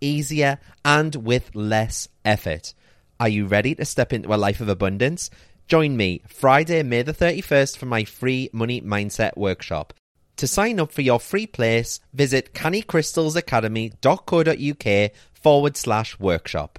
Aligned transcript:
easier, 0.00 0.58
and 0.84 1.16
with 1.16 1.54
less 1.54 2.08
effort. 2.24 2.74
Are 3.20 3.28
you 3.28 3.46
ready 3.46 3.74
to 3.76 3.84
step 3.84 4.12
into 4.12 4.34
a 4.34 4.36
life 4.36 4.60
of 4.60 4.68
abundance? 4.68 5.30
Join 5.66 5.96
me 5.96 6.22
Friday, 6.28 6.82
May 6.82 7.02
the 7.02 7.14
31st 7.14 7.76
for 7.76 7.86
my 7.86 8.04
free 8.04 8.50
Money 8.52 8.80
Mindset 8.80 9.36
Workshop. 9.36 9.92
To 10.36 10.46
sign 10.46 10.78
up 10.80 10.92
for 10.92 11.02
your 11.02 11.20
free 11.20 11.46
place, 11.46 12.00
visit 12.12 12.54
cannycrystalsacademy.co.uk 12.54 15.10
forward 15.32 15.76
slash 15.76 16.18
workshop. 16.18 16.78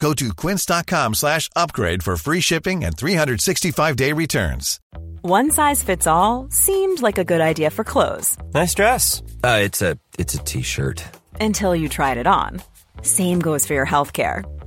Go 0.00 0.12
to 0.14 0.32
quince.com 0.34 1.14
slash 1.14 1.48
upgrade 1.56 2.02
for 2.02 2.16
free 2.16 2.40
shipping 2.40 2.84
and 2.84 2.96
365-day 2.96 4.12
returns. 4.12 4.78
One 5.22 5.50
size 5.50 5.82
fits 5.82 6.06
all 6.06 6.48
seemed 6.50 7.02
like 7.02 7.18
a 7.18 7.24
good 7.24 7.40
idea 7.40 7.70
for 7.70 7.82
clothes. 7.82 8.36
Nice 8.54 8.74
dress. 8.74 9.22
Uh, 9.42 9.60
it's 9.62 9.82
a 9.82 9.98
it's 10.18 10.34
a 10.34 10.38
t-shirt. 10.44 11.02
Until 11.40 11.74
you 11.74 11.88
tried 11.88 12.18
it 12.18 12.26
on. 12.26 12.62
Same 13.02 13.40
goes 13.40 13.66
for 13.66 13.74
your 13.74 13.84
health 13.84 14.12
care. 14.12 14.44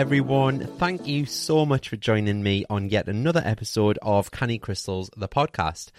everyone. 0.00 0.60
Thank 0.78 1.06
you 1.06 1.26
so 1.26 1.66
much 1.66 1.90
for 1.90 1.96
joining 1.98 2.42
me 2.42 2.64
on 2.70 2.88
yet 2.88 3.06
another 3.06 3.42
episode 3.44 3.98
of 4.00 4.30
Canny 4.30 4.58
Crystals, 4.58 5.10
the 5.14 5.28
podcast. 5.28 5.90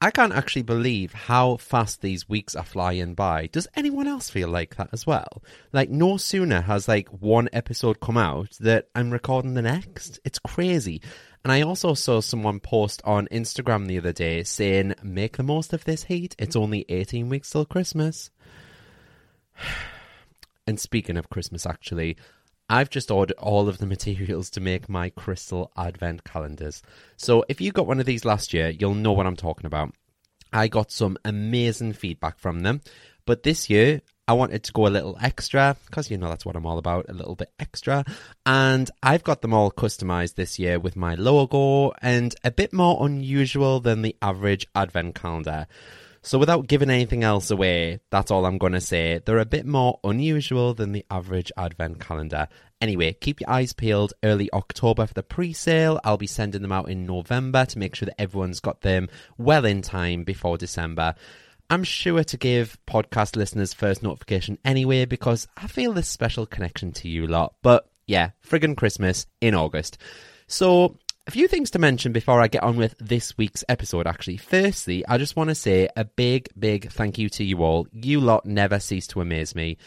I 0.00 0.10
can't 0.10 0.32
actually 0.32 0.62
believe 0.62 1.12
how 1.12 1.58
fast 1.58 2.00
these 2.00 2.26
weeks 2.26 2.56
are 2.56 2.64
flying 2.64 3.12
by. 3.12 3.48
Does 3.48 3.68
anyone 3.76 4.08
else 4.08 4.30
feel 4.30 4.48
like 4.48 4.76
that 4.76 4.88
as 4.92 5.06
well? 5.06 5.42
Like, 5.74 5.90
no 5.90 6.16
sooner 6.16 6.62
has 6.62 6.88
like 6.88 7.10
one 7.10 7.50
episode 7.52 8.00
come 8.00 8.16
out 8.16 8.56
that 8.60 8.88
I'm 8.94 9.10
recording 9.10 9.52
the 9.52 9.60
next. 9.60 10.20
It's 10.24 10.38
crazy. 10.38 11.02
And 11.44 11.52
I 11.52 11.60
also 11.60 11.92
saw 11.92 12.22
someone 12.22 12.60
post 12.60 13.02
on 13.04 13.28
Instagram 13.30 13.88
the 13.88 13.98
other 13.98 14.14
day 14.14 14.42
saying, 14.44 14.94
make 15.02 15.36
the 15.36 15.42
most 15.42 15.74
of 15.74 15.84
this 15.84 16.04
heat. 16.04 16.34
It's 16.38 16.56
only 16.56 16.86
18 16.88 17.28
weeks 17.28 17.50
till 17.50 17.66
Christmas. 17.66 18.30
And 20.66 20.80
speaking 20.80 21.18
of 21.18 21.28
Christmas, 21.28 21.66
actually, 21.66 22.16
I've 22.68 22.90
just 22.90 23.10
ordered 23.10 23.36
all 23.38 23.68
of 23.68 23.78
the 23.78 23.86
materials 23.86 24.50
to 24.50 24.60
make 24.60 24.88
my 24.88 25.10
crystal 25.10 25.70
advent 25.76 26.24
calendars. 26.24 26.82
So 27.16 27.44
if 27.48 27.60
you 27.60 27.72
got 27.72 27.86
one 27.86 28.00
of 28.00 28.06
these 28.06 28.24
last 28.24 28.54
year, 28.54 28.70
you'll 28.70 28.94
know 28.94 29.12
what 29.12 29.26
I'm 29.26 29.36
talking 29.36 29.66
about. 29.66 29.94
I 30.52 30.68
got 30.68 30.90
some 30.90 31.18
amazing 31.24 31.94
feedback 31.94 32.38
from 32.38 32.60
them, 32.60 32.80
but 33.26 33.42
this 33.42 33.68
year 33.68 34.00
I 34.26 34.32
wanted 34.32 34.62
to 34.64 34.72
go 34.72 34.86
a 34.86 34.88
little 34.88 35.18
extra 35.20 35.76
because 35.86 36.10
you 36.10 36.16
know 36.16 36.28
that's 36.28 36.46
what 36.46 36.56
I'm 36.56 36.64
all 36.64 36.78
about, 36.78 37.10
a 37.10 37.12
little 37.12 37.34
bit 37.34 37.52
extra. 37.58 38.04
And 38.46 38.90
I've 39.02 39.24
got 39.24 39.42
them 39.42 39.52
all 39.52 39.70
customized 39.70 40.36
this 40.36 40.58
year 40.58 40.78
with 40.78 40.96
my 40.96 41.14
logo 41.14 41.92
and 42.00 42.34
a 42.42 42.50
bit 42.50 42.72
more 42.72 43.04
unusual 43.04 43.80
than 43.80 44.00
the 44.00 44.16
average 44.22 44.66
advent 44.74 45.14
calendar. 45.16 45.66
So, 46.26 46.38
without 46.38 46.68
giving 46.68 46.88
anything 46.88 47.22
else 47.22 47.50
away, 47.50 48.00
that's 48.08 48.30
all 48.30 48.46
I'm 48.46 48.56
going 48.56 48.72
to 48.72 48.80
say. 48.80 49.20
They're 49.22 49.38
a 49.38 49.44
bit 49.44 49.66
more 49.66 50.00
unusual 50.02 50.72
than 50.72 50.92
the 50.92 51.04
average 51.10 51.52
advent 51.54 52.00
calendar. 52.00 52.48
Anyway, 52.80 53.12
keep 53.12 53.42
your 53.42 53.50
eyes 53.50 53.74
peeled 53.74 54.14
early 54.22 54.50
October 54.54 55.06
for 55.06 55.12
the 55.12 55.22
pre 55.22 55.52
sale. 55.52 56.00
I'll 56.02 56.16
be 56.16 56.26
sending 56.26 56.62
them 56.62 56.72
out 56.72 56.88
in 56.88 57.04
November 57.04 57.66
to 57.66 57.78
make 57.78 57.94
sure 57.94 58.06
that 58.06 58.18
everyone's 58.18 58.60
got 58.60 58.80
them 58.80 59.10
well 59.36 59.66
in 59.66 59.82
time 59.82 60.24
before 60.24 60.56
December. 60.56 61.14
I'm 61.68 61.84
sure 61.84 62.24
to 62.24 62.36
give 62.38 62.78
podcast 62.86 63.36
listeners 63.36 63.74
first 63.74 64.02
notification 64.02 64.56
anyway 64.64 65.04
because 65.04 65.46
I 65.58 65.66
feel 65.66 65.92
this 65.92 66.08
special 66.08 66.46
connection 66.46 66.92
to 66.92 67.08
you 67.08 67.26
lot. 67.26 67.54
But 67.60 67.86
yeah, 68.06 68.30
friggin' 68.48 68.78
Christmas 68.78 69.26
in 69.42 69.54
August. 69.54 69.98
So, 70.46 70.96
a 71.26 71.30
few 71.30 71.48
things 71.48 71.70
to 71.70 71.78
mention 71.78 72.12
before 72.12 72.40
I 72.40 72.48
get 72.48 72.62
on 72.62 72.76
with 72.76 72.94
this 72.98 73.36
week's 73.38 73.64
episode, 73.68 74.06
actually. 74.06 74.36
Firstly, 74.36 75.06
I 75.08 75.16
just 75.16 75.36
want 75.36 75.48
to 75.48 75.54
say 75.54 75.88
a 75.96 76.04
big, 76.04 76.48
big 76.58 76.90
thank 76.90 77.16
you 77.16 77.30
to 77.30 77.44
you 77.44 77.62
all. 77.62 77.86
You 77.92 78.20
lot 78.20 78.44
never 78.44 78.78
cease 78.78 79.06
to 79.08 79.22
amaze 79.22 79.54
me. 79.54 79.78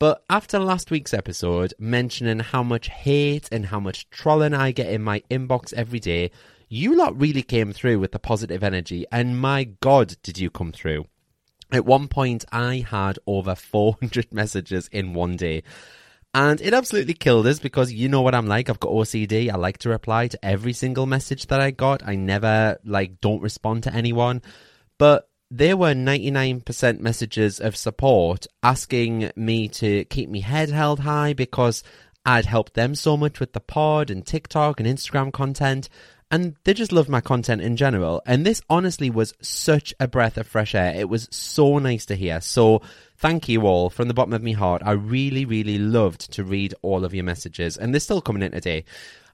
But 0.00 0.24
after 0.28 0.58
last 0.58 0.90
week's 0.90 1.14
episode, 1.14 1.72
mentioning 1.78 2.40
how 2.40 2.64
much 2.64 2.88
hate 2.88 3.48
and 3.52 3.66
how 3.66 3.78
much 3.78 4.10
trolling 4.10 4.54
I 4.54 4.72
get 4.72 4.90
in 4.90 5.02
my 5.02 5.20
inbox 5.30 5.72
every 5.72 6.00
day, 6.00 6.32
you 6.68 6.96
lot 6.96 7.20
really 7.20 7.42
came 7.42 7.72
through 7.72 8.00
with 8.00 8.10
the 8.10 8.18
positive 8.18 8.64
energy, 8.64 9.06
and 9.12 9.40
my 9.40 9.64
god, 9.64 10.16
did 10.24 10.38
you 10.38 10.50
come 10.50 10.72
through. 10.72 11.06
At 11.70 11.84
one 11.84 12.08
point, 12.08 12.44
I 12.50 12.84
had 12.88 13.20
over 13.26 13.54
400 13.54 14.32
messages 14.32 14.88
in 14.90 15.14
one 15.14 15.36
day. 15.36 15.62
And 16.34 16.60
it 16.62 16.72
absolutely 16.72 17.12
killed 17.14 17.46
us 17.46 17.58
because 17.58 17.92
you 17.92 18.08
know 18.08 18.22
what 18.22 18.34
I'm 18.34 18.46
like. 18.46 18.70
I've 18.70 18.80
got 18.80 18.90
OCD. 18.90 19.52
I 19.52 19.56
like 19.56 19.78
to 19.78 19.90
reply 19.90 20.28
to 20.28 20.44
every 20.44 20.72
single 20.72 21.04
message 21.04 21.46
that 21.48 21.60
I 21.60 21.72
got. 21.72 22.06
I 22.06 22.14
never, 22.14 22.78
like, 22.84 23.20
don't 23.20 23.42
respond 23.42 23.82
to 23.82 23.94
anyone. 23.94 24.40
But 24.96 25.28
there 25.50 25.76
were 25.76 25.92
99% 25.92 27.00
messages 27.00 27.60
of 27.60 27.76
support 27.76 28.46
asking 28.62 29.30
me 29.36 29.68
to 29.68 30.06
keep 30.06 30.30
my 30.30 30.38
head 30.38 30.70
held 30.70 31.00
high 31.00 31.34
because 31.34 31.82
I'd 32.24 32.46
helped 32.46 32.72
them 32.72 32.94
so 32.94 33.18
much 33.18 33.38
with 33.38 33.52
the 33.52 33.60
pod 33.60 34.10
and 34.10 34.24
TikTok 34.24 34.80
and 34.80 34.88
Instagram 34.88 35.32
content. 35.32 35.90
And 36.32 36.56
they 36.64 36.72
just 36.72 36.92
loved 36.92 37.10
my 37.10 37.20
content 37.20 37.60
in 37.60 37.76
general. 37.76 38.22
And 38.24 38.44
this 38.46 38.62
honestly 38.70 39.10
was 39.10 39.34
such 39.42 39.92
a 40.00 40.08
breath 40.08 40.38
of 40.38 40.46
fresh 40.46 40.74
air. 40.74 40.94
It 40.96 41.10
was 41.10 41.28
so 41.30 41.76
nice 41.78 42.06
to 42.06 42.16
hear. 42.16 42.40
So 42.40 42.80
thank 43.18 43.50
you 43.50 43.66
all 43.66 43.90
from 43.90 44.08
the 44.08 44.14
bottom 44.14 44.32
of 44.32 44.42
my 44.42 44.52
heart. 44.52 44.80
I 44.82 44.92
really, 44.92 45.44
really 45.44 45.76
loved 45.76 46.32
to 46.32 46.42
read 46.42 46.74
all 46.80 47.04
of 47.04 47.12
your 47.12 47.24
messages. 47.24 47.76
And 47.76 47.92
they're 47.92 48.00
still 48.00 48.22
coming 48.22 48.42
in 48.42 48.52
today. 48.52 48.86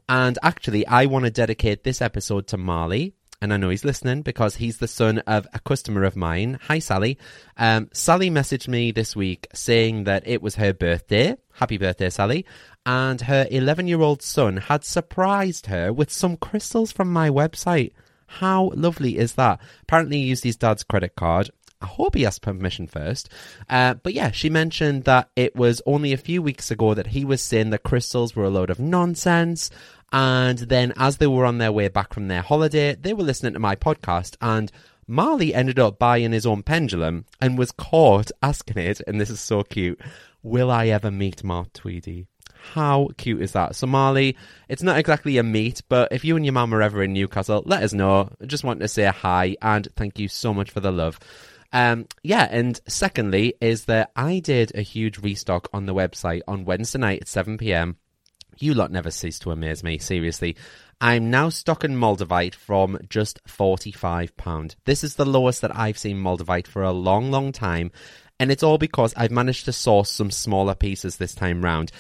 And 0.09 0.41
actually, 0.43 0.85
I 0.89 1.07
want 1.07 1.25
to 1.25 1.31
dedicate 1.31 1.85
this 1.85 2.03
episode 2.03 2.49
to 2.49 2.57
Marley 2.57 3.15
and 3.41 3.53
I 3.53 3.57
know 3.57 3.69
he's 3.69 3.85
listening 3.85 4.23
because 4.23 4.57
he's 4.57 4.79
the 4.79 4.89
son 4.89 5.19
of 5.21 5.47
a 5.55 5.61
customer 5.61 6.03
of 6.05 6.17
mine. 6.17 6.59
Hi, 6.63 6.81
Sally. 6.81 7.19
Um, 7.57 7.89
Sally 7.93 8.31
messaged 8.31 8.67
me 8.67 8.91
this 8.91 9.15
week 9.15 9.47
saying 9.55 10.05
that 10.05 10.27
it 10.27 10.43
was 10.43 10.57
her 10.57 10.73
birthday. 10.73 11.37
Happy 11.53 11.79
birthday, 11.79 12.11
Sally. 12.11 12.47
And 12.89 13.21
her 13.21 13.47
11 13.51 13.87
year 13.87 14.01
old 14.01 14.23
son 14.23 14.57
had 14.57 14.83
surprised 14.83 15.67
her 15.67 15.93
with 15.93 16.11
some 16.11 16.39
crystals 16.39 16.91
from 16.91 17.13
my 17.13 17.29
website. 17.29 17.93
How 18.27 18.73
lovely 18.75 19.19
is 19.19 19.35
that? 19.35 19.61
Apparently, 19.83 20.23
he 20.23 20.29
used 20.29 20.43
his 20.43 20.57
dad's 20.57 20.85
credit 20.85 21.15
card. 21.15 21.51
I 21.83 21.87
hope 21.87 22.15
he 22.15 22.25
asked 22.25 22.41
permission 22.41 22.87
first. 22.87 23.29
Uh, 23.69 23.93
but 23.93 24.15
yeah, 24.15 24.31
she 24.31 24.49
mentioned 24.49 25.05
that 25.05 25.29
it 25.37 25.55
was 25.55 25.83
only 25.85 26.15
a 26.15 26.17
few 26.17 26.41
weeks 26.41 26.71
ago 26.71 26.95
that 26.95 27.09
he 27.09 27.27
was 27.27 27.43
saying 27.43 27.69
the 27.69 27.79
crystals 27.79 28.35
were 28.35 28.45
a 28.45 28.49
load 28.49 28.71
of 28.71 28.81
nonsense. 28.81 29.71
And 30.11 30.57
then 30.57 30.95
as 30.97 31.19
they 31.19 31.27
were 31.27 31.45
on 31.45 31.59
their 31.59 31.73
way 31.73 31.89
back 31.89 32.15
from 32.15 32.29
their 32.29 32.41
holiday, 32.41 32.95
they 32.95 33.13
were 33.13 33.23
listening 33.23 33.53
to 33.53 33.59
my 33.59 33.77
podcast 33.77 34.39
and 34.41 34.73
Marley 35.07 35.53
ended 35.55 35.79
up 35.79 35.99
buying 35.99 36.33
his 36.33 36.47
own 36.47 36.63
pendulum 36.63 37.27
and 37.39 37.59
was 37.59 37.71
caught 37.71 38.31
asking 38.43 38.79
it, 38.79 39.01
and 39.07 39.19
this 39.21 39.31
is 39.31 39.41
so 39.41 39.63
cute, 39.63 39.99
will 40.43 40.71
I 40.71 40.89
ever 40.89 41.11
meet 41.11 41.43
Mart 41.43 41.73
Tweedy? 41.73 42.27
How 42.73 43.09
cute 43.17 43.43
is 43.43 43.53
that? 43.53 43.77
So, 43.77 43.87
Marley, 43.87 44.37
it's 44.69 44.83
not 44.83 44.99
exactly 44.99 45.39
a 45.39 45.43
meet, 45.43 45.83
but 45.89 46.13
if 46.13 46.25
you 46.25 46.37
and 46.37 46.45
your 46.45 46.53
mum 46.53 46.75
are 46.75 46.83
ever 46.83 47.03
in 47.03 47.13
Newcastle, 47.13 47.63
let 47.67 47.83
us 47.83 47.93
know. 47.93 48.31
Just 48.47 48.65
want 48.65 48.81
to 48.81 48.89
say 48.89 49.05
hi 49.05 49.57
and 49.63 49.89
thank 49.97 50.19
you 50.19 50.29
so 50.29 50.53
much 50.53 50.71
for 50.71 50.81
the 50.81 50.93
love. 50.93 51.19
Um, 51.73 52.07
yeah, 52.23 52.49
and 52.51 52.81
secondly, 52.89 53.55
is 53.61 53.85
that 53.87 54.11
I 54.17 54.41
did 54.41 54.73
a 54.75 54.83
huge 54.83 55.19
restock 55.19 55.69
on 55.73 55.87
the 55.87 55.95
website 55.95 56.41
on 56.49 56.65
Wednesday 56.65 56.99
night 56.99 57.23
at 57.23 57.29
7 57.29 57.59
pm 57.59 57.97
you 58.61 58.75
lot 58.75 58.91
never 58.91 59.11
cease 59.11 59.39
to 59.41 59.51
amaze 59.51 59.85
me, 59.85 59.99
seriously. 59.99 60.57
I'm 61.01 61.31
now 61.31 61.49
stocking 61.49 61.93
Moldavite 61.93 62.55
from 62.55 62.99
just 63.09 63.43
£45. 63.47 64.75
This 64.85 65.05
is 65.05 65.15
the 65.15 65.25
lowest 65.25 65.61
that 65.63 65.77
I've 65.77 65.99
seen 65.99 66.17
Moldavite 66.17 66.67
for 66.67 66.83
a 66.83 66.93
long, 66.93 67.31
long 67.31 67.53
time, 67.53 67.93
and 68.41 68.51
it's 68.51 68.63
all 68.63 68.79
because 68.79 69.15
I've 69.17 69.31
managed 69.31 69.67
to 69.67 69.73
source 69.73 70.11
some 70.11 70.31
smaller 70.31 70.75
pieces 70.75 71.17
this 71.17 71.35
time 71.35 71.65
round. 71.65 71.93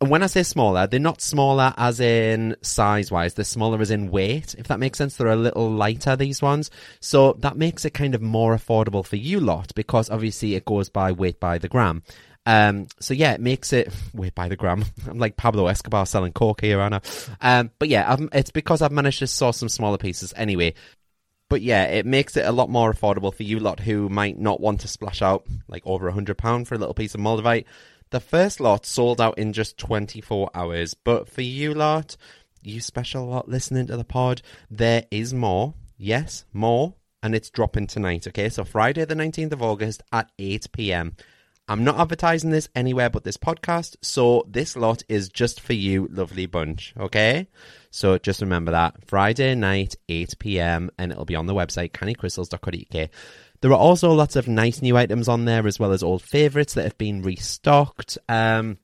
And 0.00 0.10
when 0.10 0.22
I 0.22 0.26
say 0.26 0.42
smaller, 0.42 0.86
they're 0.86 1.00
not 1.00 1.22
smaller 1.22 1.72
as 1.78 2.00
in 2.00 2.56
size 2.60 3.10
wise, 3.10 3.32
they're 3.32 3.46
smaller 3.46 3.80
as 3.80 3.90
in 3.90 4.10
weight, 4.10 4.54
if 4.58 4.68
that 4.68 4.78
makes 4.78 4.98
sense. 4.98 5.16
They're 5.16 5.28
a 5.28 5.36
little 5.36 5.70
lighter, 5.70 6.16
these 6.16 6.42
ones. 6.42 6.70
So 7.00 7.32
that 7.38 7.56
makes 7.56 7.86
it 7.86 7.94
kind 7.94 8.14
of 8.14 8.20
more 8.20 8.54
affordable 8.54 9.06
for 9.06 9.16
you 9.16 9.40
lot 9.40 9.74
because 9.74 10.10
obviously 10.10 10.54
it 10.54 10.66
goes 10.66 10.90
by 10.90 11.12
weight 11.12 11.40
by 11.40 11.56
the 11.56 11.68
gram. 11.68 12.02
Um, 12.44 12.86
so 13.00 13.14
yeah, 13.14 13.32
it 13.32 13.40
makes 13.40 13.72
it 13.72 13.92
wait 14.14 14.34
by 14.34 14.48
the 14.48 14.56
gram. 14.56 14.84
I'm 15.08 15.18
like 15.18 15.36
Pablo 15.36 15.66
Escobar 15.66 16.04
selling 16.04 16.32
coke 16.32 16.60
here, 16.60 16.80
Anna. 16.80 17.00
Um, 17.40 17.70
but 17.78 17.88
yeah, 17.88 18.10
I've, 18.10 18.28
it's 18.32 18.50
because 18.50 18.82
I've 18.82 18.92
managed 18.92 19.20
to 19.20 19.26
source 19.26 19.56
some 19.56 19.70
smaller 19.70 19.98
pieces 19.98 20.34
anyway. 20.36 20.74
But 21.48 21.62
yeah, 21.62 21.84
it 21.84 22.04
makes 22.04 22.36
it 22.36 22.44
a 22.44 22.52
lot 22.52 22.68
more 22.68 22.92
affordable 22.92 23.32
for 23.32 23.44
you 23.44 23.60
lot 23.60 23.80
who 23.80 24.08
might 24.08 24.36
not 24.36 24.60
want 24.60 24.80
to 24.80 24.88
splash 24.88 25.22
out 25.22 25.46
like 25.68 25.82
over 25.86 26.08
a 26.08 26.12
hundred 26.12 26.38
pound 26.38 26.66
for 26.66 26.74
a 26.74 26.78
little 26.78 26.94
piece 26.94 27.14
of 27.14 27.20
Moldavite. 27.20 27.66
The 28.10 28.20
first 28.20 28.60
lot 28.60 28.86
sold 28.86 29.20
out 29.20 29.38
in 29.38 29.52
just 29.52 29.78
24 29.78 30.50
hours, 30.54 30.94
but 30.94 31.28
for 31.28 31.42
you 31.42 31.74
lot, 31.74 32.16
you 32.62 32.80
special 32.80 33.26
lot 33.26 33.48
listening 33.48 33.86
to 33.88 33.96
the 33.96 34.04
pod, 34.04 34.42
there 34.70 35.06
is 35.10 35.34
more. 35.34 35.74
Yes, 35.98 36.44
more, 36.52 36.94
and 37.22 37.34
it's 37.34 37.50
dropping 37.50 37.88
tonight. 37.88 38.28
Okay, 38.28 38.48
so 38.48 38.64
Friday 38.64 39.04
the 39.04 39.14
19th 39.14 39.52
of 39.52 39.62
August 39.62 40.02
at 40.12 40.30
8 40.38 40.70
p.m. 40.72 41.16
I'm 41.68 41.82
not 41.82 41.98
advertising 41.98 42.50
this 42.50 42.68
anywhere 42.76 43.10
but 43.10 43.24
this 43.24 43.36
podcast, 43.36 43.96
so 44.00 44.46
this 44.48 44.76
lot 44.76 45.02
is 45.08 45.28
just 45.28 45.60
for 45.60 45.72
you, 45.72 46.06
lovely 46.12 46.46
bunch, 46.46 46.94
okay? 46.96 47.48
So 47.90 48.18
just 48.18 48.40
remember 48.40 48.70
that 48.70 49.04
Friday 49.04 49.56
night, 49.56 49.96
8 50.08 50.38
pm, 50.38 50.90
and 50.96 51.10
it'll 51.10 51.24
be 51.24 51.34
on 51.34 51.46
the 51.46 51.54
website, 51.54 51.90
cannycrystals.co.uk. 51.90 53.10
There 53.60 53.70
are 53.72 53.78
also 53.78 54.12
lots 54.12 54.36
of 54.36 54.48
nice 54.48 54.82
new 54.82 54.96
items 54.96 55.28
on 55.28 55.44
there, 55.44 55.66
as 55.66 55.78
well 55.78 55.92
as 55.92 56.02
old 56.02 56.22
favourites 56.22 56.74
that 56.74 56.84
have 56.84 56.98
been 56.98 57.22
restocked. 57.22 58.18
Um, 58.28 58.78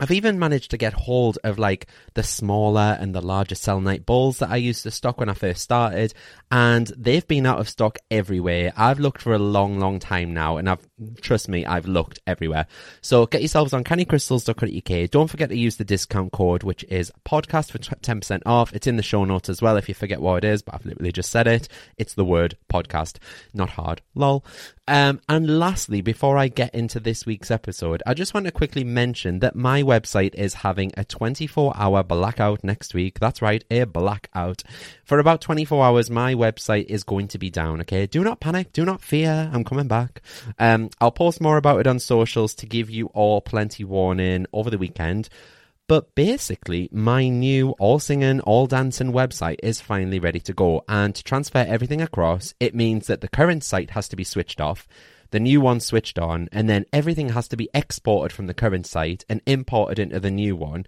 I've 0.00 0.10
even 0.10 0.38
managed 0.38 0.70
to 0.72 0.76
get 0.76 0.92
hold 0.92 1.38
of 1.44 1.58
like 1.58 1.86
the 2.14 2.22
smaller 2.22 2.96
and 3.00 3.14
the 3.14 3.20
larger 3.20 3.54
selenite 3.54 4.04
balls 4.04 4.38
that 4.38 4.50
I 4.50 4.56
used 4.56 4.82
to 4.82 4.90
stock 4.90 5.18
when 5.18 5.28
I 5.28 5.34
first 5.34 5.62
started, 5.62 6.14
and 6.50 6.86
they've 6.96 7.26
been 7.26 7.46
out 7.46 7.60
of 7.60 7.68
stock 7.68 7.98
everywhere. 8.10 8.72
I've 8.76 9.00
looked 9.00 9.22
for 9.22 9.32
a 9.32 9.38
long, 9.38 9.78
long 9.78 9.98
time 9.98 10.34
now, 10.34 10.56
and 10.56 10.68
I've 10.68 10.86
trust 11.20 11.48
me, 11.48 11.64
I've 11.64 11.86
looked 11.86 12.20
everywhere. 12.26 12.66
So 13.00 13.26
get 13.26 13.42
yourselves 13.42 13.72
on 13.72 13.84
cannycrystals.co.uk. 13.84 15.10
Don't 15.10 15.30
forget 15.30 15.50
to 15.50 15.56
use 15.56 15.76
the 15.76 15.84
discount 15.84 16.32
code, 16.32 16.62
which 16.62 16.84
is 16.84 17.12
podcast 17.24 17.70
for 17.70 17.78
ten 17.78 18.20
percent 18.20 18.42
off. 18.46 18.72
It's 18.72 18.86
in 18.86 18.96
the 18.96 19.02
show 19.02 19.24
notes 19.24 19.48
as 19.48 19.62
well. 19.62 19.76
If 19.76 19.88
you 19.88 19.94
forget 19.94 20.20
what 20.20 20.44
it 20.44 20.48
is, 20.48 20.62
but 20.62 20.74
I've 20.74 20.86
literally 20.86 21.12
just 21.12 21.30
said 21.30 21.46
it. 21.46 21.68
It's 21.96 22.14
the 22.14 22.24
word 22.24 22.56
podcast, 22.72 23.18
not 23.54 23.70
hard. 23.70 24.02
Lol. 24.14 24.44
Um, 24.88 25.20
and 25.28 25.58
lastly, 25.60 26.00
before 26.00 26.36
I 26.36 26.48
get 26.48 26.74
into 26.74 26.98
this 26.98 27.24
week's 27.24 27.52
episode, 27.52 28.02
I 28.04 28.14
just 28.14 28.34
want 28.34 28.46
to 28.46 28.52
quickly 28.52 28.82
mention 28.82 29.38
that 29.38 29.54
my 29.54 29.81
website 29.82 30.34
is 30.34 30.54
having 30.54 30.92
a 30.96 31.04
24 31.04 31.72
hour 31.76 32.02
blackout 32.02 32.64
next 32.64 32.94
week. 32.94 33.18
That's 33.20 33.42
right, 33.42 33.64
a 33.70 33.84
blackout. 33.84 34.62
For 35.04 35.18
about 35.18 35.40
24 35.40 35.84
hours, 35.84 36.10
my 36.10 36.34
website 36.34 36.86
is 36.86 37.04
going 37.04 37.28
to 37.28 37.38
be 37.38 37.50
down, 37.50 37.80
okay? 37.82 38.06
Do 38.06 38.24
not 38.24 38.40
panic, 38.40 38.72
do 38.72 38.84
not 38.84 39.00
fear, 39.00 39.50
I'm 39.52 39.64
coming 39.64 39.88
back. 39.88 40.22
Um, 40.58 40.90
I'll 41.00 41.10
post 41.10 41.40
more 41.40 41.56
about 41.56 41.80
it 41.80 41.86
on 41.86 41.98
socials 41.98 42.54
to 42.56 42.66
give 42.66 42.90
you 42.90 43.06
all 43.08 43.40
plenty 43.40 43.84
warning 43.84 44.46
over 44.52 44.70
the 44.70 44.78
weekend. 44.78 45.28
But 45.88 46.14
basically, 46.14 46.88
my 46.90 47.28
new 47.28 47.70
all 47.72 47.98
singing, 47.98 48.40
all 48.40 48.66
dancing 48.66 49.12
website 49.12 49.58
is 49.62 49.80
finally 49.80 50.18
ready 50.18 50.40
to 50.40 50.52
go. 50.52 50.84
And 50.88 51.14
to 51.14 51.22
transfer 51.22 51.58
everything 51.68 52.00
across, 52.00 52.54
it 52.60 52.74
means 52.74 53.08
that 53.08 53.20
the 53.20 53.28
current 53.28 53.62
site 53.62 53.90
has 53.90 54.08
to 54.08 54.16
be 54.16 54.24
switched 54.24 54.60
off, 54.60 54.88
the 55.32 55.40
new 55.40 55.60
one 55.60 55.80
switched 55.80 56.18
on, 56.18 56.48
and 56.52 56.68
then 56.68 56.86
everything 56.92 57.30
has 57.30 57.48
to 57.48 57.56
be 57.56 57.68
exported 57.74 58.32
from 58.34 58.46
the 58.46 58.54
current 58.54 58.86
site 58.86 59.24
and 59.28 59.40
imported 59.46 59.98
into 59.98 60.20
the 60.20 60.30
new 60.30 60.54
one. 60.54 60.86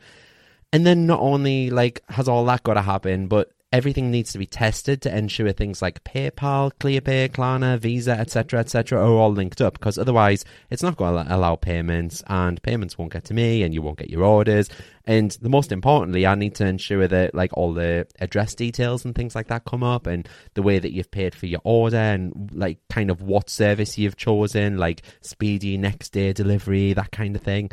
And 0.72 0.86
then 0.86 1.06
not 1.06 1.20
only 1.20 1.70
like 1.70 2.02
has 2.10 2.28
all 2.28 2.44
that 2.46 2.62
got 2.62 2.74
to 2.74 2.82
happen, 2.82 3.26
but 3.26 3.50
everything 3.74 4.08
needs 4.12 4.30
to 4.30 4.38
be 4.38 4.46
tested 4.46 5.02
to 5.02 5.16
ensure 5.16 5.50
things 5.50 5.82
like 5.82 6.04
PayPal, 6.04 6.70
ClearPay, 6.78 7.28
Klarna, 7.32 7.76
Visa, 7.76 8.12
etc., 8.12 8.60
etc., 8.60 9.00
are 9.00 9.12
all 9.12 9.32
linked 9.32 9.60
up. 9.60 9.72
Because 9.72 9.98
otherwise, 9.98 10.44
it's 10.70 10.82
not 10.84 10.96
going 10.96 11.26
to 11.26 11.34
allow 11.34 11.56
payments, 11.56 12.22
and 12.28 12.62
payments 12.62 12.96
won't 12.96 13.12
get 13.12 13.24
to 13.24 13.34
me, 13.34 13.64
and 13.64 13.74
you 13.74 13.82
won't 13.82 13.98
get 13.98 14.10
your 14.10 14.22
orders. 14.22 14.68
And 15.06 15.32
the 15.42 15.48
most 15.48 15.72
importantly, 15.72 16.24
I 16.24 16.36
need 16.36 16.54
to 16.54 16.66
ensure 16.66 17.08
that 17.08 17.34
like 17.34 17.50
all 17.54 17.74
the 17.74 18.06
address 18.20 18.54
details 18.54 19.04
and 19.04 19.12
things 19.12 19.34
like 19.34 19.48
that 19.48 19.64
come 19.64 19.82
up, 19.82 20.06
and 20.06 20.28
the 20.54 20.62
way 20.62 20.78
that 20.78 20.92
you've 20.92 21.10
paid 21.10 21.34
for 21.34 21.46
your 21.46 21.60
order, 21.64 21.96
and 21.96 22.50
like 22.54 22.78
kind 22.88 23.10
of 23.10 23.22
what 23.22 23.50
service 23.50 23.98
you've 23.98 24.16
chosen, 24.16 24.78
like 24.78 25.02
speedy 25.20 25.76
next 25.76 26.10
day 26.10 26.32
delivery, 26.32 26.92
that 26.92 27.10
kind 27.10 27.34
of 27.34 27.42
thing 27.42 27.70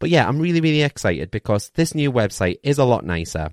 But 0.00 0.10
yeah, 0.10 0.26
I'm 0.26 0.40
really, 0.40 0.60
really 0.60 0.82
excited 0.82 1.30
because 1.30 1.70
this 1.74 1.94
new 1.94 2.10
website 2.10 2.58
is 2.64 2.78
a 2.78 2.84
lot 2.84 3.04
nicer. 3.04 3.52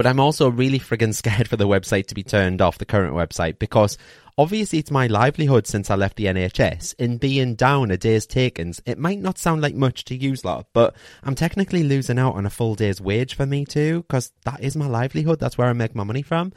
But 0.00 0.06
I'm 0.06 0.18
also 0.18 0.48
really 0.48 0.78
friggin' 0.78 1.12
scared 1.12 1.46
for 1.46 1.58
the 1.58 1.68
website 1.68 2.06
to 2.06 2.14
be 2.14 2.22
turned 2.22 2.62
off, 2.62 2.78
the 2.78 2.86
current 2.86 3.12
website, 3.12 3.58
because 3.58 3.98
obviously 4.38 4.78
it's 4.78 4.90
my 4.90 5.08
livelihood 5.08 5.66
since 5.66 5.90
I 5.90 5.94
left 5.94 6.16
the 6.16 6.24
NHS. 6.24 6.94
In 6.98 7.18
being 7.18 7.54
down 7.54 7.90
a 7.90 7.98
day's 7.98 8.24
takings, 8.24 8.80
it 8.86 8.96
might 8.96 9.18
not 9.18 9.36
sound 9.36 9.60
like 9.60 9.74
much 9.74 10.06
to 10.06 10.16
use 10.16 10.42
lot, 10.42 10.68
but 10.72 10.96
I'm 11.22 11.34
technically 11.34 11.82
losing 11.82 12.18
out 12.18 12.34
on 12.34 12.46
a 12.46 12.48
full 12.48 12.76
day's 12.76 12.98
wage 12.98 13.34
for 13.34 13.44
me 13.44 13.66
too, 13.66 14.00
because 14.08 14.32
that 14.46 14.62
is 14.62 14.74
my 14.74 14.86
livelihood. 14.86 15.38
That's 15.38 15.58
where 15.58 15.68
I 15.68 15.74
make 15.74 15.94
my 15.94 16.04
money 16.04 16.22
from. 16.22 16.54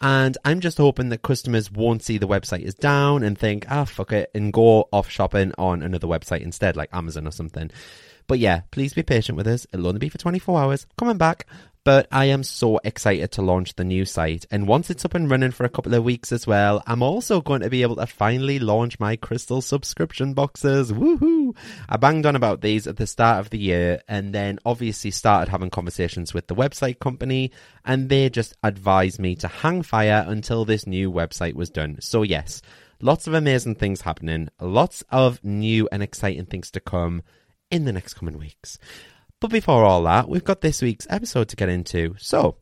And 0.00 0.38
I'm 0.44 0.60
just 0.60 0.78
hoping 0.78 1.08
that 1.08 1.22
customers 1.22 1.72
won't 1.72 2.04
see 2.04 2.18
the 2.18 2.28
website 2.28 2.62
is 2.62 2.76
down 2.76 3.24
and 3.24 3.36
think, 3.36 3.66
ah, 3.68 3.86
fuck 3.86 4.12
it, 4.12 4.30
and 4.36 4.52
go 4.52 4.88
off 4.92 5.10
shopping 5.10 5.50
on 5.58 5.82
another 5.82 6.06
website 6.06 6.42
instead, 6.42 6.76
like 6.76 6.90
Amazon 6.92 7.26
or 7.26 7.32
something. 7.32 7.72
But 8.28 8.38
yeah, 8.38 8.60
please 8.70 8.94
be 8.94 9.02
patient 9.02 9.36
with 9.36 9.48
us. 9.48 9.66
It'll 9.72 9.88
only 9.88 9.98
be 9.98 10.08
for 10.08 10.18
24 10.18 10.60
hours. 10.60 10.86
Coming 10.96 11.18
back. 11.18 11.46
But 11.84 12.08
I 12.10 12.24
am 12.26 12.42
so 12.42 12.80
excited 12.82 13.30
to 13.32 13.42
launch 13.42 13.76
the 13.76 13.84
new 13.84 14.06
site. 14.06 14.46
And 14.50 14.66
once 14.66 14.88
it's 14.88 15.04
up 15.04 15.12
and 15.12 15.30
running 15.30 15.50
for 15.50 15.64
a 15.64 15.68
couple 15.68 15.92
of 15.92 16.02
weeks 16.02 16.32
as 16.32 16.46
well, 16.46 16.82
I'm 16.86 17.02
also 17.02 17.42
going 17.42 17.60
to 17.60 17.68
be 17.68 17.82
able 17.82 17.96
to 17.96 18.06
finally 18.06 18.58
launch 18.58 18.98
my 18.98 19.16
crystal 19.16 19.60
subscription 19.60 20.32
boxes. 20.32 20.92
Woohoo! 20.92 21.54
I 21.86 21.98
banged 21.98 22.24
on 22.24 22.36
about 22.36 22.62
these 22.62 22.86
at 22.86 22.96
the 22.96 23.06
start 23.06 23.40
of 23.40 23.50
the 23.50 23.58
year 23.58 24.00
and 24.08 24.34
then 24.34 24.60
obviously 24.64 25.10
started 25.10 25.50
having 25.50 25.68
conversations 25.68 26.32
with 26.32 26.46
the 26.46 26.54
website 26.54 27.00
company 27.00 27.50
and 27.84 28.08
they 28.08 28.30
just 28.30 28.56
advised 28.62 29.20
me 29.20 29.34
to 29.36 29.48
hang 29.48 29.82
fire 29.82 30.24
until 30.26 30.64
this 30.64 30.86
new 30.86 31.12
website 31.12 31.54
was 31.54 31.68
done. 31.68 31.98
So 32.00 32.22
yes, 32.22 32.62
lots 33.02 33.26
of 33.26 33.34
amazing 33.34 33.74
things 33.74 34.00
happening, 34.00 34.48
lots 34.58 35.04
of 35.10 35.44
new 35.44 35.86
and 35.92 36.02
exciting 36.02 36.46
things 36.46 36.70
to 36.70 36.80
come 36.80 37.22
in 37.70 37.84
the 37.84 37.92
next 37.92 38.14
coming 38.14 38.38
weeks. 38.38 38.78
But 39.44 39.50
before 39.50 39.84
all 39.84 40.02
that, 40.04 40.26
we've 40.26 40.42
got 40.42 40.62
this 40.62 40.80
week's 40.80 41.06
episode 41.10 41.50
to 41.50 41.56
get 41.56 41.68
into. 41.68 42.14
So, 42.16 42.56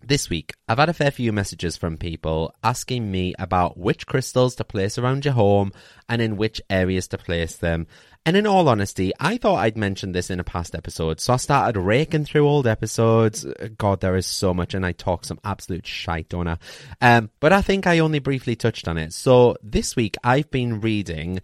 this 0.00 0.30
week, 0.30 0.52
I've 0.68 0.78
had 0.78 0.88
a 0.88 0.92
fair 0.92 1.10
few 1.10 1.32
messages 1.32 1.76
from 1.76 1.96
people 1.96 2.54
asking 2.62 3.10
me 3.10 3.34
about 3.40 3.76
which 3.76 4.06
crystals 4.06 4.54
to 4.54 4.64
place 4.64 4.98
around 4.98 5.24
your 5.24 5.34
home 5.34 5.72
and 6.08 6.22
in 6.22 6.36
which 6.36 6.62
areas 6.70 7.08
to 7.08 7.18
place 7.18 7.56
them. 7.56 7.88
And 8.24 8.36
in 8.36 8.46
all 8.46 8.68
honesty, 8.68 9.12
I 9.18 9.36
thought 9.36 9.56
I'd 9.56 9.76
mentioned 9.76 10.14
this 10.14 10.30
in 10.30 10.38
a 10.38 10.44
past 10.44 10.76
episode, 10.76 11.18
so 11.18 11.32
I 11.32 11.38
started 11.38 11.76
raking 11.76 12.26
through 12.26 12.46
old 12.46 12.68
episodes. 12.68 13.44
God, 13.76 14.00
there 14.00 14.14
is 14.14 14.26
so 14.26 14.54
much, 14.54 14.74
and 14.74 14.86
I 14.86 14.92
talk 14.92 15.24
some 15.24 15.40
absolute 15.42 15.88
shite, 15.88 16.28
don't 16.28 16.46
I? 16.46 16.58
Um, 17.00 17.30
but 17.40 17.52
I 17.52 17.62
think 17.62 17.88
I 17.88 17.98
only 17.98 18.20
briefly 18.20 18.54
touched 18.54 18.86
on 18.86 18.96
it. 18.96 19.12
So 19.12 19.56
this 19.60 19.96
week, 19.96 20.16
I've 20.22 20.52
been 20.52 20.80
reading 20.80 21.40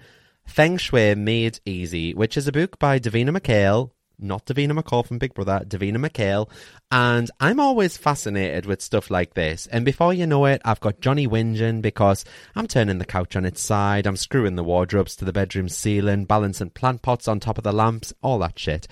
Feng 0.47 0.77
Shui 0.77 1.17
Made 1.17 1.59
Easy, 1.67 2.15
which 2.15 2.37
is 2.37 2.47
a 2.47 2.53
book 2.53 2.79
by 2.79 3.01
Davina 3.01 3.37
McCall, 3.37 3.91
not 4.23 4.47
Davina 4.47 4.79
McCall 4.79 5.07
from 5.07 5.19
Big 5.19 5.35
Brother, 5.35 5.65
Davina 5.67 5.97
McCall. 5.97 6.49
And 6.91 7.31
I'm 7.41 7.59
always 7.61 7.97
fascinated 7.97 8.67
with 8.67 8.83
stuff 8.83 9.11
like 9.11 9.35
this. 9.35 9.67
And 9.69 9.85
before 9.85 10.13
you 10.13 10.27
know 10.27 10.45
it, 10.47 10.63
I've 10.65 10.81
got 10.81 11.01
Johnny 11.01 11.27
whinging 11.27 11.83
because 11.83 12.25
I'm 12.55 12.67
turning 12.67 12.99
the 12.99 13.05
couch 13.05 13.37
on 13.37 13.45
its 13.45 13.63
side, 13.63 14.07
I'm 14.07 14.17
screwing 14.17 14.57
the 14.57 14.65
wardrobes 14.65 15.17
to 15.17 15.25
the 15.25 15.33
bedroom 15.33 15.69
ceiling, 15.69 16.25
balancing 16.25 16.71
plant 16.71 17.03
pots 17.03 17.29
on 17.29 17.41
top 17.41 17.59
of 17.59 17.65
the 17.65 17.73
lamps, 17.73 18.13
all 18.23 18.39
that 18.41 18.59
shit. 18.59 18.87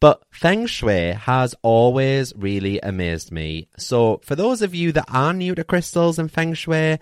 But 0.00 0.22
Feng 0.30 0.66
Shui 0.66 1.12
has 1.12 1.54
always 1.62 2.32
really 2.36 2.78
amazed 2.80 3.32
me. 3.32 3.68
So 3.78 4.20
for 4.22 4.36
those 4.36 4.60
of 4.60 4.74
you 4.74 4.92
that 4.92 5.06
are 5.08 5.32
new 5.32 5.54
to 5.54 5.64
crystals 5.64 6.18
and 6.18 6.30
Feng 6.30 6.54
Shui, 6.54 6.98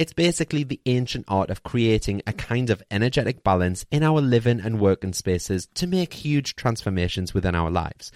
it's 0.00 0.14
basically 0.14 0.64
the 0.64 0.80
ancient 0.86 1.26
art 1.28 1.50
of 1.50 1.62
creating 1.62 2.22
a 2.26 2.32
kind 2.32 2.70
of 2.70 2.82
energetic 2.90 3.44
balance 3.44 3.84
in 3.90 4.02
our 4.02 4.22
living 4.22 4.58
and 4.58 4.80
working 4.80 5.12
spaces 5.12 5.68
to 5.74 5.86
make 5.86 6.14
huge 6.14 6.56
transformations 6.56 7.34
within 7.34 7.54
our 7.54 7.70
lives. 7.70 8.10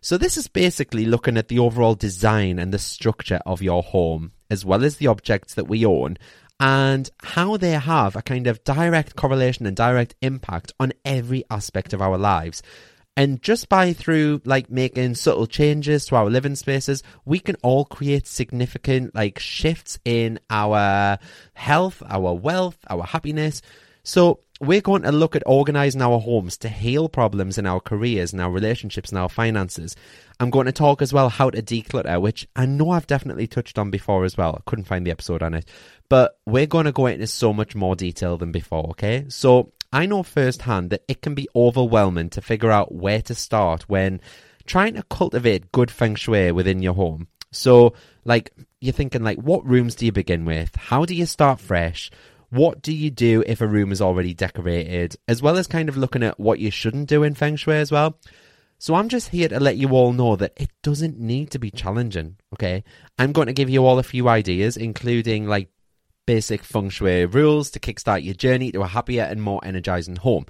So, 0.00 0.16
this 0.16 0.38
is 0.38 0.48
basically 0.48 1.04
looking 1.04 1.36
at 1.36 1.48
the 1.48 1.58
overall 1.58 1.94
design 1.94 2.58
and 2.58 2.72
the 2.72 2.78
structure 2.78 3.42
of 3.44 3.60
your 3.60 3.82
home, 3.82 4.32
as 4.48 4.64
well 4.64 4.82
as 4.82 4.96
the 4.96 5.08
objects 5.08 5.52
that 5.56 5.68
we 5.68 5.84
own, 5.84 6.16
and 6.58 7.10
how 7.22 7.58
they 7.58 7.72
have 7.72 8.16
a 8.16 8.22
kind 8.22 8.46
of 8.46 8.64
direct 8.64 9.14
correlation 9.14 9.66
and 9.66 9.76
direct 9.76 10.14
impact 10.22 10.72
on 10.80 10.94
every 11.04 11.44
aspect 11.50 11.92
of 11.92 12.00
our 12.00 12.16
lives. 12.16 12.62
And 13.16 13.42
just 13.42 13.70
by 13.70 13.94
through 13.94 14.42
like 14.44 14.70
making 14.70 15.14
subtle 15.14 15.46
changes 15.46 16.04
to 16.06 16.16
our 16.16 16.28
living 16.28 16.54
spaces, 16.54 17.02
we 17.24 17.38
can 17.38 17.56
all 17.62 17.86
create 17.86 18.26
significant 18.26 19.14
like 19.14 19.38
shifts 19.38 19.98
in 20.04 20.38
our 20.50 21.18
health, 21.54 22.02
our 22.06 22.34
wealth, 22.34 22.76
our 22.90 23.04
happiness. 23.04 23.62
So 24.02 24.40
we're 24.60 24.80
going 24.80 25.02
to 25.02 25.12
look 25.12 25.36
at 25.36 25.42
organizing 25.46 26.02
our 26.02 26.18
homes 26.18 26.58
to 26.58 26.68
heal 26.68 27.08
problems 27.08 27.58
in 27.58 27.66
our 27.66 27.80
careers 27.80 28.32
and 28.32 28.40
our 28.40 28.50
relationships 28.50 29.10
and 29.10 29.18
our 29.18 29.28
finances. 29.28 29.96
I'm 30.38 30.50
going 30.50 30.66
to 30.66 30.72
talk 30.72 31.02
as 31.02 31.12
well 31.12 31.28
how 31.28 31.50
to 31.50 31.62
declutter, 31.62 32.20
which 32.20 32.46
I 32.54 32.66
know 32.66 32.90
I've 32.90 33.06
definitely 33.06 33.46
touched 33.46 33.78
on 33.78 33.90
before 33.90 34.24
as 34.24 34.36
well. 34.36 34.54
I 34.56 34.70
couldn't 34.70 34.84
find 34.84 35.06
the 35.06 35.10
episode 35.10 35.42
on 35.42 35.54
it, 35.54 35.66
but 36.08 36.38
we're 36.46 36.66
going 36.66 36.84
to 36.84 36.92
go 36.92 37.06
into 37.06 37.26
so 37.26 37.52
much 37.52 37.74
more 37.74 37.96
detail 37.96 38.36
than 38.36 38.52
before. 38.52 38.90
Okay. 38.90 39.24
So 39.28 39.72
I 39.96 40.04
know 40.04 40.22
firsthand 40.22 40.90
that 40.90 41.04
it 41.08 41.22
can 41.22 41.34
be 41.34 41.48
overwhelming 41.56 42.28
to 42.30 42.42
figure 42.42 42.70
out 42.70 42.94
where 42.94 43.22
to 43.22 43.34
start 43.34 43.88
when 43.88 44.20
trying 44.66 44.92
to 44.92 45.02
cultivate 45.04 45.72
good 45.72 45.90
feng 45.90 46.16
shui 46.16 46.52
within 46.52 46.82
your 46.82 46.92
home. 46.92 47.28
So, 47.50 47.94
like, 48.22 48.52
you're 48.78 48.92
thinking, 48.92 49.24
like, 49.24 49.38
what 49.38 49.66
rooms 49.66 49.94
do 49.94 50.04
you 50.04 50.12
begin 50.12 50.44
with? 50.44 50.76
How 50.76 51.06
do 51.06 51.14
you 51.14 51.24
start 51.24 51.60
fresh? 51.60 52.10
What 52.50 52.82
do 52.82 52.92
you 52.92 53.10
do 53.10 53.42
if 53.46 53.62
a 53.62 53.66
room 53.66 53.90
is 53.90 54.02
already 54.02 54.34
decorated? 54.34 55.16
As 55.28 55.40
well 55.40 55.56
as 55.56 55.66
kind 55.66 55.88
of 55.88 55.96
looking 55.96 56.22
at 56.22 56.38
what 56.38 56.58
you 56.58 56.70
shouldn't 56.70 57.08
do 57.08 57.22
in 57.22 57.34
feng 57.34 57.56
shui 57.56 57.76
as 57.76 57.90
well. 57.90 58.18
So 58.78 58.96
I'm 58.96 59.08
just 59.08 59.30
here 59.30 59.48
to 59.48 59.58
let 59.58 59.78
you 59.78 59.88
all 59.92 60.12
know 60.12 60.36
that 60.36 60.52
it 60.58 60.72
doesn't 60.82 61.18
need 61.18 61.52
to 61.52 61.58
be 61.58 61.70
challenging, 61.70 62.36
okay? 62.52 62.84
I'm 63.18 63.32
going 63.32 63.46
to 63.46 63.54
give 63.54 63.70
you 63.70 63.86
all 63.86 63.98
a 63.98 64.02
few 64.02 64.28
ideas, 64.28 64.76
including 64.76 65.46
like 65.46 65.70
basic 66.26 66.62
feng 66.62 66.90
shui 66.90 67.24
rules 67.24 67.70
to 67.70 67.80
kickstart 67.80 68.24
your 68.24 68.34
journey 68.34 68.72
to 68.72 68.82
a 68.82 68.86
happier 68.86 69.22
and 69.22 69.42
more 69.42 69.60
energizing 69.64 70.16
home. 70.16 70.46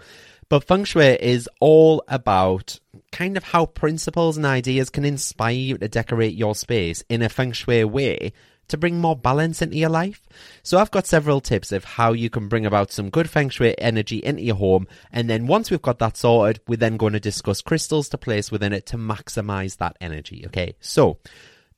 But 0.49 0.65
feng 0.65 0.85
shui 0.85 1.19
is 1.21 1.49
all 1.61 2.03
about 2.09 2.81
kind 3.13 3.37
of 3.37 3.45
how 3.45 3.67
principles 3.67 4.37
and 4.37 4.47
ideas 4.47 4.91
can 4.91 5.05
inspire 5.05 5.55
you 5.55 5.79
to 5.79 5.89
decorate 5.89 6.35
your 6.35 6.55
space 6.55 7.03
in 7.09 7.23
a 7.23 7.29
feng 7.29 7.53
shui 7.53 7.85
way 7.85 8.33
to 8.69 8.77
bring 8.77 9.01
more 9.01 9.17
balance 9.17 9.63
into 9.63 9.77
your 9.77 9.89
life. 9.89 10.27
So 10.63 10.79
I've 10.79 10.91
got 10.91 11.07
several 11.07 11.41
tips 11.41 11.73
of 11.73 11.85
how 11.85 12.13
you 12.13 12.31
can 12.31 12.49
bring 12.49 12.67
about 12.67 12.93
some 12.93 13.11
good 13.11 13.31
feng 13.31 13.49
shui 13.49 13.79
energy 13.79 14.19
into 14.19 14.43
your 14.43 14.57
home. 14.57 14.87
And 15.13 15.31
then 15.31 15.47
once 15.47 15.71
we've 15.71 15.83
got 15.83 15.99
that 16.01 16.17
sorted, 16.17 16.61
we're 16.67 16.77
then 16.77 16.97
going 16.97 17.13
to 17.13 17.21
discuss 17.21 17.63
crystals 17.63 18.09
to 18.11 18.19
place 18.19 18.51
within 18.51 18.73
it 18.73 18.87
to 18.87 18.97
maximize 18.97 19.77
that 19.79 19.97
energy. 20.01 20.45
Okay. 20.47 20.75
So 20.81 21.19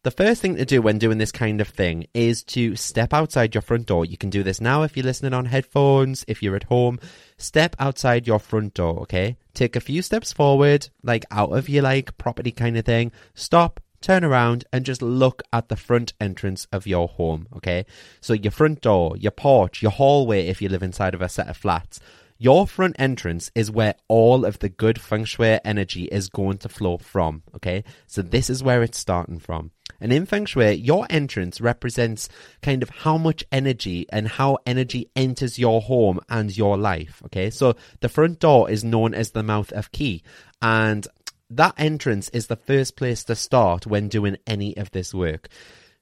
the 0.05 0.11
first 0.12 0.40
thing 0.40 0.57
to 0.57 0.64
do 0.64 0.81
when 0.81 0.99
doing 0.99 1.19
this 1.19 1.33
kind 1.33 1.61
of 1.61 1.69
thing 1.69 2.07
is 2.14 2.45
to 2.45 2.76
step 2.76 3.12
outside 3.12 3.55
your 3.55 3.62
front 3.62 3.87
door. 3.87 4.05
You 4.05 4.17
can 4.17 4.31
do 4.31 4.43
this 4.43 4.61
now 4.61 4.83
if 4.83 4.97
you're 4.97 5.05
listening 5.05 5.35
on 5.35 5.47
headphones, 5.47 6.25
if 6.28 6.43
you're 6.43 6.57
at 6.57 6.64
home. 6.64 7.00
Step 7.37 7.75
outside 7.78 8.26
your 8.26 8.38
front 8.38 8.75
door, 8.75 9.00
okay? 9.00 9.37
Take 9.55 9.75
a 9.75 9.81
few 9.81 10.02
steps 10.02 10.33
forward, 10.33 10.88
like 11.02 11.25
out 11.31 11.50
of 11.50 11.69
your 11.69 11.83
like 11.83 12.17
property 12.17 12.52
kind 12.52 12.78
of 12.78 12.85
thing. 12.85 13.11
Stop, 13.35 13.81
turn 14.00 14.23
around 14.23 14.64
and 14.73 14.85
just 14.85 15.02
look 15.02 15.43
at 15.52 15.69
the 15.69 15.76
front 15.76 16.12
entrance 16.21 16.69
of 16.73 16.87
your 16.87 17.09
home, 17.09 17.49
okay? 17.57 17.85
So 18.21 18.35
your 18.35 18.52
front 18.52 18.81
door, 18.83 19.17
your 19.17 19.33
porch, 19.33 19.83
your 19.83 19.90
hallway 19.90 20.47
if 20.47 20.62
you 20.62 20.69
live 20.69 20.83
inside 20.85 21.14
of 21.14 21.23
a 21.23 21.28
set 21.28 21.49
of 21.49 21.57
flats. 21.57 21.99
Your 22.38 22.66
front 22.68 22.97
entrance 22.99 23.50
is 23.54 23.71
where 23.71 23.95
all 24.07 24.45
of 24.45 24.61
the 24.61 24.68
good 24.68 25.00
feng 25.00 25.25
shui 25.25 25.59
energy 25.64 26.04
is 26.04 26.28
going 26.28 26.59
to 26.59 26.68
flow 26.68 26.99
from, 26.99 27.42
okay? 27.57 27.83
So 28.07 28.23
this 28.23 28.49
is 28.49 28.62
where 28.62 28.83
it's 28.83 28.99
starting 28.99 29.40
from. 29.40 29.73
And 30.00 30.12
in 30.12 30.26
Feng 30.26 30.47
Shui, 30.47 30.75
your 30.75 31.07
entrance 31.11 31.61
represents 31.61 32.28
kind 32.62 32.83
of 32.83 32.90
how 32.90 33.18
much 33.18 33.45
energy 33.50 34.07
and 34.11 34.28
how 34.28 34.59
energy 34.64 35.11
enters 35.16 35.59
your 35.59 35.80
home 35.80 36.21
and 36.28 36.57
your 36.57 36.76
life. 36.76 37.21
Okay. 37.26 37.50
So 37.50 37.75
the 38.00 38.09
front 38.09 38.38
door 38.38 38.71
is 38.71 38.85
known 38.85 39.14
as 39.14 39.33
the 39.33 39.42
mouth 39.42 39.73
of 39.73 39.90
Qi. 39.90 40.23
And 40.62 41.07
that 41.50 41.75
entrance 41.78 42.28
is 42.28 42.47
the 42.47 42.57
first 42.57 42.97
place 42.97 43.25
to 43.25 43.35
start 43.35 43.87
when 43.87 44.09
doing 44.09 44.37
any 44.47 44.76
of 44.76 44.90
this 44.92 45.12
work. 45.12 45.49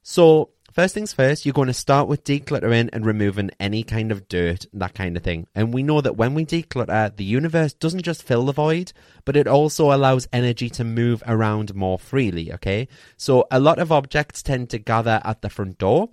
So 0.02 0.50
First 0.76 0.92
things 0.92 1.14
first, 1.14 1.47
you're 1.47 1.54
going 1.54 1.68
to 1.68 1.73
start 1.73 2.06
with 2.06 2.23
decluttering 2.23 2.90
and 2.92 3.06
removing 3.06 3.50
any 3.59 3.83
kind 3.83 4.12
of 4.12 4.28
dirt, 4.28 4.66
that 4.75 4.92
kind 4.92 5.16
of 5.16 5.23
thing. 5.23 5.47
And 5.54 5.73
we 5.73 5.83
know 5.83 6.02
that 6.02 6.18
when 6.18 6.35
we 6.35 6.45
declutter, 6.45 7.16
the 7.16 7.25
universe 7.25 7.73
doesn't 7.73 8.02
just 8.02 8.23
fill 8.23 8.45
the 8.45 8.52
void, 8.52 8.92
but 9.25 9.37
it 9.37 9.49
also 9.49 9.90
allows 9.90 10.28
energy 10.35 10.68
to 10.68 10.85
move 10.85 11.23
around 11.26 11.75
more 11.75 11.99
freely, 11.99 12.52
okay? 12.52 12.88
So 13.16 13.47
a 13.50 13.59
lot 13.59 13.78
of 13.78 13.90
objects 13.90 14.42
tend 14.42 14.68
to 14.68 14.78
gather 14.78 15.23
at 15.25 15.40
the 15.40 15.49
front 15.49 15.78
door 15.78 16.11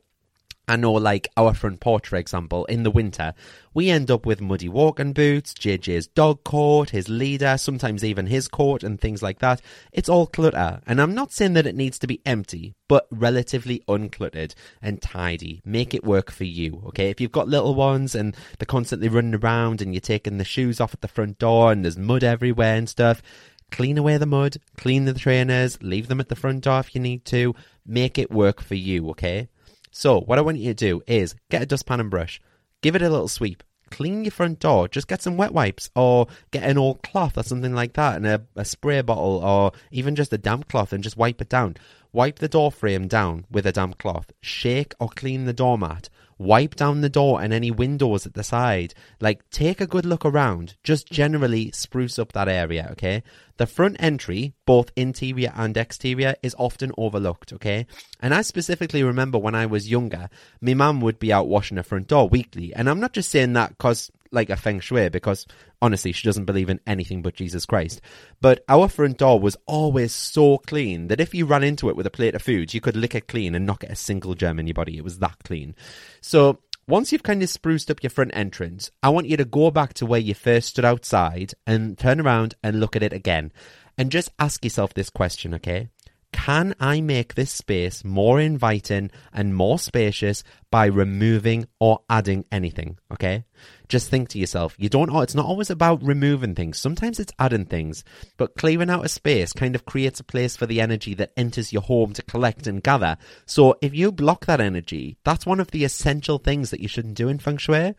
I 0.66 0.78
know, 0.78 0.94
like 0.94 1.28
our 1.36 1.54
front 1.54 1.82
porch, 1.82 2.08
for 2.08 2.16
example, 2.16 2.64
in 2.66 2.84
the 2.84 2.92
winter, 2.92 3.34
we 3.74 3.90
end 3.90 4.10
up 4.10 4.26
with 4.26 4.40
muddy 4.40 4.70
walking 4.70 5.12
boots, 5.12 5.54
JJ's 5.54 6.08
dog 6.08 6.46
coat, 6.46 6.92
his 6.92 7.10
leader, 7.10 7.58
sometimes 7.58 8.02
even 8.02 8.28
his 8.28 8.48
coat, 8.48 8.82
and 8.82 9.00
things 9.00 9.22
like 9.22 9.40
that. 9.40 9.62
It's 9.92 10.08
all 10.08 10.26
clutter. 10.26 10.80
And 10.88 11.02
I'm 11.02 11.14
not 11.14 11.34
saying 11.34 11.54
that 11.54 11.68
it 11.68 11.76
needs 11.76 12.00
to 12.00 12.08
be 12.08 12.22
empty, 12.26 12.76
but 12.88 13.08
relatively 13.12 13.84
uncluttered 13.90 14.56
and 14.82 15.02
tidy. 15.02 15.62
Make 15.66 15.94
it 15.94 16.06
work 16.06 16.32
for 16.32 16.46
you, 16.46 16.82
okay? 16.88 17.10
If 17.10 17.20
you've 17.20 17.34
got 17.34 17.50
little 17.50 17.76
ones 17.76 18.16
and 18.16 18.34
they're 18.58 18.66
constantly 18.66 19.10
running 19.10 19.36
around 19.36 19.82
and 19.82 19.94
you're 19.94 20.00
taking 20.00 20.38
the 20.38 20.46
shoes 20.46 20.80
off 20.80 20.94
at 20.94 21.02
the 21.02 21.10
front 21.10 21.40
door 21.40 21.74
and 21.74 21.84
there's 21.84 21.98
mud 21.98 22.24
everywhere 22.24 22.76
and 22.76 22.88
stuff, 22.88 23.22
clean 23.70 23.98
away 23.98 24.16
the 24.18 24.26
mud, 24.26 24.56
clean 24.78 25.04
the 25.04 25.14
trainers, 25.14 25.82
leave 25.84 26.08
them 26.08 26.22
at 26.22 26.30
the 26.30 26.38
front 26.38 26.64
door 26.64 26.80
if 26.80 26.96
you 26.96 27.02
need 27.02 27.26
to, 27.26 27.54
make 27.86 28.18
it 28.18 28.32
work 28.32 28.62
for 28.62 28.76
you, 28.76 29.10
okay? 29.10 29.50
So, 29.96 30.20
what 30.20 30.40
I 30.40 30.42
want 30.42 30.58
you 30.58 30.74
to 30.74 30.74
do 30.74 31.04
is 31.06 31.36
get 31.52 31.62
a 31.62 31.66
dustpan 31.68 32.00
and 32.00 32.10
brush, 32.10 32.42
give 32.82 32.96
it 32.96 33.04
a 33.04 33.10
little 33.10 33.28
sweep, 33.28 33.62
clean 33.92 34.24
your 34.24 34.32
front 34.32 34.60
door. 34.60 34.88
Just 34.88 35.08
get 35.08 35.22
some 35.22 35.38
wet 35.38 35.54
wipes 35.54 35.92
or 35.96 36.26
get 36.50 36.64
an 36.64 36.80
old 36.80 37.04
cloth 37.04 37.38
or 37.38 37.44
something 37.44 37.76
like 37.76 37.94
that 37.94 38.16
and 38.16 38.26
a, 38.26 38.44
a 38.56 38.66
spray 38.66 39.02
bottle 39.02 39.38
or 39.38 39.72
even 39.92 40.16
just 40.16 40.34
a 40.34 40.38
damp 40.40 40.68
cloth 40.68 40.94
and 40.94 41.04
just 41.04 41.16
wipe 41.16 41.40
it 41.42 41.50
down. 41.50 41.78
Wipe 42.12 42.40
the 42.40 42.48
door 42.48 42.72
frame 42.72 43.08
down 43.08 43.46
with 43.52 43.68
a 43.68 43.72
damp 43.72 44.00
cloth. 44.00 44.32
Shake 44.42 44.96
or 45.00 45.10
clean 45.10 45.46
the 45.46 45.54
doormat 45.54 46.10
wipe 46.44 46.76
down 46.76 47.02
the 47.02 47.10
door 47.10 47.42
and 47.42 47.54
any 47.54 47.72
windows 47.72 48.26
at 48.26 48.34
the 48.34 48.44
side. 48.44 48.94
Like, 49.20 49.50
take 49.50 49.82
a 49.82 49.88
good 49.88 50.06
look 50.06 50.26
around. 50.26 50.76
Just 50.84 51.08
generally 51.08 51.72
spruce 51.72 52.20
up 52.20 52.34
that 52.34 52.50
area, 52.50 52.90
okay? 52.92 53.24
The 53.58 53.68
front 53.68 53.98
entry, 54.00 54.54
both 54.66 54.92
interior 54.96 55.54
and 55.56 55.78
exterior, 55.78 56.36
is 56.44 56.56
often 56.58 56.92
overlooked, 56.98 57.54
okay? 57.54 57.86
And 58.20 58.34
I 58.34 58.42
specifically 58.42 59.04
remember 59.04 59.38
when 59.38 59.56
I 59.56 59.66
was 59.66 59.92
younger, 59.92 60.30
my 60.60 60.74
mum 60.74 61.02
would 61.02 61.20
be 61.20 61.32
out 61.32 61.48
washing 61.48 61.78
the 61.78 61.84
front 61.84 62.08
door 62.08 62.28
weekly. 62.28 62.74
And 62.74 62.90
I'm 62.90 63.00
not 63.00 63.14
just 63.14 63.32
saying 63.32 63.54
that 63.54 63.70
because 63.70 64.12
like 64.34 64.50
a 64.50 64.58
feng 64.58 64.80
shui 64.80 65.10
because 65.10 65.46
honestly, 65.84 66.14
she 66.14 66.26
doesn't 66.26 66.46
believe 66.46 66.70
in 66.70 66.80
anything 66.88 67.22
but 67.22 67.36
Jesus 67.36 67.66
Christ. 67.66 68.00
But 68.40 68.64
our 68.70 68.88
front 68.88 69.18
door 69.18 69.40
was 69.40 69.58
always 69.68 70.14
so 70.14 70.58
clean 70.60 71.08
that 71.08 71.20
if 71.20 71.36
you 71.36 71.46
ran 71.46 71.62
into 71.62 71.90
it 71.90 71.98
with 71.98 72.08
a 72.08 72.12
plate 72.12 72.36
of 72.36 72.42
food, 72.42 72.74
you 72.74 72.80
could 72.80 72.96
lick 72.96 73.14
it 73.14 73.28
clean 73.28 73.54
and 73.54 73.66
not 73.66 73.82
get 73.82 73.92
a 73.92 73.96
single 73.96 74.34
germ 74.34 74.60
in 74.60 74.66
your 74.66 74.74
body. 74.74 74.98
It 74.98 75.04
was 75.04 75.20
that 75.20 75.44
clean. 75.44 75.76
So 76.22 76.60
once 76.88 77.12
you've 77.12 77.24
kind 77.24 77.44
of 77.44 77.50
spruced 77.50 77.92
up 77.92 78.02
your 78.02 78.10
front 78.10 78.32
entrance, 78.34 78.92
I 79.04 79.10
want 79.10 79.28
you 79.28 79.36
to 79.36 79.46
go 79.46 79.72
back 79.72 79.94
to 79.96 80.06
where 80.06 80.22
you 80.22 80.34
first 80.34 80.70
stood 80.70 80.86
outside 80.86 81.54
and 81.68 81.98
turn 81.98 82.22
around 82.22 82.56
and 82.64 82.80
look 82.80 82.96
at 82.96 83.04
it 83.04 83.14
again. 83.14 83.52
And 83.98 84.10
just 84.10 84.32
ask 84.40 84.64
yourself 84.64 84.94
this 84.94 85.10
question, 85.10 85.54
okay? 85.56 85.90
Can 86.34 86.76
I 86.80 87.00
make 87.00 87.36
this 87.36 87.52
space 87.52 88.04
more 88.04 88.40
inviting 88.40 89.12
and 89.32 89.56
more 89.56 89.80
spacious 89.80 90.44
by 90.70 90.88
removing 90.88 91.68
or 91.80 92.00
adding 92.10 92.44
anything? 92.52 92.98
Okay. 93.12 93.46
Just 93.88 94.10
think 94.10 94.28
to 94.30 94.40
yourself, 94.40 94.76
you 94.78 94.90
don't, 94.90 95.16
it's 95.24 95.36
not 95.36 95.46
always 95.46 95.70
about 95.70 96.04
removing 96.04 96.56
things. 96.56 96.80
Sometimes 96.80 97.20
it's 97.20 97.32
adding 97.40 97.66
things, 97.66 98.04
but 98.36 98.58
clearing 98.58 98.90
out 98.90 99.06
a 99.06 99.10
space 99.10 99.54
kind 99.54 99.76
of 99.76 99.86
creates 99.86 100.20
a 100.20 100.24
place 100.26 100.58
for 100.58 100.66
the 100.66 100.82
energy 100.82 101.14
that 101.14 101.32
enters 101.38 101.72
your 101.72 101.84
home 101.84 102.12
to 102.14 102.24
collect 102.24 102.68
and 102.68 102.84
gather. 102.84 103.18
So 103.46 103.76
if 103.82 103.96
you 103.96 104.12
block 104.12 104.46
that 104.48 104.60
energy, 104.60 105.18
that's 105.24 105.46
one 105.46 105.60
of 105.60 105.72
the 105.72 105.86
essential 105.86 106.40
things 106.40 106.72
that 106.72 106.82
you 106.82 106.90
shouldn't 106.90 107.16
do 107.16 107.30
in 107.30 107.40
feng 107.40 107.58
shui. 107.58 107.94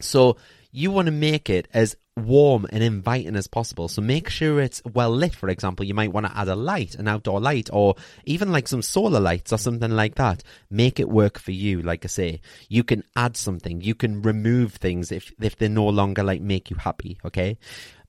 So 0.00 0.36
you 0.76 0.90
want 0.90 1.06
to 1.06 1.12
make 1.12 1.48
it 1.48 1.68
as 1.72 1.96
warm 2.16 2.66
and 2.70 2.82
inviting 2.82 3.36
as 3.36 3.46
possible. 3.46 3.86
So 3.86 4.02
make 4.02 4.28
sure 4.28 4.60
it's 4.60 4.82
well 4.84 5.10
lit. 5.10 5.32
For 5.32 5.48
example, 5.48 5.86
you 5.86 5.94
might 5.94 6.12
want 6.12 6.26
to 6.26 6.36
add 6.36 6.48
a 6.48 6.56
light, 6.56 6.96
an 6.96 7.06
outdoor 7.06 7.40
light, 7.40 7.70
or 7.72 7.94
even 8.24 8.50
like 8.50 8.66
some 8.66 8.82
solar 8.82 9.20
lights 9.20 9.52
or 9.52 9.58
something 9.58 9.92
like 9.92 10.16
that. 10.16 10.42
Make 10.70 10.98
it 10.98 11.08
work 11.08 11.38
for 11.38 11.52
you. 11.52 11.80
Like 11.80 12.04
I 12.04 12.08
say, 12.08 12.40
you 12.68 12.82
can 12.82 13.04
add 13.14 13.36
something. 13.36 13.82
You 13.82 13.94
can 13.94 14.20
remove 14.20 14.74
things 14.74 15.12
if 15.12 15.32
if 15.40 15.56
they 15.56 15.68
no 15.68 15.86
longer 15.86 16.24
like 16.24 16.40
make 16.40 16.70
you 16.70 16.76
happy. 16.76 17.18
Okay. 17.24 17.56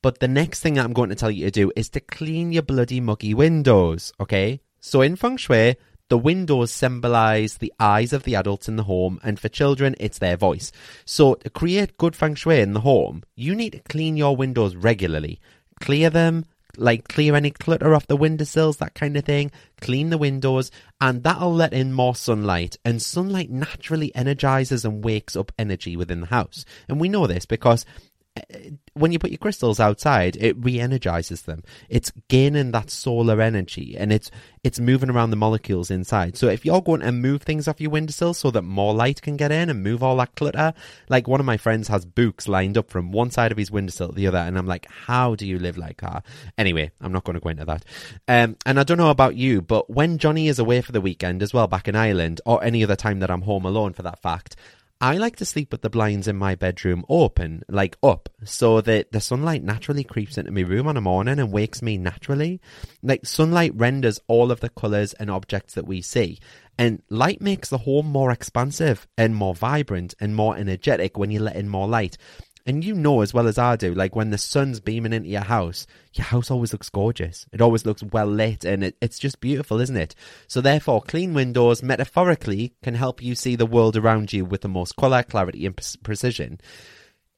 But 0.01 0.19
the 0.19 0.27
next 0.27 0.61
thing 0.61 0.79
I'm 0.79 0.93
going 0.93 1.09
to 1.09 1.15
tell 1.15 1.31
you 1.31 1.45
to 1.45 1.51
do 1.51 1.71
is 1.75 1.89
to 1.89 1.99
clean 1.99 2.51
your 2.51 2.63
bloody 2.63 2.99
muggy 2.99 3.35
windows. 3.35 4.11
Okay. 4.19 4.59
So 4.79 5.01
in 5.01 5.17
feng 5.17 5.37
shui, 5.37 5.75
the 6.09 6.17
windows 6.17 6.71
symbolize 6.71 7.57
the 7.57 7.73
eyes 7.79 8.13
of 8.13 8.23
the 8.23 8.35
adults 8.35 8.67
in 8.67 8.75
the 8.75 8.83
home, 8.83 9.19
and 9.23 9.39
for 9.39 9.49
children, 9.49 9.95
it's 9.99 10.19
their 10.19 10.37
voice. 10.37 10.71
So, 11.03 11.35
to 11.35 11.49
create 11.49 11.97
good 11.97 12.15
feng 12.15 12.35
shui 12.35 12.59
in 12.59 12.73
the 12.73 12.81
home, 12.81 13.23
you 13.35 13.55
need 13.55 13.71
to 13.71 13.79
clean 13.79 14.15
your 14.15 14.35
windows 14.35 14.75
regularly. 14.75 15.39
Clear 15.79 16.09
them, 16.09 16.45
like 16.77 17.07
clear 17.07 17.35
any 17.35 17.51
clutter 17.51 17.95
off 17.95 18.07
the 18.07 18.17
windowsills, 18.17 18.77
that 18.77 18.93
kind 18.93 19.17
of 19.17 19.25
thing. 19.25 19.51
Clean 19.81 20.09
the 20.09 20.17
windows, 20.17 20.71
and 21.01 21.23
that'll 21.23 21.53
let 21.53 21.73
in 21.73 21.91
more 21.91 22.15
sunlight. 22.15 22.77
And 22.85 23.01
sunlight 23.01 23.49
naturally 23.49 24.13
energizes 24.15 24.85
and 24.85 25.03
wakes 25.03 25.35
up 25.35 25.51
energy 25.57 25.95
within 25.97 26.21
the 26.21 26.27
house. 26.27 26.65
And 26.87 26.99
we 26.99 27.09
know 27.09 27.27
this 27.27 27.45
because 27.45 27.85
when 28.93 29.11
you 29.11 29.19
put 29.19 29.31
your 29.31 29.37
crystals 29.37 29.79
outside, 29.79 30.35
it 30.37 30.57
re-energizes 30.57 31.43
them. 31.43 31.63
It's 31.89 32.11
gaining 32.27 32.71
that 32.71 32.89
solar 32.89 33.41
energy, 33.41 33.95
and 33.97 34.11
it's 34.11 34.29
it's 34.63 34.79
moving 34.79 35.09
around 35.09 35.29
the 35.29 35.35
molecules 35.35 35.91
inside. 35.91 36.37
So 36.37 36.47
if 36.47 36.65
you're 36.65 36.81
going 36.81 37.01
to 37.01 37.11
move 37.11 37.43
things 37.43 37.67
off 37.67 37.79
your 37.79 37.91
windowsill 37.91 38.33
so 38.33 38.51
that 38.51 38.63
more 38.63 38.93
light 38.93 39.21
can 39.21 39.37
get 39.37 39.51
in 39.51 39.69
and 39.69 39.83
move 39.83 40.01
all 40.01 40.17
that 40.17 40.35
clutter, 40.35 40.73
like 41.07 41.27
one 41.27 41.39
of 41.39 41.45
my 41.45 41.57
friends 41.57 41.87
has 41.87 42.05
books 42.05 42.47
lined 42.47 42.77
up 42.77 42.89
from 42.89 43.11
one 43.11 43.31
side 43.31 43.51
of 43.51 43.57
his 43.57 43.71
windowsill 43.71 44.09
to 44.09 44.15
the 44.15 44.27
other, 44.27 44.39
and 44.39 44.57
I'm 44.57 44.67
like, 44.67 44.89
how 44.89 45.35
do 45.35 45.45
you 45.45 45.59
live 45.59 45.77
like 45.77 46.01
that? 46.01 46.25
Anyway, 46.57 46.91
I'm 46.99 47.11
not 47.11 47.23
going 47.23 47.35
to 47.35 47.39
go 47.39 47.49
into 47.49 47.65
that. 47.65 47.85
Um, 48.27 48.57
and 48.65 48.79
I 48.79 48.83
don't 48.83 48.97
know 48.97 49.11
about 49.11 49.35
you, 49.35 49.61
but 49.61 49.89
when 49.89 50.17
Johnny 50.17 50.47
is 50.47 50.59
away 50.59 50.81
for 50.81 50.91
the 50.91 51.01
weekend 51.01 51.43
as 51.43 51.53
well, 51.53 51.67
back 51.67 51.87
in 51.87 51.95
Ireland, 51.95 52.41
or 52.45 52.63
any 52.63 52.83
other 52.83 52.95
time 52.95 53.19
that 53.19 53.31
I'm 53.31 53.43
home 53.43 53.65
alone 53.65 53.93
for 53.93 54.03
that 54.03 54.21
fact, 54.21 54.55
I 55.01 55.17
like 55.17 55.35
to 55.37 55.45
sleep 55.45 55.71
with 55.71 55.81
the 55.81 55.89
blinds 55.89 56.27
in 56.27 56.37
my 56.37 56.55
bedroom 56.55 57.05
open, 57.09 57.63
like 57.67 57.97
up, 58.01 58.29
so 58.43 58.79
that 58.81 59.11
the 59.11 59.19
sunlight 59.19 59.61
naturally 59.61 60.05
creeps 60.05 60.37
into 60.37 60.51
my 60.51 60.61
room 60.61 60.87
on 60.87 60.95
a 60.95 61.01
morning 61.01 61.37
and 61.37 61.51
wakes 61.51 61.81
me 61.81 61.97
naturally. 61.97 62.61
Like 63.03 63.25
sunlight 63.25 63.73
renders 63.75 64.21
all 64.27 64.51
of 64.51 64.61
the 64.61 64.69
colours 64.69 65.13
and 65.13 65.29
objects 65.29 65.73
that 65.73 65.85
we 65.85 66.01
see. 66.01 66.39
And 66.77 67.01
light 67.09 67.41
makes 67.41 67.69
the 67.69 67.79
home 67.79 68.07
more 68.07 68.31
expansive 68.31 69.05
and 69.17 69.35
more 69.35 69.53
vibrant 69.53 70.13
and 70.19 70.35
more 70.35 70.57
energetic 70.57 71.17
when 71.17 71.29
you 71.29 71.39
let 71.41 71.57
in 71.57 71.67
more 71.67 71.87
light. 71.87 72.17
And 72.67 72.83
you 72.83 72.95
know 72.95 73.21
as 73.21 73.31
well 73.31 73.47
as 73.47 73.59
I 73.59 73.75
do, 73.75 73.93
like 73.93 74.15
when 74.15 74.31
the 74.31 74.39
sun's 74.39 74.79
beaming 74.79 75.13
into 75.13 75.29
your 75.29 75.41
house, 75.41 75.85
your 76.13 76.25
house 76.25 76.49
always 76.49 76.73
looks 76.73 76.89
gorgeous. 76.89 77.45
It 77.53 77.61
always 77.61 77.85
looks 77.85 78.01
well 78.01 78.25
lit 78.25 78.65
and 78.65 78.83
it, 78.83 78.97
it's 79.01 79.19
just 79.19 79.39
beautiful, 79.39 79.79
isn't 79.79 79.95
it? 79.95 80.15
So 80.47 80.61
therefore, 80.61 81.03
clean 81.03 81.35
windows 81.35 81.83
metaphorically 81.83 82.73
can 82.81 82.95
help 82.95 83.21
you 83.21 83.35
see 83.35 83.55
the 83.55 83.67
world 83.67 83.95
around 83.95 84.33
you 84.33 84.45
with 84.45 84.61
the 84.61 84.67
most 84.67 84.95
colour, 84.95 85.21
clarity 85.21 85.67
and 85.67 85.79
precision. 86.01 86.59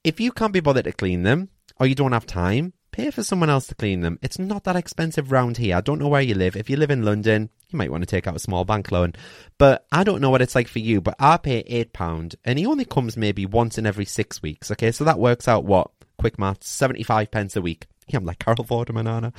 If 0.01 0.21
you 0.21 0.31
can't 0.31 0.53
be 0.53 0.61
bothered 0.61 0.85
to 0.85 0.93
clean 0.93 1.23
them, 1.23 1.49
or 1.77 1.87
you 1.87 1.95
don't 1.95 2.13
have 2.13 2.25
time, 2.25 2.71
pay 2.97 3.11
for 3.11 3.23
someone 3.23 3.49
else 3.49 3.67
to 3.67 3.75
clean 3.75 4.01
them. 4.01 4.17
It's 4.23 4.39
not 4.39 4.63
that 4.63 4.75
expensive 4.75 5.31
round 5.31 5.57
here. 5.57 5.75
I 5.77 5.81
don't 5.81 5.99
know 5.99 6.07
where 6.07 6.21
you 6.21 6.33
live. 6.33 6.55
If 6.55 6.67
you 6.67 6.77
live 6.77 6.89
in 6.89 7.05
London, 7.05 7.51
you 7.69 7.77
might 7.77 7.91
want 7.91 8.01
to 8.01 8.07
take 8.07 8.25
out 8.25 8.35
a 8.35 8.39
small 8.39 8.65
bank 8.65 8.91
loan. 8.91 9.13
But 9.59 9.85
I 9.91 10.03
don't 10.03 10.19
know 10.19 10.31
what 10.31 10.41
it's 10.41 10.55
like 10.55 10.67
for 10.67 10.79
you, 10.79 10.99
but 10.99 11.15
I 11.19 11.37
pay 11.37 11.61
£8 11.63 12.35
and 12.43 12.57
he 12.57 12.65
only 12.65 12.85
comes 12.85 13.15
maybe 13.15 13.45
once 13.45 13.77
in 13.77 13.85
every 13.85 14.05
six 14.05 14.41
weeks. 14.41 14.71
Okay, 14.71 14.91
so 14.91 15.03
that 15.03 15.19
works 15.19 15.47
out 15.47 15.63
what? 15.63 15.91
Quick 16.17 16.39
maths, 16.39 16.69
75 16.69 17.29
pence 17.29 17.55
a 17.55 17.61
week. 17.61 17.85
Yeah, 18.07 18.17
I'm 18.17 18.25
like 18.25 18.39
Carol 18.39 18.63
Ford 18.63 18.89
and 18.89 18.95
Manana. 18.95 19.31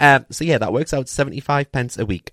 Um, 0.00 0.26
so 0.30 0.44
yeah, 0.44 0.58
that 0.58 0.72
works 0.72 0.92
out 0.92 1.08
75 1.08 1.70
pence 1.70 1.96
a 1.96 2.04
week. 2.04 2.32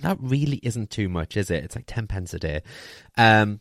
That 0.00 0.16
really 0.20 0.58
isn't 0.64 0.90
too 0.90 1.08
much, 1.08 1.36
is 1.36 1.52
it? 1.52 1.62
It's 1.62 1.76
like 1.76 1.84
10 1.86 2.08
pence 2.08 2.34
a 2.34 2.40
day. 2.40 2.62
Um, 3.16 3.60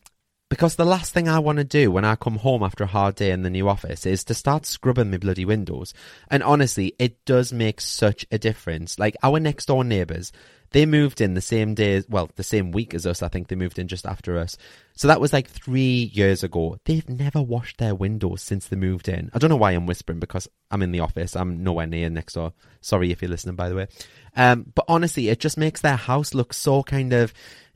because 0.49 0.75
the 0.75 0.85
last 0.85 1.13
thing 1.13 1.29
I 1.29 1.39
want 1.39 1.59
to 1.59 1.63
do 1.63 1.91
when 1.91 2.03
I 2.03 2.15
come 2.15 2.38
home 2.38 2.63
after 2.63 2.83
a 2.83 2.88
hard 2.88 3.15
day 3.15 3.31
in 3.31 3.43
the 3.43 3.51
new 3.51 3.69
office 3.69 4.05
is 4.05 4.23
to 4.25 4.33
start 4.33 4.65
scrubbing 4.65 5.12
my 5.12 5.17
bloody 5.17 5.45
windows. 5.45 5.93
And 6.29 6.41
honestly, 6.41 6.95
it 6.97 7.23
does 7.25 7.53
make 7.53 7.79
such 7.79 8.25
a 8.31 8.39
difference. 8.39 8.97
Like 8.97 9.15
our 9.21 9.39
next 9.39 9.67
door 9.67 9.83
neighbours, 9.83 10.31
they 10.71 10.88
moved 10.88 11.21
in 11.21 11.35
the 11.35 11.41
same 11.41 11.75
day, 11.75 12.01
well, 12.09 12.31
the 12.35 12.43
same 12.43 12.71
week 12.71 12.95
as 12.95 13.05
us. 13.05 13.21
I 13.21 13.27
think 13.27 13.47
they 13.47 13.55
moved 13.55 13.77
in 13.77 13.88
just 13.88 14.07
after 14.07 14.39
us. 14.39 14.57
So 14.95 15.07
that 15.07 15.21
was 15.21 15.33
like 15.33 15.47
three 15.47 16.12
years 16.13 16.43
ago. 16.43 16.77
They've 16.83 17.07
never 17.07 17.41
washed 17.41 17.77
their 17.77 17.93
windows 17.93 18.41
since 18.41 18.67
they 18.67 18.75
moved 18.75 19.07
in. 19.07 19.29
I 19.33 19.38
don't 19.38 19.51
know 19.51 19.55
why 19.55 19.71
I'm 19.71 19.85
whispering 19.85 20.19
because 20.19 20.47
I'm 20.71 20.81
in 20.81 20.91
the 20.91 20.99
office. 21.01 21.35
I'm 21.35 21.63
nowhere 21.63 21.88
near 21.88 22.09
next 22.09 22.33
door. 22.33 22.53
Sorry 22.81 23.12
if 23.12 23.21
you're 23.21 23.29
listening, 23.29 23.55
by 23.55 23.69
the 23.69 23.75
way. 23.75 23.88
Um, 24.35 24.65
but 24.73 24.85
honestly, 24.88 25.29
it 25.29 25.39
just 25.39 25.57
makes 25.57 25.81
their 25.81 25.95
house 25.95 26.33
look 26.33 26.53
so 26.53 26.81
kind 26.81 27.13
of 27.13 27.33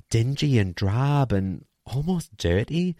dingy 0.09 0.57
and 0.57 0.75
drab 0.75 1.31
and 1.31 1.65
almost 1.85 2.35
dirty. 2.37 2.95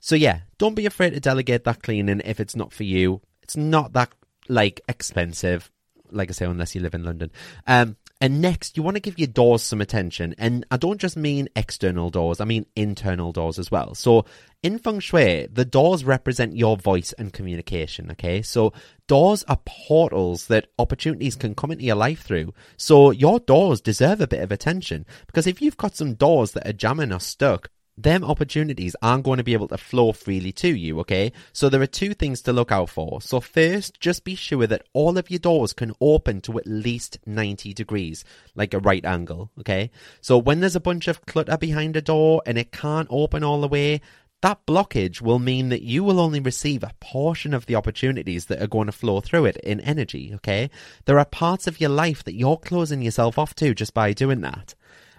So 0.00 0.14
yeah, 0.14 0.40
don't 0.58 0.74
be 0.74 0.86
afraid 0.86 1.10
to 1.14 1.20
delegate 1.20 1.64
that 1.64 1.82
cleaning 1.82 2.20
if 2.24 2.40
it's 2.40 2.56
not 2.56 2.72
for 2.72 2.84
you. 2.84 3.20
It's 3.42 3.56
not 3.56 3.92
that 3.94 4.10
like 4.48 4.80
expensive, 4.88 5.70
like 6.10 6.30
I 6.30 6.32
say, 6.32 6.46
unless 6.46 6.74
you 6.74 6.80
live 6.80 6.94
in 6.94 7.04
London. 7.04 7.30
Um, 7.66 7.96
and 8.18 8.40
next, 8.40 8.76
you 8.76 8.82
want 8.82 8.94
to 8.96 9.02
give 9.02 9.18
your 9.18 9.28
doors 9.28 9.62
some 9.62 9.82
attention. 9.82 10.34
And 10.38 10.64
I 10.70 10.78
don't 10.78 11.00
just 11.00 11.18
mean 11.18 11.48
external 11.54 12.08
doors, 12.08 12.40
I 12.40 12.44
mean 12.46 12.64
internal 12.74 13.30
doors 13.30 13.58
as 13.58 13.70
well. 13.70 13.94
So 13.94 14.24
in 14.62 14.78
feng 14.78 15.00
shui, 15.00 15.48
the 15.52 15.66
doors 15.66 16.04
represent 16.04 16.56
your 16.56 16.78
voice 16.78 17.12
and 17.18 17.32
communication, 17.32 18.10
okay? 18.12 18.40
So 18.40 18.72
doors 19.06 19.44
are 19.48 19.60
portals 19.66 20.46
that 20.46 20.68
opportunities 20.78 21.36
can 21.36 21.54
come 21.54 21.70
into 21.70 21.84
your 21.84 21.96
life 21.96 22.22
through. 22.22 22.54
So 22.78 23.10
your 23.10 23.38
doors 23.38 23.82
deserve 23.82 24.22
a 24.22 24.26
bit 24.26 24.42
of 24.42 24.50
attention 24.50 25.04
because 25.26 25.46
if 25.46 25.60
you've 25.60 25.76
got 25.76 25.94
some 25.94 26.14
doors 26.14 26.52
that 26.52 26.66
are 26.66 26.72
jamming 26.72 27.12
or 27.12 27.20
stuck, 27.20 27.70
them 27.98 28.24
opportunities 28.24 28.94
aren't 29.00 29.24
going 29.24 29.38
to 29.38 29.44
be 29.44 29.54
able 29.54 29.68
to 29.68 29.78
flow 29.78 30.12
freely 30.12 30.52
to 30.52 30.68
you, 30.68 31.00
okay? 31.00 31.32
So 31.52 31.68
there 31.68 31.80
are 31.80 31.86
two 31.86 32.12
things 32.14 32.42
to 32.42 32.52
look 32.52 32.70
out 32.70 32.90
for. 32.90 33.22
So 33.22 33.40
first, 33.40 34.00
just 34.00 34.24
be 34.24 34.34
sure 34.34 34.66
that 34.66 34.86
all 34.92 35.16
of 35.16 35.30
your 35.30 35.38
doors 35.38 35.72
can 35.72 35.94
open 36.00 36.40
to 36.42 36.58
at 36.58 36.66
least 36.66 37.18
90 37.26 37.72
degrees, 37.72 38.24
like 38.54 38.74
a 38.74 38.80
right 38.80 39.04
angle, 39.04 39.50
okay? 39.60 39.90
So 40.20 40.36
when 40.36 40.60
there's 40.60 40.76
a 40.76 40.80
bunch 40.80 41.08
of 41.08 41.24
clutter 41.26 41.56
behind 41.56 41.96
a 41.96 42.02
door 42.02 42.42
and 42.44 42.58
it 42.58 42.72
can't 42.72 43.08
open 43.10 43.42
all 43.42 43.60
the 43.60 43.68
way, 43.68 44.02
that 44.42 44.66
blockage 44.66 45.22
will 45.22 45.38
mean 45.38 45.70
that 45.70 45.82
you 45.82 46.04
will 46.04 46.20
only 46.20 46.40
receive 46.40 46.82
a 46.82 46.92
portion 47.00 47.54
of 47.54 47.64
the 47.64 47.74
opportunities 47.74 48.46
that 48.46 48.60
are 48.60 48.66
going 48.66 48.86
to 48.86 48.92
flow 48.92 49.20
through 49.20 49.46
it 49.46 49.56
in 49.58 49.80
energy, 49.80 50.32
okay? 50.34 50.68
There 51.06 51.18
are 51.18 51.24
parts 51.24 51.66
of 51.66 51.80
your 51.80 51.90
life 51.90 52.22
that 52.24 52.34
you're 52.34 52.58
closing 52.58 53.00
yourself 53.00 53.38
off 53.38 53.54
to 53.56 53.74
just 53.74 53.94
by 53.94 54.12
doing 54.12 54.42
that. 54.42 54.74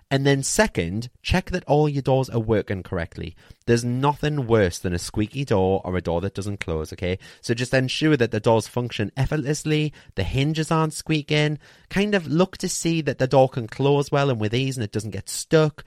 And 0.09 0.25
then, 0.25 0.41
second, 0.41 1.09
check 1.21 1.51
that 1.51 1.65
all 1.65 1.89
your 1.89 2.01
doors 2.01 2.29
are 2.29 2.39
working 2.39 2.81
correctly. 2.81 3.35
There's 3.65 3.83
nothing 3.83 4.47
worse 4.47 4.79
than 4.79 4.93
a 4.93 4.99
squeaky 4.99 5.43
door 5.43 5.81
or 5.83 5.97
a 5.97 6.01
door 6.01 6.21
that 6.21 6.33
doesn't 6.33 6.61
close, 6.61 6.93
okay? 6.93 7.19
So 7.41 7.53
just 7.53 7.73
ensure 7.73 8.15
that 8.15 8.31
the 8.31 8.39
doors 8.39 8.69
function 8.69 9.11
effortlessly, 9.17 9.91
the 10.15 10.23
hinges 10.23 10.71
aren't 10.71 10.93
squeaking. 10.93 11.59
Kind 11.89 12.15
of 12.15 12.25
look 12.25 12.57
to 12.59 12.69
see 12.69 13.01
that 13.01 13.19
the 13.19 13.27
door 13.27 13.49
can 13.49 13.67
close 13.67 14.09
well 14.09 14.29
and 14.29 14.39
with 14.39 14.53
ease 14.53 14.77
and 14.77 14.83
it 14.83 14.93
doesn't 14.93 15.11
get 15.11 15.27
stuck. 15.27 15.83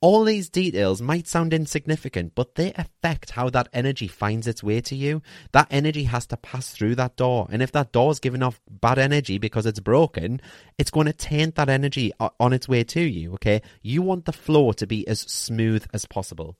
All 0.00 0.22
these 0.22 0.48
details 0.48 1.02
might 1.02 1.26
sound 1.26 1.52
insignificant, 1.52 2.36
but 2.36 2.54
they 2.54 2.72
affect 2.74 3.32
how 3.32 3.50
that 3.50 3.68
energy 3.72 4.06
finds 4.06 4.46
its 4.46 4.62
way 4.62 4.80
to 4.82 4.94
you. 4.94 5.22
That 5.50 5.66
energy 5.72 6.04
has 6.04 6.24
to 6.26 6.36
pass 6.36 6.70
through 6.70 6.94
that 6.96 7.16
door. 7.16 7.48
And 7.50 7.62
if 7.62 7.72
that 7.72 7.90
door's 7.90 8.20
giving 8.20 8.44
off 8.44 8.60
bad 8.70 8.98
energy 9.00 9.38
because 9.38 9.66
it's 9.66 9.80
broken, 9.80 10.40
it's 10.78 10.92
going 10.92 11.06
to 11.06 11.12
taint 11.12 11.56
that 11.56 11.68
energy 11.68 12.12
on 12.20 12.52
its 12.52 12.68
way 12.68 12.84
to 12.84 13.00
you, 13.00 13.34
okay? 13.34 13.60
You 13.82 14.02
want 14.02 14.24
the 14.24 14.32
flow 14.32 14.70
to 14.72 14.86
be 14.86 15.06
as 15.08 15.20
smooth 15.20 15.84
as 15.92 16.06
possible. 16.06 16.56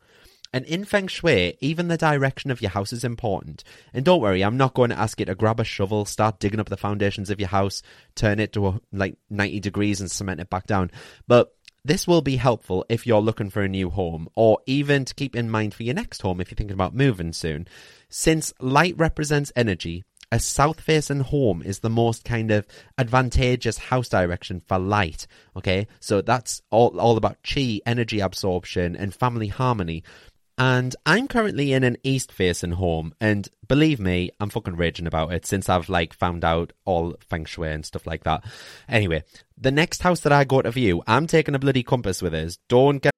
And 0.53 0.65
in 0.65 0.85
Feng 0.85 1.09
Shui, 1.09 1.59
even 1.61 1.89
the 1.89 1.99
direction 1.99 2.51
of 2.51 2.63
your 2.63 2.71
house 2.71 2.93
is 2.93 3.05
important. 3.05 3.65
And 3.93 4.05
don't 4.05 4.23
worry, 4.23 4.43
I'm 4.43 4.57
not 4.57 4.75
going 4.75 4.91
to 4.91 4.99
ask 4.99 5.21
you 5.21 5.27
to 5.27 5.35
grab 5.35 5.61
a 5.61 5.65
shovel, 5.65 6.07
start 6.07 6.41
digging 6.41 6.59
up 6.59 6.71
the 6.71 6.77
foundations 6.77 7.29
of 7.29 7.39
your 7.39 7.51
house, 7.51 7.83
turn 8.15 8.41
it 8.41 8.55
to 8.55 8.81
like 8.91 9.19
90 9.29 9.61
degrees 9.61 10.01
and 10.01 10.11
cement 10.11 10.41
it 10.41 10.49
back 10.49 10.67
down. 10.67 10.91
But 11.27 11.55
this 11.89 12.07
will 12.07 12.21
be 12.21 12.37
helpful 12.37 12.85
if 12.89 13.07
you're 13.07 13.21
looking 13.21 13.49
for 13.49 13.63
a 13.63 13.69
new 13.69 13.89
home, 13.89 14.29
or 14.35 14.59
even 14.67 15.07
to 15.07 15.15
keep 15.15 15.35
in 15.35 15.49
mind 15.51 15.73
for 15.73 15.83
your 15.83 15.95
next 15.95 16.21
home 16.21 16.41
if 16.41 16.51
you're 16.51 16.57
thinking 16.57 16.75
about 16.75 16.95
moving 16.95 17.33
soon. 17.33 17.67
Since 18.11 18.53
light 18.61 18.95
represents 18.99 19.53
energy, 19.57 20.05
a 20.31 20.39
south 20.39 20.81
facing 20.81 21.21
home 21.21 21.63
is 21.63 21.79
the 21.79 21.89
most 21.89 22.25
kind 22.25 22.51
of 22.51 22.67
advantageous 22.99 23.79
house 23.79 24.11
direction 24.11 24.61
for 24.67 24.79
light. 24.79 25.27
Okay, 25.57 25.87
so 25.99 26.21
that's 26.21 26.61
all, 26.71 27.01
all 27.01 27.17
about 27.17 27.39
chi, 27.43 27.81
energy 27.87 28.21
absorption, 28.21 28.95
and 28.95 29.15
family 29.15 29.49
harmony. 29.49 30.03
And 30.59 30.97
I'm 31.07 31.29
currently 31.29 31.73
in 31.73 31.85
an 31.85 31.97
east 32.03 32.33
facing 32.33 32.73
home, 32.73 33.15
and 33.21 33.49
believe 33.69 34.01
me, 34.01 34.31
I'm 34.41 34.51
fucking 34.51 34.75
raging 34.75 35.07
about 35.07 35.33
it 35.33 35.47
since 35.47 35.69
I've 35.69 35.89
like 35.89 36.13
found 36.13 36.45
out 36.45 36.73
all 36.85 37.15
feng 37.21 37.45
shui 37.45 37.71
and 37.71 37.87
stuff 37.87 38.09
like 38.09 38.25
that. 38.25 38.45
Anyway, 38.89 39.23
the 39.57 39.71
next 39.71 40.03
house 40.03 40.21
that 40.21 40.33
I 40.33 40.43
go 40.43 40.61
to 40.61 40.73
view, 40.73 41.01
I'm 41.07 41.29
taking 41.29 41.55
a 41.55 41.61
bloody 41.61 41.85
compass 41.85 42.21
with 42.21 42.35
us. 42.35 42.59
Don't 42.69 43.01
get. 43.01 43.13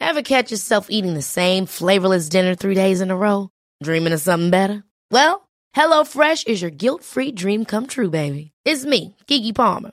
Ever 0.00 0.22
catch 0.22 0.50
yourself 0.50 0.86
eating 0.88 1.12
the 1.12 1.22
same 1.22 1.66
flavorless 1.66 2.30
dinner 2.30 2.54
three 2.54 2.74
days 2.74 3.02
in 3.02 3.10
a 3.10 3.16
row? 3.16 3.50
Dreaming 3.82 4.14
of 4.14 4.20
something 4.20 4.50
better? 4.50 4.82
Well, 5.10 5.48
HelloFresh 5.76 6.46
is 6.46 6.62
your 6.62 6.70
guilt 6.70 7.04
free 7.04 7.32
dream 7.32 7.66
come 7.66 7.86
true, 7.86 8.10
baby. 8.10 8.52
It's 8.64 8.84
me, 8.86 9.16
Keke 9.26 9.54
Palmer. 9.54 9.92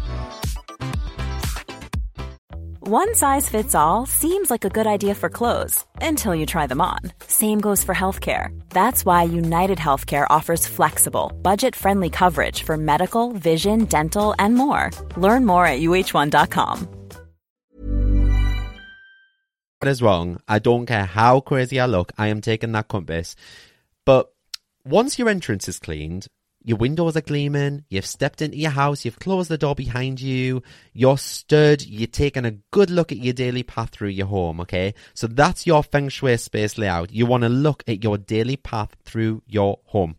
One 2.83 3.13
size 3.13 3.47
fits 3.47 3.75
all 3.75 4.07
seems 4.07 4.49
like 4.49 4.65
a 4.65 4.69
good 4.69 4.87
idea 4.87 5.13
for 5.13 5.29
clothes 5.29 5.85
until 6.01 6.33
you 6.33 6.47
try 6.47 6.65
them 6.65 6.81
on. 6.81 6.97
Same 7.27 7.61
goes 7.61 7.83
for 7.83 7.93
healthcare. 7.93 8.59
That's 8.71 9.05
why 9.05 9.21
United 9.21 9.77
Healthcare 9.77 10.25
offers 10.31 10.65
flexible, 10.65 11.31
budget 11.43 11.75
friendly 11.75 12.09
coverage 12.09 12.63
for 12.63 12.77
medical, 12.77 13.33
vision, 13.33 13.85
dental, 13.85 14.33
and 14.39 14.55
more. 14.55 14.89
Learn 15.15 15.45
more 15.45 15.63
at 15.67 15.79
uh1.com. 15.79 16.87
What 19.77 19.87
is 19.87 20.01
wrong? 20.01 20.39
I 20.47 20.57
don't 20.57 20.87
care 20.87 21.05
how 21.05 21.39
crazy 21.39 21.79
I 21.79 21.85
look, 21.85 22.11
I 22.17 22.29
am 22.29 22.41
taking 22.41 22.71
that 22.71 22.87
compass. 22.87 23.35
But 24.07 24.33
once 24.83 25.19
your 25.19 25.29
entrance 25.29 25.69
is 25.69 25.77
cleaned, 25.77 26.29
your 26.63 26.77
windows 26.77 27.17
are 27.17 27.21
gleaming, 27.21 27.85
you've 27.89 28.05
stepped 28.05 28.41
into 28.41 28.57
your 28.57 28.71
house, 28.71 29.03
you've 29.03 29.19
closed 29.19 29.49
the 29.49 29.57
door 29.57 29.73
behind 29.73 30.21
you, 30.21 30.61
you're 30.93 31.17
stood, 31.17 31.85
you're 31.85 32.07
taking 32.07 32.45
a 32.45 32.51
good 32.71 32.89
look 32.89 33.11
at 33.11 33.17
your 33.17 33.33
daily 33.33 33.63
path 33.63 33.89
through 33.89 34.09
your 34.09 34.27
home, 34.27 34.61
okay? 34.61 34.93
So 35.13 35.27
that's 35.27 35.65
your 35.65 35.81
feng 35.81 36.09
shui 36.09 36.37
space 36.37 36.77
layout. 36.77 37.11
You 37.11 37.25
want 37.25 37.43
to 37.43 37.49
look 37.49 37.83
at 37.87 38.03
your 38.03 38.17
daily 38.17 38.57
path 38.57 38.95
through 39.03 39.41
your 39.47 39.79
home. 39.85 40.17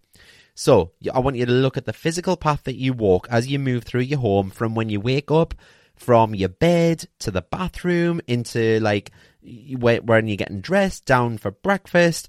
So 0.55 0.93
I 1.13 1.21
want 1.21 1.37
you 1.37 1.47
to 1.47 1.53
look 1.53 1.77
at 1.77 1.87
the 1.87 1.93
physical 1.93 2.37
path 2.37 2.65
that 2.65 2.77
you 2.77 2.93
walk 2.93 3.27
as 3.31 3.47
you 3.47 3.59
move 3.59 3.85
through 3.85 4.03
your 4.03 4.19
home 4.19 4.51
from 4.51 4.75
when 4.75 4.89
you 4.89 5.01
wake 5.01 5.31
up, 5.31 5.55
from 5.95 6.35
your 6.35 6.49
bed 6.49 7.05
to 7.21 7.31
the 7.31 7.43
bathroom, 7.43 8.21
into 8.27 8.81
like 8.81 9.13
when 9.41 10.27
you're 10.27 10.37
getting 10.37 10.61
dressed, 10.61 11.05
down 11.05 11.39
for 11.39 11.53
breakfast, 11.53 12.29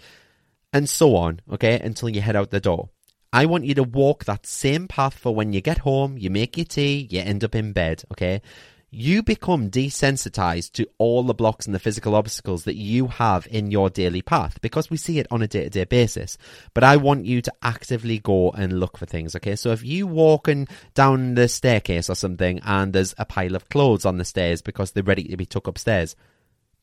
and 0.71 0.87
so 0.87 1.15
on, 1.15 1.41
okay, 1.51 1.79
until 1.79 2.09
you 2.09 2.21
head 2.21 2.35
out 2.35 2.51
the 2.51 2.59
door. 2.59 2.89
I 3.33 3.47
want 3.47 3.65
you 3.65 3.73
to 3.73 3.83
walk 3.83 4.25
that 4.25 4.45
same 4.45 4.87
path 4.87 5.15
for 5.15 5.33
when 5.33 5.53
you 5.53 5.59
get 5.59 5.79
home, 5.79 6.19
you 6.19 6.29
make 6.29 6.55
your 6.55 6.67
tea, 6.67 7.07
you 7.09 7.19
end 7.19 7.43
up 7.43 7.55
in 7.55 7.73
bed, 7.73 8.03
okay? 8.11 8.43
You 8.91 9.23
become 9.23 9.71
desensitized 9.71 10.73
to 10.73 10.87
all 10.99 11.23
the 11.23 11.33
blocks 11.33 11.65
and 11.65 11.73
the 11.73 11.79
physical 11.79 12.13
obstacles 12.13 12.65
that 12.65 12.75
you 12.75 13.07
have 13.07 13.47
in 13.49 13.71
your 13.71 13.89
daily 13.89 14.21
path 14.21 14.61
because 14.61 14.91
we 14.91 14.97
see 14.97 15.17
it 15.17 15.25
on 15.31 15.41
a 15.41 15.47
day 15.47 15.63
to 15.63 15.69
day 15.71 15.85
basis. 15.85 16.37
But 16.75 16.83
I 16.83 16.97
want 16.97 17.25
you 17.25 17.41
to 17.41 17.53
actively 17.63 18.19
go 18.19 18.51
and 18.51 18.79
look 18.79 18.97
for 18.97 19.07
things, 19.07 19.35
okay? 19.37 19.55
So 19.55 19.71
if 19.71 19.83
you 19.83 20.05
walking 20.05 20.67
down 20.93 21.33
the 21.33 21.47
staircase 21.47 22.11
or 22.11 22.15
something 22.15 22.59
and 22.63 22.93
there's 22.93 23.15
a 23.17 23.25
pile 23.25 23.55
of 23.55 23.67
clothes 23.67 24.05
on 24.05 24.19
the 24.19 24.25
stairs 24.25 24.61
because 24.61 24.91
they're 24.91 25.01
ready 25.01 25.23
to 25.23 25.37
be 25.37 25.47
took 25.47 25.65
upstairs, 25.65 26.15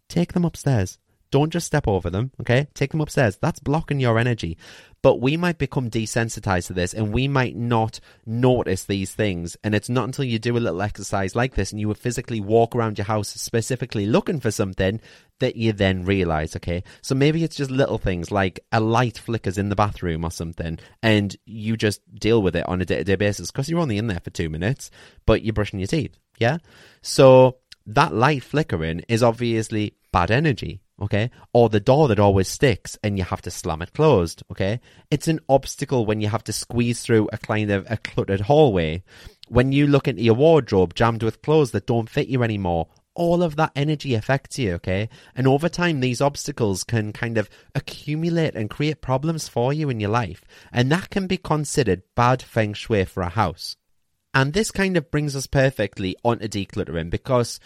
take 0.08 0.32
them 0.32 0.44
upstairs. 0.44 0.98
Don't 1.30 1.52
just 1.52 1.66
step 1.66 1.86
over 1.86 2.10
them, 2.10 2.32
okay? 2.40 2.66
Take 2.74 2.90
them 2.90 3.00
upstairs. 3.00 3.38
That's 3.40 3.60
blocking 3.60 4.00
your 4.00 4.18
energy. 4.18 4.58
But 5.02 5.20
we 5.20 5.36
might 5.36 5.58
become 5.58 5.88
desensitized 5.88 6.66
to 6.66 6.72
this 6.72 6.92
and 6.92 7.12
we 7.12 7.28
might 7.28 7.56
not 7.56 8.00
notice 8.26 8.84
these 8.84 9.14
things. 9.14 9.56
And 9.62 9.74
it's 9.74 9.88
not 9.88 10.04
until 10.04 10.24
you 10.24 10.38
do 10.38 10.56
a 10.56 10.58
little 10.58 10.82
exercise 10.82 11.34
like 11.34 11.54
this 11.54 11.70
and 11.70 11.80
you 11.80 11.92
physically 11.94 12.40
walk 12.40 12.74
around 12.74 12.98
your 12.98 13.06
house 13.06 13.28
specifically 13.28 14.06
looking 14.06 14.40
for 14.40 14.50
something 14.50 15.00
that 15.38 15.56
you 15.56 15.72
then 15.72 16.04
realize, 16.04 16.54
okay? 16.56 16.82
So 17.00 17.14
maybe 17.14 17.44
it's 17.44 17.56
just 17.56 17.70
little 17.70 17.96
things 17.96 18.30
like 18.30 18.60
a 18.72 18.80
light 18.80 19.16
flickers 19.16 19.56
in 19.56 19.70
the 19.70 19.76
bathroom 19.76 20.24
or 20.24 20.30
something 20.30 20.78
and 21.02 21.34
you 21.46 21.76
just 21.76 22.02
deal 22.14 22.42
with 22.42 22.56
it 22.56 22.68
on 22.68 22.82
a 22.82 22.84
day 22.84 22.98
to 22.98 23.04
day 23.04 23.16
basis 23.16 23.50
because 23.50 23.70
you're 23.70 23.80
only 23.80 23.98
in 23.98 24.08
there 24.08 24.20
for 24.20 24.30
two 24.30 24.50
minutes, 24.50 24.90
but 25.26 25.42
you're 25.42 25.54
brushing 25.54 25.78
your 25.78 25.86
teeth, 25.86 26.18
yeah? 26.38 26.58
So 27.02 27.56
that 27.86 28.12
light 28.12 28.42
flickering 28.42 29.02
is 29.08 29.22
obviously 29.22 29.94
bad 30.12 30.30
energy 30.30 30.80
okay? 31.00 31.30
Or 31.52 31.68
the 31.68 31.80
door 31.80 32.08
that 32.08 32.18
always 32.18 32.48
sticks 32.48 32.98
and 33.02 33.18
you 33.18 33.24
have 33.24 33.42
to 33.42 33.50
slam 33.50 33.82
it 33.82 33.92
closed, 33.92 34.42
okay? 34.50 34.80
It's 35.10 35.28
an 35.28 35.40
obstacle 35.48 36.06
when 36.06 36.20
you 36.20 36.28
have 36.28 36.44
to 36.44 36.52
squeeze 36.52 37.02
through 37.02 37.28
a 37.32 37.38
kind 37.38 37.70
of 37.70 37.86
a 37.90 37.96
cluttered 37.96 38.42
hallway. 38.42 39.02
When 39.48 39.72
you 39.72 39.86
look 39.86 40.06
into 40.06 40.22
your 40.22 40.34
wardrobe 40.34 40.94
jammed 40.94 41.22
with 41.22 41.42
clothes 41.42 41.72
that 41.72 41.86
don't 41.86 42.10
fit 42.10 42.28
you 42.28 42.42
anymore, 42.42 42.88
all 43.14 43.42
of 43.42 43.56
that 43.56 43.72
energy 43.74 44.14
affects 44.14 44.58
you, 44.58 44.74
okay? 44.74 45.08
And 45.34 45.46
over 45.46 45.68
time, 45.68 46.00
these 46.00 46.20
obstacles 46.20 46.84
can 46.84 47.12
kind 47.12 47.38
of 47.38 47.50
accumulate 47.74 48.54
and 48.54 48.70
create 48.70 49.02
problems 49.02 49.48
for 49.48 49.72
you 49.72 49.90
in 49.90 50.00
your 50.00 50.10
life. 50.10 50.44
And 50.72 50.90
that 50.92 51.10
can 51.10 51.26
be 51.26 51.36
considered 51.36 52.02
bad 52.14 52.40
feng 52.42 52.72
shui 52.72 53.04
for 53.04 53.22
a 53.22 53.28
house. 53.28 53.76
And 54.32 54.52
this 54.52 54.70
kind 54.70 54.96
of 54.96 55.10
brings 55.10 55.34
us 55.34 55.46
perfectly 55.46 56.16
onto 56.22 56.46
decluttering 56.46 57.10
because 57.10 57.58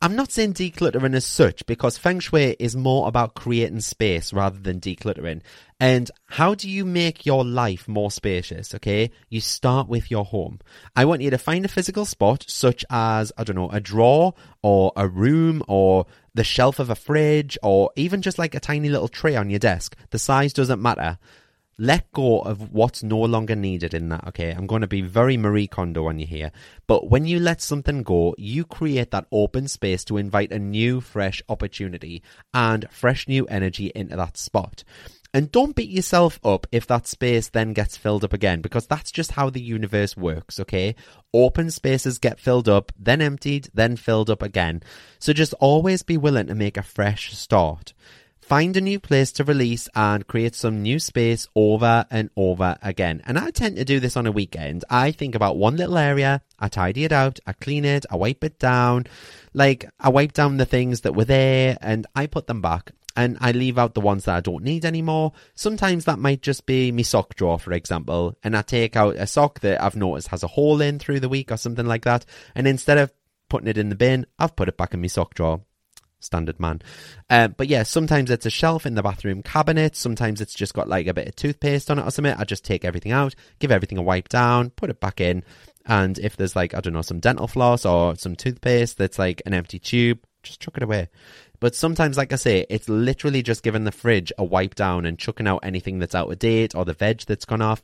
I'm 0.00 0.14
not 0.14 0.30
saying 0.30 0.54
decluttering 0.54 1.16
as 1.16 1.26
such 1.26 1.66
because 1.66 1.98
feng 1.98 2.20
shui 2.20 2.54
is 2.60 2.76
more 2.76 3.08
about 3.08 3.34
creating 3.34 3.80
space 3.80 4.32
rather 4.32 4.56
than 4.56 4.78
decluttering. 4.78 5.40
And 5.80 6.08
how 6.26 6.54
do 6.54 6.70
you 6.70 6.84
make 6.84 7.26
your 7.26 7.44
life 7.44 7.88
more 7.88 8.12
spacious? 8.12 8.76
Okay. 8.76 9.10
You 9.28 9.40
start 9.40 9.88
with 9.88 10.08
your 10.08 10.24
home. 10.24 10.60
I 10.94 11.04
want 11.04 11.22
you 11.22 11.30
to 11.30 11.38
find 11.38 11.64
a 11.64 11.68
physical 11.68 12.04
spot 12.04 12.44
such 12.46 12.84
as, 12.88 13.32
I 13.36 13.42
don't 13.42 13.56
know, 13.56 13.70
a 13.70 13.80
drawer 13.80 14.34
or 14.62 14.92
a 14.94 15.08
room 15.08 15.64
or 15.66 16.06
the 16.32 16.44
shelf 16.44 16.78
of 16.78 16.90
a 16.90 16.94
fridge 16.94 17.58
or 17.64 17.90
even 17.96 18.22
just 18.22 18.38
like 18.38 18.54
a 18.54 18.60
tiny 18.60 18.88
little 18.90 19.08
tray 19.08 19.34
on 19.34 19.50
your 19.50 19.58
desk. 19.58 19.96
The 20.10 20.20
size 20.20 20.52
doesn't 20.52 20.80
matter 20.80 21.18
let 21.78 22.10
go 22.12 22.40
of 22.40 22.72
what's 22.72 23.02
no 23.04 23.18
longer 23.18 23.54
needed 23.54 23.94
in 23.94 24.08
that, 24.08 24.26
okay? 24.28 24.50
I'm 24.50 24.66
going 24.66 24.80
to 24.80 24.88
be 24.88 25.00
very 25.00 25.36
Marie 25.36 25.68
Kondo 25.68 26.08
on 26.08 26.18
you 26.18 26.26
here. 26.26 26.50
But 26.88 27.08
when 27.08 27.24
you 27.24 27.38
let 27.38 27.62
something 27.62 28.02
go, 28.02 28.34
you 28.36 28.64
create 28.64 29.12
that 29.12 29.26
open 29.30 29.68
space 29.68 30.04
to 30.06 30.16
invite 30.16 30.50
a 30.50 30.58
new, 30.58 31.00
fresh 31.00 31.40
opportunity 31.48 32.22
and 32.52 32.90
fresh 32.90 33.28
new 33.28 33.46
energy 33.46 33.92
into 33.94 34.16
that 34.16 34.36
spot. 34.36 34.82
And 35.34 35.52
don't 35.52 35.76
beat 35.76 35.90
yourself 35.90 36.40
up 36.42 36.66
if 36.72 36.86
that 36.86 37.06
space 37.06 37.50
then 37.50 37.74
gets 37.74 37.98
filled 37.98 38.24
up 38.24 38.32
again, 38.32 38.62
because 38.62 38.86
that's 38.86 39.12
just 39.12 39.32
how 39.32 39.50
the 39.50 39.60
universe 39.60 40.16
works, 40.16 40.58
okay? 40.58 40.96
Open 41.34 41.70
spaces 41.70 42.18
get 42.18 42.40
filled 42.40 42.68
up, 42.68 42.92
then 42.98 43.20
emptied, 43.20 43.68
then 43.74 43.96
filled 43.96 44.30
up 44.30 44.42
again. 44.42 44.82
So 45.18 45.34
just 45.34 45.52
always 45.60 46.02
be 46.02 46.16
willing 46.16 46.46
to 46.46 46.54
make 46.54 46.78
a 46.78 46.82
fresh 46.82 47.34
start. 47.34 47.92
Find 48.48 48.78
a 48.78 48.80
new 48.80 48.98
place 48.98 49.30
to 49.32 49.44
release 49.44 49.90
and 49.94 50.26
create 50.26 50.54
some 50.54 50.82
new 50.82 50.98
space 50.98 51.46
over 51.54 52.06
and 52.10 52.30
over 52.34 52.78
again. 52.80 53.20
And 53.26 53.38
I 53.38 53.50
tend 53.50 53.76
to 53.76 53.84
do 53.84 54.00
this 54.00 54.16
on 54.16 54.26
a 54.26 54.32
weekend. 54.32 54.86
I 54.88 55.12
think 55.12 55.34
about 55.34 55.58
one 55.58 55.76
little 55.76 55.98
area, 55.98 56.40
I 56.58 56.68
tidy 56.68 57.04
it 57.04 57.12
out, 57.12 57.38
I 57.46 57.52
clean 57.52 57.84
it, 57.84 58.06
I 58.10 58.16
wipe 58.16 58.42
it 58.42 58.58
down. 58.58 59.04
Like, 59.52 59.84
I 60.00 60.08
wipe 60.08 60.32
down 60.32 60.56
the 60.56 60.64
things 60.64 61.02
that 61.02 61.14
were 61.14 61.26
there 61.26 61.76
and 61.82 62.06
I 62.14 62.26
put 62.26 62.46
them 62.46 62.62
back 62.62 62.92
and 63.14 63.36
I 63.38 63.52
leave 63.52 63.76
out 63.76 63.92
the 63.92 64.00
ones 64.00 64.24
that 64.24 64.36
I 64.36 64.40
don't 64.40 64.64
need 64.64 64.86
anymore. 64.86 65.34
Sometimes 65.54 66.06
that 66.06 66.18
might 66.18 66.40
just 66.40 66.64
be 66.64 66.90
my 66.90 67.02
sock 67.02 67.34
drawer, 67.34 67.58
for 67.58 67.74
example, 67.74 68.34
and 68.42 68.56
I 68.56 68.62
take 68.62 68.96
out 68.96 69.16
a 69.16 69.26
sock 69.26 69.60
that 69.60 69.82
I've 69.82 69.94
noticed 69.94 70.28
has 70.28 70.42
a 70.42 70.46
hole 70.46 70.80
in 70.80 70.98
through 70.98 71.20
the 71.20 71.28
week 71.28 71.52
or 71.52 71.58
something 71.58 71.84
like 71.84 72.04
that, 72.04 72.24
and 72.54 72.66
instead 72.66 72.96
of 72.96 73.12
putting 73.50 73.68
it 73.68 73.76
in 73.76 73.90
the 73.90 73.94
bin, 73.94 74.24
I've 74.38 74.56
put 74.56 74.68
it 74.68 74.78
back 74.78 74.94
in 74.94 75.02
my 75.02 75.08
sock 75.08 75.34
drawer 75.34 75.60
standard 76.20 76.58
man. 76.58 76.82
Um, 77.30 77.54
but 77.56 77.68
yeah, 77.68 77.82
sometimes 77.82 78.30
it's 78.30 78.46
a 78.46 78.50
shelf 78.50 78.86
in 78.86 78.94
the 78.94 79.02
bathroom 79.02 79.42
cabinet. 79.42 79.96
Sometimes 79.96 80.40
it's 80.40 80.54
just 80.54 80.74
got 80.74 80.88
like 80.88 81.06
a 81.06 81.14
bit 81.14 81.28
of 81.28 81.36
toothpaste 81.36 81.90
on 81.90 81.98
it 81.98 82.06
or 82.06 82.10
something. 82.10 82.34
I 82.36 82.44
just 82.44 82.64
take 82.64 82.84
everything 82.84 83.12
out, 83.12 83.34
give 83.58 83.72
everything 83.72 83.98
a 83.98 84.02
wipe 84.02 84.28
down, 84.28 84.70
put 84.70 84.90
it 84.90 85.00
back 85.00 85.20
in. 85.20 85.44
And 85.86 86.18
if 86.18 86.36
there's 86.36 86.56
like, 86.56 86.74
I 86.74 86.80
don't 86.80 86.92
know, 86.92 87.02
some 87.02 87.20
dental 87.20 87.48
floss 87.48 87.86
or 87.86 88.14
some 88.16 88.36
toothpaste 88.36 88.98
that's 88.98 89.18
like 89.18 89.40
an 89.46 89.54
empty 89.54 89.78
tube, 89.78 90.20
just 90.42 90.60
chuck 90.60 90.76
it 90.76 90.82
away. 90.82 91.08
But 91.60 91.74
sometimes, 91.74 92.16
like 92.16 92.32
I 92.32 92.36
say, 92.36 92.66
it's 92.70 92.88
literally 92.88 93.42
just 93.42 93.62
giving 93.62 93.84
the 93.84 93.90
fridge 93.90 94.32
a 94.38 94.44
wipe 94.44 94.76
down 94.76 95.06
and 95.06 95.18
chucking 95.18 95.48
out 95.48 95.60
anything 95.64 95.98
that's 95.98 96.14
out 96.14 96.30
of 96.30 96.38
date 96.38 96.74
or 96.74 96.84
the 96.84 96.92
veg 96.92 97.22
that's 97.22 97.44
gone 97.44 97.62
off. 97.62 97.82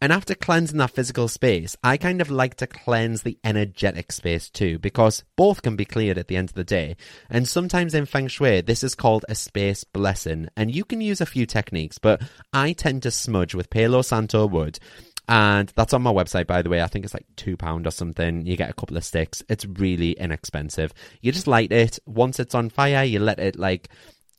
And 0.00 0.12
after 0.12 0.34
cleansing 0.34 0.78
that 0.78 0.92
physical 0.92 1.28
space, 1.28 1.76
I 1.82 1.96
kind 1.96 2.20
of 2.20 2.30
like 2.30 2.54
to 2.56 2.66
cleanse 2.66 3.22
the 3.22 3.38
energetic 3.44 4.12
space 4.12 4.48
too, 4.48 4.78
because 4.78 5.24
both 5.36 5.60
can 5.62 5.76
be 5.76 5.84
cleared 5.84 6.16
at 6.16 6.28
the 6.28 6.36
end 6.36 6.48
of 6.48 6.54
the 6.54 6.64
day. 6.64 6.96
And 7.28 7.46
sometimes 7.46 7.94
in 7.94 8.06
Feng 8.06 8.28
Shui, 8.28 8.62
this 8.62 8.82
is 8.82 8.94
called 8.94 9.26
a 9.28 9.34
space 9.34 9.84
blessing. 9.84 10.48
And 10.56 10.74
you 10.74 10.84
can 10.84 11.00
use 11.00 11.20
a 11.20 11.26
few 11.26 11.44
techniques, 11.44 11.98
but 11.98 12.22
I 12.52 12.72
tend 12.72 13.02
to 13.02 13.10
smudge 13.10 13.54
with 13.54 13.68
Palo 13.68 14.02
Santo 14.02 14.46
wood. 14.46 14.78
And 15.28 15.70
that's 15.76 15.92
on 15.92 16.02
my 16.02 16.12
website, 16.12 16.48
by 16.48 16.62
the 16.62 16.70
way. 16.70 16.82
I 16.82 16.88
think 16.88 17.04
it's 17.04 17.14
like 17.14 17.26
£2 17.36 17.86
or 17.86 17.90
something. 17.90 18.46
You 18.46 18.56
get 18.56 18.70
a 18.70 18.74
couple 18.74 18.96
of 18.96 19.04
sticks. 19.04 19.44
It's 19.48 19.64
really 19.64 20.12
inexpensive. 20.12 20.92
You 21.20 21.30
just 21.30 21.46
light 21.46 21.70
it. 21.70 22.00
Once 22.04 22.40
it's 22.40 22.54
on 22.54 22.68
fire, 22.68 23.04
you 23.04 23.20
let 23.20 23.38
it 23.38 23.56
like 23.56 23.90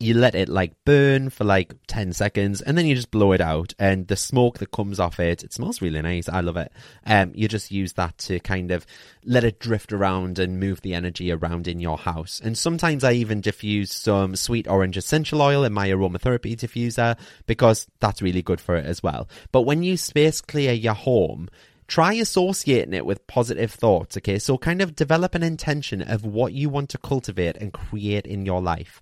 you 0.02 0.14
let 0.14 0.36
it 0.36 0.50
like 0.50 0.74
burn 0.86 1.30
for 1.30 1.44
like 1.44 1.74
10 1.88 2.14
seconds 2.14 2.62
and 2.62 2.78
then 2.78 2.86
you 2.86 2.96
just 2.96 3.12
blow 3.12 3.32
it 3.32 3.42
out 3.42 3.74
and 3.78 4.08
the 4.08 4.16
smoke 4.16 4.58
that 4.60 4.72
comes 4.72 5.00
off 5.00 5.20
it 5.20 5.44
it 5.44 5.54
smells 5.54 5.82
really 5.82 6.02
nice 6.02 6.28
i 6.30 6.40
love 6.40 6.58
it 6.58 6.72
um 7.06 7.32
you 7.36 7.48
just 7.48 7.72
use 7.72 7.94
that 7.94 8.18
to 8.18 8.40
kind 8.40 8.72
of 8.72 8.86
let 9.24 9.44
it 9.44 9.60
drift 9.60 9.94
around 9.94 10.40
and 10.40 10.60
move 10.60 10.82
the 10.82 10.94
energy 10.94 11.32
around 11.32 11.68
in 11.68 11.80
your 11.80 11.98
house 11.98 12.42
and 12.44 12.58
sometimes 12.58 13.04
i 13.04 13.12
even 13.12 13.42
diffuse 13.42 13.92
some 13.92 14.36
sweet 14.36 14.68
orange 14.68 14.98
essential 14.98 15.42
oil 15.42 15.64
in 15.64 15.74
my 15.74 15.90
aromatherapy 15.90 16.56
diffuser 16.56 17.18
because 17.46 17.88
that's 18.00 18.22
really 18.22 18.42
good 18.42 18.62
for 18.62 18.76
it 18.76 18.86
as 18.86 19.04
well 19.04 19.30
but 19.52 19.62
when 19.62 19.84
you 19.84 19.96
space 19.96 20.42
clear 20.42 20.74
your 20.74 20.94
home 20.94 21.50
try 21.92 22.14
associating 22.14 22.94
it 22.94 23.06
with 23.06 23.28
positive 23.28 23.70
thoughts, 23.70 24.16
okay? 24.16 24.40
So 24.40 24.58
kind 24.58 24.82
of 24.82 24.96
develop 24.96 25.36
an 25.36 25.44
intention 25.44 26.02
of 26.02 26.24
what 26.24 26.54
you 26.54 26.70
want 26.70 26.90
to 26.92 26.98
cultivate 26.98 27.58
and 27.58 27.74
create 27.74 28.26
in 28.26 28.46
your 28.46 28.62
life. 28.62 29.02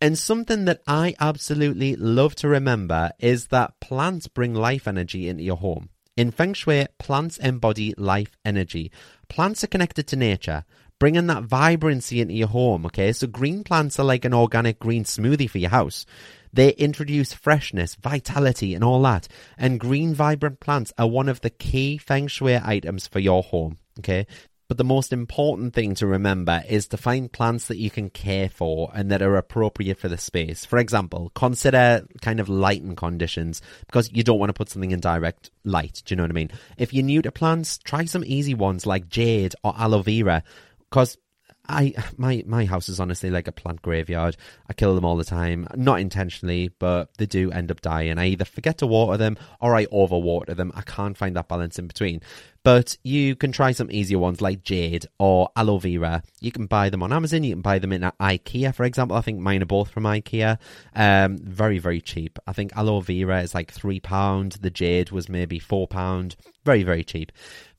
And 0.00 0.18
something 0.18 0.66
that 0.66 0.82
I 0.86 1.14
absolutely 1.18 1.96
love 1.96 2.34
to 2.36 2.48
remember 2.48 3.12
is 3.18 3.46
that 3.46 3.80
plants 3.80 4.28
bring 4.28 4.52
life 4.52 4.86
energy 4.86 5.28
into 5.28 5.42
your 5.42 5.56
home. 5.56 5.88
In 6.16 6.30
Feng 6.30 6.52
Shui, 6.52 6.86
plants 6.98 7.38
embody 7.38 7.94
life 7.96 8.36
energy. 8.44 8.90
Plants 9.28 9.64
are 9.64 9.68
connected 9.68 10.06
to 10.08 10.16
nature, 10.16 10.64
bringing 10.98 11.26
that 11.28 11.44
vibrancy 11.44 12.20
into 12.20 12.34
your 12.34 12.48
home, 12.48 12.86
okay? 12.86 13.12
So 13.12 13.26
green 13.26 13.64
plants 13.64 13.98
are 13.98 14.04
like 14.04 14.24
an 14.24 14.34
organic 14.34 14.78
green 14.78 15.04
smoothie 15.04 15.48
for 15.48 15.58
your 15.58 15.70
house. 15.70 16.04
They 16.52 16.70
introduce 16.70 17.34
freshness, 17.34 17.94
vitality, 17.96 18.74
and 18.74 18.82
all 18.82 19.02
that. 19.02 19.28
And 19.58 19.80
green, 19.80 20.14
vibrant 20.14 20.60
plants 20.60 20.92
are 20.96 21.08
one 21.08 21.28
of 21.28 21.40
the 21.40 21.50
key 21.50 21.98
Feng 21.98 22.28
Shui 22.28 22.56
items 22.56 23.06
for 23.06 23.18
your 23.18 23.42
home, 23.42 23.78
okay? 23.98 24.26
But 24.68 24.78
the 24.78 24.84
most 24.84 25.12
important 25.12 25.74
thing 25.74 25.94
to 25.96 26.06
remember 26.08 26.62
is 26.68 26.88
to 26.88 26.96
find 26.96 27.30
plants 27.30 27.68
that 27.68 27.78
you 27.78 27.88
can 27.88 28.10
care 28.10 28.48
for 28.48 28.90
and 28.94 29.10
that 29.10 29.22
are 29.22 29.36
appropriate 29.36 29.98
for 29.98 30.08
the 30.08 30.18
space. 30.18 30.64
For 30.64 30.78
example, 30.78 31.30
consider 31.36 32.04
kind 32.20 32.40
of 32.40 32.48
lighting 32.48 32.96
conditions 32.96 33.62
because 33.86 34.10
you 34.12 34.24
don't 34.24 34.40
want 34.40 34.50
to 34.50 34.54
put 34.54 34.68
something 34.68 34.90
in 34.90 34.98
direct 34.98 35.50
light. 35.64 36.02
Do 36.04 36.12
you 36.12 36.16
know 36.16 36.24
what 36.24 36.32
I 36.32 36.34
mean? 36.34 36.50
If 36.78 36.92
you're 36.92 37.04
new 37.04 37.22
to 37.22 37.30
plants, 37.30 37.78
try 37.78 38.04
some 38.06 38.24
easy 38.26 38.54
ones 38.54 38.86
like 38.86 39.08
jade 39.08 39.54
or 39.62 39.72
aloe 39.78 40.02
vera 40.02 40.42
because 40.90 41.16
I 41.68 41.94
my 42.16 42.42
my 42.46 42.64
house 42.64 42.88
is 42.88 43.00
honestly 43.00 43.30
like 43.30 43.48
a 43.48 43.52
plant 43.52 43.82
graveyard. 43.82 44.36
I 44.68 44.72
kill 44.72 44.94
them 44.94 45.04
all 45.04 45.16
the 45.16 45.24
time, 45.24 45.66
not 45.74 46.00
intentionally, 46.00 46.70
but 46.78 47.14
they 47.18 47.26
do 47.26 47.50
end 47.50 47.70
up 47.70 47.80
dying. 47.80 48.18
I 48.18 48.26
either 48.26 48.44
forget 48.44 48.78
to 48.78 48.86
water 48.86 49.16
them 49.16 49.36
or 49.60 49.74
I 49.74 49.86
overwater 49.86 50.56
them. 50.56 50.72
I 50.74 50.82
can't 50.82 51.16
find 51.16 51.36
that 51.36 51.48
balance 51.48 51.78
in 51.78 51.86
between. 51.86 52.20
But 52.62 52.98
you 53.04 53.36
can 53.36 53.52
try 53.52 53.70
some 53.70 53.92
easier 53.92 54.18
ones 54.18 54.40
like 54.40 54.64
jade 54.64 55.06
or 55.20 55.50
aloe 55.54 55.78
vera. 55.78 56.24
You 56.40 56.50
can 56.50 56.66
buy 56.66 56.90
them 56.90 57.00
on 57.00 57.12
Amazon. 57.12 57.44
You 57.44 57.52
can 57.54 57.62
buy 57.62 57.78
them 57.78 57.92
in 57.92 58.02
IKEA, 58.02 58.74
for 58.74 58.82
example. 58.82 59.16
I 59.16 59.20
think 59.20 59.38
mine 59.38 59.62
are 59.62 59.66
both 59.66 59.88
from 59.88 60.02
IKEA. 60.02 60.58
Um, 60.94 61.38
very 61.38 61.78
very 61.78 62.00
cheap. 62.00 62.38
I 62.46 62.52
think 62.52 62.76
aloe 62.76 63.00
vera 63.00 63.42
is 63.42 63.54
like 63.54 63.72
three 63.72 64.00
pound. 64.00 64.52
The 64.60 64.70
jade 64.70 65.10
was 65.10 65.28
maybe 65.28 65.58
four 65.58 65.86
pound. 65.86 66.36
Very 66.64 66.82
very 66.82 67.04
cheap 67.04 67.30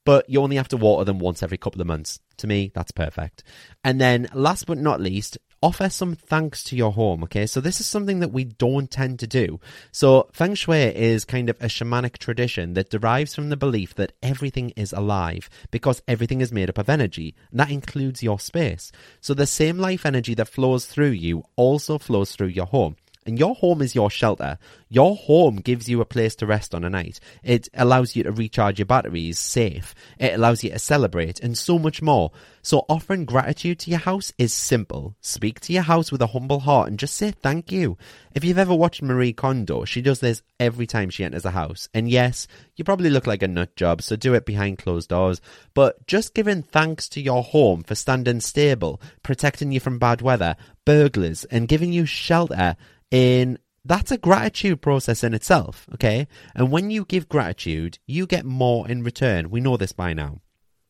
but 0.07 0.29
you 0.29 0.41
only 0.41 0.55
have 0.55 0.69
to 0.69 0.77
water 0.77 1.03
them 1.03 1.19
once 1.19 1.43
every 1.43 1.57
couple 1.57 1.81
of 1.81 1.87
months. 1.87 2.21
To 2.37 2.47
me, 2.47 2.71
that's 2.73 2.93
perfect. 2.93 3.43
And 3.83 3.99
then, 3.99 4.29
last 4.33 4.65
but 4.65 4.77
not 4.77 5.01
least, 5.01 5.37
offer 5.61 5.89
some 5.89 6.15
thanks 6.15 6.63
to 6.63 6.77
your 6.77 6.93
home. 6.93 7.25
Okay, 7.25 7.45
so 7.45 7.59
this 7.59 7.81
is 7.81 7.87
something 7.87 8.21
that 8.21 8.31
we 8.31 8.45
don't 8.45 8.89
tend 8.89 9.19
to 9.19 9.27
do. 9.27 9.59
So, 9.91 10.29
Feng 10.31 10.55
Shui 10.55 10.77
is 10.77 11.25
kind 11.25 11.49
of 11.49 11.57
a 11.59 11.65
shamanic 11.65 12.19
tradition 12.19 12.73
that 12.75 12.89
derives 12.89 13.35
from 13.35 13.49
the 13.49 13.57
belief 13.57 13.95
that 13.95 14.13
everything 14.23 14.69
is 14.77 14.93
alive 14.93 15.49
because 15.71 16.01
everything 16.07 16.39
is 16.39 16.53
made 16.53 16.69
up 16.69 16.77
of 16.77 16.87
energy, 16.87 17.35
and 17.51 17.59
that 17.59 17.69
includes 17.69 18.23
your 18.23 18.39
space. 18.39 18.93
So, 19.19 19.33
the 19.33 19.45
same 19.45 19.77
life 19.77 20.05
energy 20.05 20.33
that 20.35 20.47
flows 20.47 20.85
through 20.85 21.17
you 21.19 21.43
also 21.57 21.97
flows 21.97 22.31
through 22.31 22.47
your 22.47 22.67
home. 22.67 22.95
And 23.27 23.37
your 23.37 23.55
home 23.55 23.81
is 23.81 23.93
your 23.93 24.09
shelter. 24.09 24.57
Your 24.89 25.15
home 25.15 25.57
gives 25.57 25.89
you 25.89 25.99
a 25.99 26.05
place 26.05 26.33
to 26.37 26.45
rest 26.45 26.73
on 26.73 26.85
a 26.85 26.89
night. 26.89 27.19
It 27.43 27.67
allows 27.73 28.15
you 28.15 28.23
to 28.23 28.31
recharge 28.31 28.79
your 28.79 28.85
batteries 28.85 29.37
safe. 29.37 29.93
It 30.17 30.33
allows 30.33 30.63
you 30.63 30.71
to 30.71 30.79
celebrate 30.79 31.41
and 31.41 31.57
so 31.57 31.77
much 31.77 32.01
more. 32.01 32.31
So 32.61 32.85
offering 32.89 33.25
gratitude 33.25 33.79
to 33.79 33.89
your 33.89 33.99
house 33.99 34.31
is 34.37 34.53
simple. 34.53 35.15
Speak 35.21 35.59
to 35.61 35.73
your 35.73 35.83
house 35.83 36.11
with 36.11 36.21
a 36.21 36.27
humble 36.27 36.61
heart 36.61 36.87
and 36.87 36.97
just 36.97 37.15
say 37.15 37.31
thank 37.31 37.71
you. 37.71 37.97
If 38.33 38.43
you've 38.43 38.57
ever 38.57 38.75
watched 38.75 39.01
Marie 39.01 39.33
Kondo, 39.33 39.83
she 39.83 40.01
does 40.01 40.19
this 40.19 40.41
every 40.59 40.85
time 40.85 41.09
she 41.09 41.23
enters 41.23 41.45
a 41.45 41.51
house. 41.51 41.89
And 41.93 42.09
yes, 42.09 42.47
you 42.75 42.83
probably 42.83 43.09
look 43.09 43.27
like 43.27 43.41
a 43.41 43.47
nut 43.47 43.75
job, 43.75 44.01
so 44.01 44.15
do 44.15 44.33
it 44.33 44.45
behind 44.45 44.77
closed 44.77 45.09
doors. 45.09 45.41
But 45.73 46.05
just 46.07 46.33
giving 46.33 46.61
thanks 46.61 47.09
to 47.09 47.21
your 47.21 47.43
home 47.43 47.83
for 47.83 47.95
standing 47.95 48.39
stable, 48.41 49.01
protecting 49.23 49.71
you 49.71 49.79
from 49.79 49.99
bad 49.99 50.21
weather, 50.21 50.55
burglars, 50.85 51.45
and 51.45 51.67
giving 51.67 51.91
you 51.91 52.05
shelter 52.05 52.75
in 53.11 53.57
that's 53.85 54.11
a 54.11 54.17
gratitude 54.17 54.81
process 54.81 55.23
in 55.23 55.33
itself, 55.33 55.87
okay? 55.93 56.27
And 56.53 56.71
when 56.71 56.91
you 56.91 57.05
give 57.05 57.29
gratitude, 57.29 57.99
you 58.05 58.27
get 58.27 58.45
more 58.45 58.87
in 58.87 59.01
return. 59.01 59.49
We 59.49 59.61
know 59.61 59.77
this 59.77 59.93
by 59.93 60.13
now. 60.13 60.41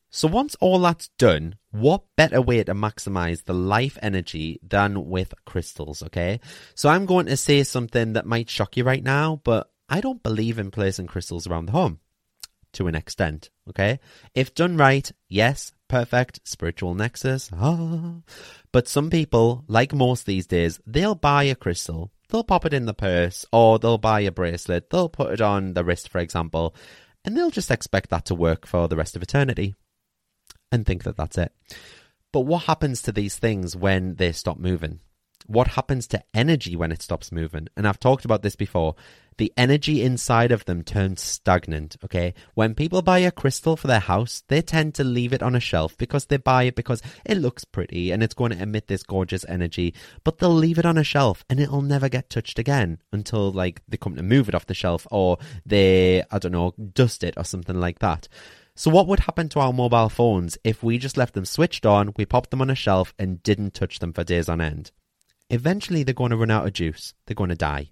So 0.09 0.27
once 0.27 0.55
all 0.59 0.79
that's 0.79 1.09
done, 1.19 1.57
what 1.69 2.03
better 2.15 2.41
way 2.41 2.63
to 2.63 2.73
maximize 2.73 3.43
the 3.43 3.53
life 3.53 3.99
energy 4.01 4.59
than 4.63 5.09
with 5.09 5.33
crystals, 5.45 6.01
okay? 6.01 6.39
So 6.73 6.89
I'm 6.89 7.05
going 7.05 7.27
to 7.27 7.37
say 7.37 7.63
something 7.63 8.13
that 8.13 8.25
might 8.25 8.49
shock 8.49 8.77
you 8.77 8.83
right 8.83 9.03
now, 9.03 9.41
but 9.43 9.69
I 9.89 10.01
don't 10.01 10.23
believe 10.23 10.57
in 10.57 10.71
placing 10.71 11.07
crystals 11.07 11.45
around 11.45 11.67
the 11.67 11.73
home 11.73 11.99
to 12.73 12.87
an 12.87 12.95
extent, 12.95 13.51
okay? 13.69 13.99
If 14.33 14.55
done 14.55 14.75
right, 14.77 15.11
yes, 15.29 15.73
perfect, 15.87 16.39
spiritual 16.43 16.93
nexus, 16.93 17.49
ah. 17.53 18.21
But 18.71 18.87
some 18.87 19.09
people, 19.09 19.63
like 19.67 19.93
most 19.93 20.25
these 20.25 20.47
days, 20.47 20.79
they'll 20.85 21.15
buy 21.15 21.43
a 21.43 21.55
crystal, 21.55 22.11
they'll 22.29 22.43
pop 22.43 22.65
it 22.65 22.73
in 22.73 22.85
the 22.85 22.93
purse, 22.93 23.45
or 23.51 23.79
they'll 23.79 23.97
buy 23.97 24.21
a 24.21 24.31
bracelet, 24.31 24.89
they'll 24.89 25.09
put 25.09 25.31
it 25.31 25.41
on 25.41 25.73
the 25.73 25.83
wrist, 25.83 26.09
for 26.09 26.19
example, 26.19 26.75
and 27.23 27.35
they'll 27.35 27.51
just 27.51 27.71
expect 27.71 28.09
that 28.09 28.25
to 28.25 28.35
work 28.35 28.65
for 28.65 28.87
the 28.87 28.95
rest 28.95 29.15
of 29.15 29.23
eternity 29.23 29.75
and 30.71 30.85
think 30.85 31.03
that 31.03 31.17
that's 31.17 31.37
it. 31.37 31.51
But 32.31 32.41
what 32.41 32.63
happens 32.63 33.01
to 33.03 33.11
these 33.11 33.37
things 33.37 33.75
when 33.75 34.15
they 34.15 34.31
stop 34.31 34.57
moving? 34.57 34.99
What 35.45 35.67
happens 35.67 36.07
to 36.07 36.23
energy 36.33 36.75
when 36.75 36.91
it 36.91 37.01
stops 37.01 37.31
moving. 37.31 37.67
And 37.77 37.87
I've 37.87 37.99
talked 37.99 38.25
about 38.25 38.41
this 38.41 38.55
before. 38.55 38.95
The 39.37 39.53
energy 39.55 40.01
inside 40.01 40.51
of 40.51 40.65
them 40.65 40.83
turns 40.83 41.21
stagnant, 41.21 41.95
okay? 42.03 42.33
When 42.55 42.73
people 42.73 43.03
buy 43.03 43.19
a 43.19 43.31
crystal 43.31 43.77
for 43.77 43.85
their 43.85 43.99
house, 43.99 44.43
they 44.47 44.63
tend 44.63 44.95
to 44.95 45.03
leave 45.03 45.31
it 45.31 45.43
on 45.43 45.53
a 45.53 45.59
shelf 45.59 45.95
because 45.95 46.25
they 46.25 46.37
buy 46.37 46.63
it 46.63 46.75
because 46.75 47.03
it 47.23 47.37
looks 47.37 47.63
pretty 47.63 48.09
and 48.09 48.23
it's 48.23 48.33
going 48.33 48.51
to 48.51 48.61
emit 48.61 48.87
this 48.87 49.03
gorgeous 49.03 49.45
energy, 49.47 49.93
but 50.23 50.39
they'll 50.39 50.49
leave 50.49 50.79
it 50.79 50.87
on 50.87 50.97
a 50.97 51.03
shelf 51.03 51.45
and 51.51 51.59
it'll 51.59 51.83
never 51.83 52.09
get 52.09 52.31
touched 52.31 52.57
again 52.57 52.97
until 53.13 53.51
like 53.51 53.83
they 53.87 53.97
come 53.97 54.15
to 54.15 54.23
move 54.23 54.49
it 54.49 54.55
off 54.55 54.65
the 54.65 54.73
shelf 54.73 55.05
or 55.11 55.37
they, 55.63 56.23
I 56.31 56.39
don't 56.39 56.51
know, 56.51 56.73
dust 56.93 57.23
it 57.23 57.35
or 57.37 57.43
something 57.43 57.79
like 57.79 57.99
that. 57.99 58.27
So, 58.73 58.91
what 58.91 59.07
would 59.07 59.21
happen 59.21 59.49
to 59.49 59.59
our 59.59 59.73
mobile 59.73 60.09
phones 60.09 60.57
if 60.63 60.83
we 60.83 60.99
just 60.99 61.17
left 61.17 61.33
them 61.33 61.45
switched 61.45 61.83
on, 61.83 62.13
we 62.15 62.25
popped 62.25 62.51
them 62.51 62.61
on 62.61 62.69
a 62.69 62.75
shelf, 62.75 63.11
and 63.17 63.41
didn't 63.41 63.73
touch 63.73 63.97
them 63.97 64.13
for 64.13 64.23
days 64.23 64.47
on 64.47 64.61
end? 64.61 64.91
Eventually, 65.49 66.03
they're 66.03 66.13
going 66.13 66.31
to 66.31 66.37
run 66.37 66.51
out 66.51 66.65
of 66.67 66.73
juice. 66.73 67.13
They're 67.25 67.35
going 67.35 67.49
to 67.49 67.55
die. 67.55 67.91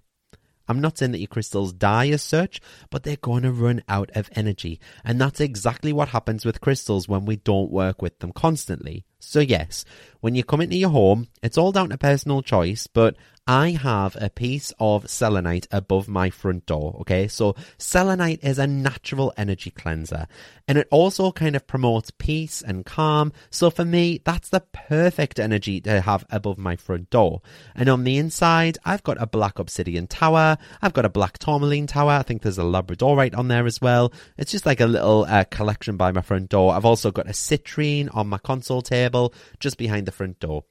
I'm 0.68 0.80
not 0.80 0.98
saying 0.98 1.12
that 1.12 1.20
your 1.20 1.28
crystals 1.28 1.72
die 1.72 2.08
as 2.08 2.22
such, 2.22 2.60
but 2.90 3.04
they're 3.04 3.16
going 3.16 3.44
to 3.44 3.52
run 3.52 3.82
out 3.88 4.10
of 4.14 4.28
energy. 4.32 4.80
And 5.04 5.20
that's 5.20 5.40
exactly 5.40 5.92
what 5.92 6.08
happens 6.08 6.44
with 6.44 6.60
crystals 6.60 7.08
when 7.08 7.24
we 7.24 7.36
don't 7.36 7.70
work 7.70 8.02
with 8.02 8.18
them 8.18 8.32
constantly. 8.32 9.04
So, 9.20 9.40
yes, 9.40 9.84
when 10.20 10.34
you 10.34 10.44
come 10.44 10.60
into 10.60 10.76
your 10.76 10.90
home, 10.90 11.28
it's 11.42 11.56
all 11.56 11.72
down 11.72 11.90
to 11.90 11.98
personal 11.98 12.42
choice, 12.42 12.86
but 12.86 13.16
I 13.48 13.70
have 13.70 14.16
a 14.20 14.28
piece 14.28 14.72
of 14.80 15.08
selenite 15.08 15.68
above 15.70 16.08
my 16.08 16.30
front 16.30 16.66
door. 16.66 16.96
Okay, 17.02 17.28
so 17.28 17.54
selenite 17.78 18.42
is 18.42 18.58
a 18.58 18.66
natural 18.66 19.32
energy 19.36 19.70
cleanser 19.70 20.26
and 20.66 20.76
it 20.76 20.88
also 20.90 21.30
kind 21.30 21.54
of 21.54 21.68
promotes 21.68 22.10
peace 22.10 22.60
and 22.60 22.84
calm. 22.84 23.32
So 23.50 23.70
for 23.70 23.84
me, 23.84 24.20
that's 24.24 24.48
the 24.48 24.64
perfect 24.72 25.38
energy 25.38 25.80
to 25.82 26.00
have 26.00 26.26
above 26.28 26.58
my 26.58 26.74
front 26.74 27.08
door. 27.10 27.40
And 27.76 27.88
on 27.88 28.02
the 28.02 28.18
inside, 28.18 28.78
I've 28.84 29.04
got 29.04 29.22
a 29.22 29.28
black 29.28 29.60
obsidian 29.60 30.08
tower, 30.08 30.58
I've 30.82 30.94
got 30.94 31.04
a 31.04 31.08
black 31.08 31.38
tourmaline 31.38 31.86
tower, 31.86 32.10
I 32.12 32.22
think 32.22 32.42
there's 32.42 32.58
a 32.58 32.62
labradorite 32.62 33.38
on 33.38 33.46
there 33.46 33.66
as 33.66 33.80
well. 33.80 34.12
It's 34.36 34.50
just 34.50 34.66
like 34.66 34.80
a 34.80 34.86
little 34.86 35.24
uh, 35.24 35.44
collection 35.44 35.96
by 35.96 36.10
my 36.10 36.22
front 36.22 36.48
door. 36.48 36.74
I've 36.74 36.84
also 36.84 37.12
got 37.12 37.28
a 37.28 37.32
citrine 37.32 38.12
on 38.12 38.26
my 38.26 38.38
console 38.38 38.82
table 38.82 39.32
just 39.60 39.78
behind 39.78 40.06
the 40.06 40.12
front 40.12 40.40
door 40.40 40.64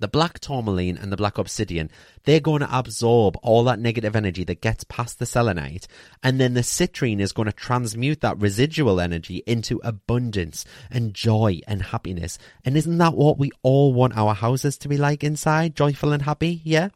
the 0.00 0.08
black 0.08 0.38
tourmaline 0.38 0.96
and 0.96 1.12
the 1.12 1.16
black 1.16 1.38
obsidian, 1.38 1.90
they're 2.24 2.40
going 2.40 2.60
to 2.60 2.78
absorb 2.78 3.36
all 3.42 3.64
that 3.64 3.78
negative 3.78 4.14
energy 4.14 4.44
that 4.44 4.60
gets 4.60 4.84
past 4.84 5.18
the 5.18 5.26
selenite. 5.26 5.86
And 6.22 6.40
then 6.40 6.54
the 6.54 6.60
citrine 6.60 7.20
is 7.20 7.32
going 7.32 7.46
to 7.46 7.52
transmute 7.52 8.20
that 8.20 8.40
residual 8.40 9.00
energy 9.00 9.42
into 9.46 9.80
abundance 9.82 10.64
and 10.90 11.14
joy 11.14 11.60
and 11.66 11.82
happiness. 11.82 12.38
And 12.64 12.76
isn't 12.76 12.98
that 12.98 13.14
what 13.14 13.38
we 13.38 13.50
all 13.62 13.92
want 13.92 14.16
our 14.16 14.34
houses 14.34 14.78
to 14.78 14.88
be 14.88 14.96
like 14.96 15.24
inside? 15.24 15.74
Joyful 15.74 16.12
and 16.12 16.22
happy? 16.22 16.60
Yeah? 16.64 16.88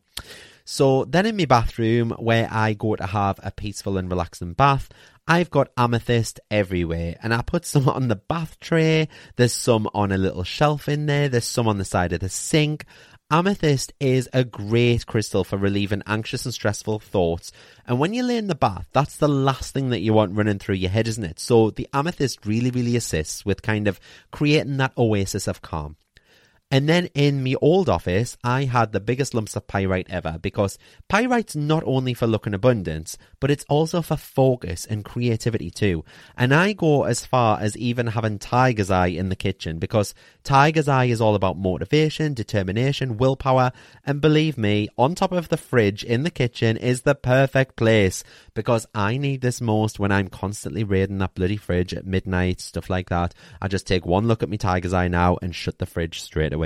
So 0.64 1.04
then 1.04 1.26
in 1.26 1.36
my 1.36 1.44
bathroom, 1.44 2.10
where 2.18 2.48
I 2.50 2.74
go 2.74 2.96
to 2.96 3.06
have 3.06 3.40
a 3.42 3.50
peaceful 3.50 3.96
and 3.96 4.10
relaxing 4.10 4.54
bath, 4.54 4.88
I've 5.26 5.50
got 5.50 5.70
amethyst 5.76 6.40
everywhere 6.50 7.16
and 7.22 7.32
I 7.32 7.42
put 7.42 7.64
some 7.64 7.88
on 7.88 8.08
the 8.08 8.16
bath 8.16 8.58
tray. 8.60 9.08
There's 9.36 9.52
some 9.52 9.88
on 9.94 10.10
a 10.12 10.18
little 10.18 10.44
shelf 10.44 10.88
in 10.88 11.06
there. 11.06 11.28
There's 11.28 11.44
some 11.44 11.68
on 11.68 11.78
the 11.78 11.84
side 11.84 12.12
of 12.12 12.20
the 12.20 12.28
sink. 12.28 12.84
Amethyst 13.30 13.94
is 13.98 14.28
a 14.34 14.44
great 14.44 15.06
crystal 15.06 15.42
for 15.42 15.56
relieving 15.56 16.02
anxious 16.06 16.44
and 16.44 16.52
stressful 16.52 16.98
thoughts. 16.98 17.50
And 17.86 17.98
when 17.98 18.12
you 18.12 18.22
lay 18.24 18.36
in 18.36 18.48
the 18.48 18.54
bath, 18.54 18.88
that's 18.92 19.16
the 19.16 19.28
last 19.28 19.72
thing 19.72 19.88
that 19.88 20.02
you 20.02 20.12
want 20.12 20.36
running 20.36 20.58
through 20.58 20.74
your 20.74 20.90
head, 20.90 21.08
isn't 21.08 21.24
it? 21.24 21.40
So 21.40 21.70
the 21.70 21.88
amethyst 21.94 22.44
really, 22.44 22.70
really 22.70 22.94
assists 22.94 23.46
with 23.46 23.62
kind 23.62 23.88
of 23.88 23.98
creating 24.32 24.76
that 24.78 24.92
oasis 24.98 25.48
of 25.48 25.62
calm. 25.62 25.96
And 26.72 26.88
then 26.88 27.10
in 27.12 27.44
my 27.44 27.54
old 27.60 27.90
office, 27.90 28.38
I 28.42 28.64
had 28.64 28.92
the 28.92 29.00
biggest 29.00 29.34
lumps 29.34 29.56
of 29.56 29.66
pyrite 29.66 30.06
ever 30.08 30.38
because 30.40 30.78
pyrite's 31.06 31.54
not 31.54 31.82
only 31.84 32.14
for 32.14 32.26
luck 32.26 32.46
and 32.46 32.54
abundance, 32.54 33.18
but 33.40 33.50
it's 33.50 33.66
also 33.68 34.00
for 34.00 34.16
focus 34.16 34.86
and 34.86 35.04
creativity 35.04 35.70
too. 35.70 36.02
And 36.34 36.54
I 36.54 36.72
go 36.72 37.02
as 37.02 37.26
far 37.26 37.60
as 37.60 37.76
even 37.76 38.06
having 38.06 38.38
tiger's 38.38 38.90
eye 38.90 39.08
in 39.08 39.28
the 39.28 39.36
kitchen 39.36 39.78
because 39.80 40.14
tiger's 40.44 40.88
eye 40.88 41.04
is 41.04 41.20
all 41.20 41.34
about 41.34 41.58
motivation, 41.58 42.32
determination, 42.32 43.18
willpower. 43.18 43.72
And 44.06 44.22
believe 44.22 44.56
me, 44.56 44.88
on 44.96 45.14
top 45.14 45.32
of 45.32 45.50
the 45.50 45.58
fridge 45.58 46.02
in 46.02 46.22
the 46.22 46.30
kitchen 46.30 46.78
is 46.78 47.02
the 47.02 47.14
perfect 47.14 47.76
place 47.76 48.24
because 48.54 48.86
I 48.94 49.18
need 49.18 49.42
this 49.42 49.60
most 49.60 49.98
when 49.98 50.10
I'm 50.10 50.28
constantly 50.28 50.84
raiding 50.84 51.18
that 51.18 51.34
bloody 51.34 51.58
fridge 51.58 51.92
at 51.92 52.06
midnight, 52.06 52.62
stuff 52.62 52.88
like 52.88 53.10
that. 53.10 53.34
I 53.60 53.68
just 53.68 53.86
take 53.86 54.06
one 54.06 54.26
look 54.26 54.42
at 54.42 54.48
my 54.48 54.56
tiger's 54.56 54.94
eye 54.94 55.08
now 55.08 55.36
and 55.42 55.54
shut 55.54 55.78
the 55.78 55.84
fridge 55.84 56.22
straight 56.22 56.54
away 56.54 56.61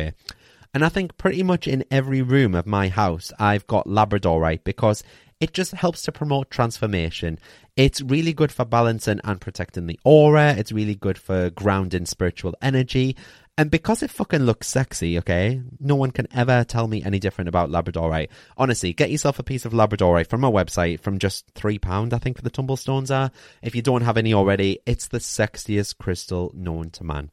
And 0.75 0.85
I 0.85 0.89
think 0.89 1.17
pretty 1.17 1.43
much 1.43 1.67
in 1.67 1.85
every 1.91 2.23
room 2.23 2.55
of 2.55 2.67
my 2.67 2.89
house, 2.89 3.33
I've 3.39 3.67
got 3.67 3.87
Labradorite 3.87 4.65
because 4.65 5.03
it 5.41 5.53
just 5.53 5.73
helps 5.73 6.03
to 6.03 6.13
promote 6.13 6.51
transformation. 6.51 7.39
It's 7.77 8.01
really 8.01 8.33
good 8.33 8.53
for 8.53 8.65
balancing 8.65 9.21
and 9.25 9.41
protecting 9.41 9.87
the 9.87 10.01
aura. 10.05 10.55
It's 10.55 10.73
really 10.73 10.95
good 10.95 11.19
for 11.19 11.51
grounding 11.51 12.07
spiritual 12.07 12.55
energy. 12.63 13.17
And 13.59 13.71
because 13.71 14.03
it 14.03 14.11
fucking 14.11 14.43
looks 14.43 14.67
sexy, 14.67 15.19
okay, 15.19 15.63
no 15.81 15.95
one 15.95 16.11
can 16.11 16.29
ever 16.35 16.63
tell 16.65 16.89
me 16.89 17.03
any 17.03 17.19
different 17.19 17.49
about 17.49 17.71
Labradorite. 17.71 18.29
Honestly, 18.59 18.93
get 18.93 19.11
yourself 19.11 19.39
a 19.39 19.43
piece 19.43 19.65
of 19.65 19.73
Labradorite 19.73 20.27
from 20.27 20.43
my 20.43 20.51
website 20.51 21.01
from 21.01 21.19
just 21.19 21.53
£3, 21.55 22.13
I 22.13 22.19
think, 22.19 22.37
for 22.37 22.43
the 22.43 22.51
tumblestones 22.51 23.11
are. 23.11 23.31
If 23.63 23.75
you 23.75 23.81
don't 23.81 24.03
have 24.03 24.19
any 24.19 24.35
already, 24.35 24.81
it's 24.85 25.09
the 25.09 25.21
sexiest 25.21 25.97
crystal 25.97 26.53
known 26.55 26.91
to 26.91 27.05
man. 27.05 27.31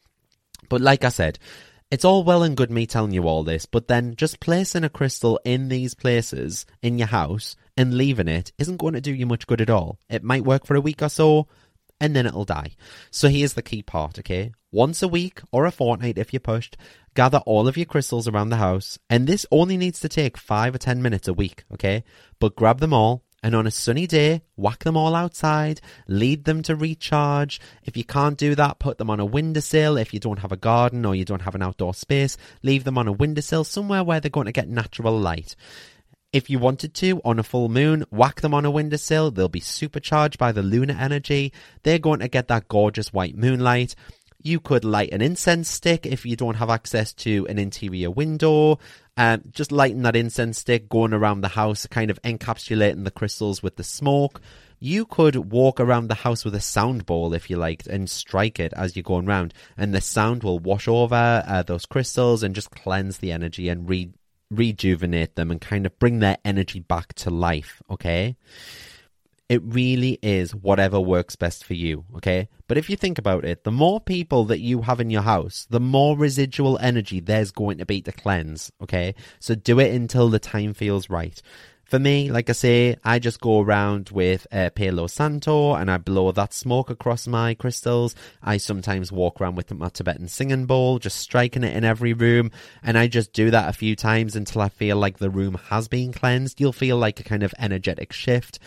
But 0.69 0.80
like 0.80 1.04
I 1.04 1.10
said, 1.10 1.39
it's 1.93 2.03
all 2.03 2.23
well 2.23 2.41
and 2.41 2.58
good 2.58 2.71
me 2.71 2.88
telling 2.88 3.12
you 3.12 3.27
all 3.27 3.43
this, 3.43 3.67
but 3.67 3.88
then 3.88 4.15
just 4.15 4.39
placing 4.39 4.84
a 4.84 4.89
crystal 4.89 5.39
in 5.45 5.69
these 5.69 5.93
places 5.93 6.65
in 6.82 6.97
your 6.97 7.08
house 7.08 7.56
and 7.77 7.93
leaving 7.93 8.27
it 8.27 8.51
isn't 8.58 8.77
going 8.77 8.95
to 8.95 8.99
do 8.99 9.13
you 9.13 9.27
much 9.27 9.45
good 9.45 9.62
at 9.62 9.69
all. 9.69 9.99
It 10.10 10.23
might 10.23 10.43
work 10.43 10.65
for 10.65 10.73
a 10.73 10.82
week 10.82 11.03
or 11.03 11.10
so, 11.10 11.47
and 12.01 12.15
then 12.15 12.25
it'll 12.25 12.45
die. 12.45 12.71
So 13.12 13.29
here's 13.29 13.53
the 13.53 13.62
key 13.62 13.84
part, 13.84 14.17
okay? 14.17 14.53
Once 14.71 15.03
a 15.03 15.08
week 15.08 15.41
or 15.51 15.67
a 15.67 15.71
fortnight 15.71 16.17
if 16.17 16.34
you're 16.34 16.39
pushed, 16.39 16.77
gather 17.13 17.43
all 17.45 17.67
of 17.67 17.77
your 17.77 17.86
crystals 17.86 18.27
around 18.27 18.49
the 18.49 18.56
house, 18.56 18.97
and 19.08 19.27
this 19.27 19.45
only 19.51 19.77
needs 19.77 19.99
to 19.99 20.10
take 20.10 20.36
five 20.36 20.73
or 20.73 20.79
ten 20.79 20.99
minutes 20.99 21.27
a 21.27 21.34
week, 21.34 21.63
okay? 21.71 22.03
But 22.39 22.56
grab 22.56 22.79
them 22.79 22.93
all, 22.93 23.22
and 23.43 23.53
on 23.53 23.67
a 23.67 23.71
sunny 23.71 24.08
day, 24.08 24.41
whack 24.56 24.86
them 24.86 24.95
all 24.95 25.13
outside, 25.15 25.82
lead 26.08 26.45
them 26.45 26.63
to 26.63 26.75
recharge. 26.75 27.60
If 27.84 27.97
you 27.97 28.06
can't 28.06 28.38
do 28.38 28.56
that, 28.56 28.79
put 28.79 28.97
them 28.97 29.10
on 29.10 29.19
a 29.19 29.25
windowsill. 29.25 29.97
If 29.97 30.13
you 30.13 30.21
don't 30.21 30.39
have 30.39 30.53
a 30.53 30.58
garden 30.58 31.06
or 31.06 31.13
you 31.13 31.25
don't 31.25 31.41
have 31.41 31.53
an 31.53 31.62
outdoor 31.62 31.93
space, 31.93 32.38
leave 32.63 32.86
them 32.86 32.97
on 32.97 33.10
a 33.10 33.12
windowsill 33.12 33.65
somewhere 33.65 34.03
where 34.03 34.21
they're 34.21 34.32
going 34.32 34.45
to 34.45 34.53
get 34.53 34.69
natural 34.69 35.19
light. 35.19 35.58
If 36.32 36.49
you 36.49 36.58
wanted 36.58 36.93
to, 36.95 37.21
on 37.25 37.38
a 37.38 37.43
full 37.43 37.67
moon, 37.67 38.06
whack 38.10 38.41
them 38.41 38.53
on 38.53 38.65
a 38.65 38.71
windowsill. 38.71 39.29
They'll 39.29 39.49
be 39.49 39.60
supercharged 39.60 40.39
by 40.39 40.51
the 40.53 40.63
lunar 40.63 40.95
energy. 40.97 41.51
They're 41.84 41.99
going 41.99 42.21
to 42.21 42.27
get 42.29 42.47
that 42.47 42.69
gorgeous 42.69 43.12
white 43.12 43.38
moonlight. 43.38 43.93
You 44.41 44.60
could 44.60 44.84
light 44.84 45.13
an 45.13 45.21
incense 45.21 45.69
stick 45.69 46.06
if 46.06 46.25
you 46.25 46.36
don't 46.36 46.56
have 46.56 46.69
access 46.69 47.13
to 47.13 47.45
an 47.49 47.60
interior 47.60 48.10
window. 48.10 48.79
Um, 49.15 49.43
just 49.52 49.71
lighting 49.71 50.02
that 50.04 50.15
incense 50.15 50.60
stick, 50.60 50.89
going 50.89 51.13
around 51.13 51.41
the 51.41 51.49
house, 51.49 51.86
kind 51.86 52.10
of 52.10 52.21
encapsulating 52.23 53.04
the 53.04 53.12
crystals 53.12 53.62
with 53.62 53.76
the 53.76 53.84
smoke. 53.84 54.41
You 54.80 55.06
could 55.06 55.52
walk 55.52 55.80
around 55.80 56.08
the 56.08 56.15
house 56.15 56.43
with 56.43 56.56
a 56.56 56.60
sound 56.60 57.06
bowl 57.06 57.34
if 57.34 57.49
you 57.49 57.58
liked 57.58 57.88
and 57.88 58.10
strike 58.10 58.60
it 58.60 58.73
as 58.76 58.95
you're 58.95 59.04
going 59.04 59.28
around, 59.28 59.54
and 59.78 59.93
the 59.93 60.02
sound 60.02 60.43
will 60.43 60.60
wash 60.60 60.88
over 60.88 61.43
uh, 61.47 61.63
those 61.63 61.86
crystals 61.86 62.43
and 62.43 62.56
just 62.56 62.71
cleanse 62.71 63.19
the 63.19 63.32
energy 63.32 63.69
and 63.69 63.88
re- 63.88 64.12
rejuvenate 64.49 65.36
them 65.36 65.52
and 65.52 65.62
kind 65.62 65.86
of 65.86 65.97
bring 65.99 66.19
their 66.19 66.38
energy 66.43 66.80
back 66.80 67.13
to 67.13 67.30
life. 67.30 67.82
Okay. 67.89 68.36
It 69.49 69.62
really 69.63 70.19
is 70.23 70.56
whatever 70.56 70.99
works 70.99 71.36
best 71.36 71.65
for 71.65 71.73
you, 71.73 72.06
okay? 72.15 72.47
But 72.67 72.77
if 72.77 72.89
you 72.89 72.95
think 72.95 73.17
about 73.17 73.45
it, 73.45 73.63
the 73.63 73.71
more 73.71 73.99
people 73.99 74.45
that 74.45 74.60
you 74.60 74.82
have 74.82 74.99
in 74.99 75.10
your 75.10 75.21
house, 75.21 75.67
the 75.69 75.79
more 75.82 76.17
residual 76.17 76.77
energy 76.79 77.19
there's 77.19 77.51
going 77.51 77.77
to 77.77 77.86
be 77.86 78.01
to 78.01 78.12
cleanse, 78.12 78.71
okay? 78.82 79.15
So 79.39 79.53
do 79.53 79.79
it 79.79 79.93
until 79.93 80.29
the 80.29 80.39
time 80.39 80.73
feels 80.73 81.10
right. 81.10 81.41
For 81.93 81.99
me, 81.99 82.32
like 82.32 82.49
I 82.49 82.53
say, 82.53 82.95
I 83.03 83.19
just 83.19 83.41
go 83.41 83.60
around 83.60 84.10
with 84.10 84.47
a 84.51 84.71
Palo 84.71 85.06
Santo 85.06 85.75
and 85.75 85.91
I 85.91 85.97
blow 85.97 86.32
that 86.32 86.53
smoke 86.53 86.89
across 86.89 87.27
my 87.27 87.53
crystals. 87.53 88.15
I 88.41 88.58
sometimes 88.58 89.12
walk 89.12 89.39
around 89.39 89.56
with 89.56 89.71
my 89.71 89.89
Tibetan 89.89 90.29
singing 90.29 90.65
bowl, 90.65 90.97
just 90.97 91.19
striking 91.19 91.63
it 91.63 91.75
in 91.75 91.84
every 91.84 92.13
room. 92.13 92.49
And 92.82 92.97
I 92.97 93.08
just 93.08 93.34
do 93.34 93.51
that 93.51 93.69
a 93.69 93.77
few 93.77 93.95
times 93.95 94.36
until 94.36 94.62
I 94.62 94.69
feel 94.69 94.97
like 94.97 95.19
the 95.19 95.29
room 95.29 95.60
has 95.69 95.88
been 95.88 96.13
cleansed. 96.13 96.60
You'll 96.60 96.73
feel 96.73 96.97
like 96.97 97.19
a 97.19 97.23
kind 97.23 97.43
of 97.43 97.53
energetic 97.60 98.13
shift. 98.13 98.58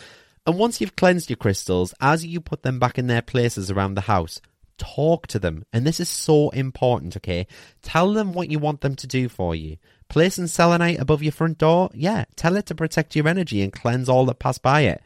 And 0.46 0.56
once 0.56 0.80
you've 0.80 0.96
cleansed 0.96 1.28
your 1.28 1.36
crystals, 1.36 1.92
as 2.00 2.24
you 2.24 2.40
put 2.40 2.62
them 2.62 2.78
back 2.78 2.98
in 2.98 3.08
their 3.08 3.22
places 3.22 3.70
around 3.70 3.94
the 3.94 4.02
house, 4.02 4.40
talk 4.78 5.26
to 5.28 5.38
them. 5.38 5.64
And 5.72 5.84
this 5.84 5.98
is 5.98 6.08
so 6.08 6.50
important, 6.50 7.16
okay? 7.16 7.46
Tell 7.82 8.12
them 8.12 8.32
what 8.32 8.50
you 8.50 8.58
want 8.58 8.80
them 8.80 8.94
to 8.96 9.06
do 9.06 9.28
for 9.28 9.54
you. 9.54 9.78
Place 10.08 10.36
Placing 10.36 10.46
selenite 10.46 11.00
above 11.00 11.22
your 11.22 11.32
front 11.32 11.58
door? 11.58 11.90
Yeah, 11.92 12.26
tell 12.36 12.56
it 12.56 12.66
to 12.66 12.76
protect 12.76 13.16
your 13.16 13.26
energy 13.26 13.60
and 13.60 13.72
cleanse 13.72 14.08
all 14.08 14.24
that 14.26 14.38
pass 14.38 14.56
by 14.56 14.82
it. 14.82 15.02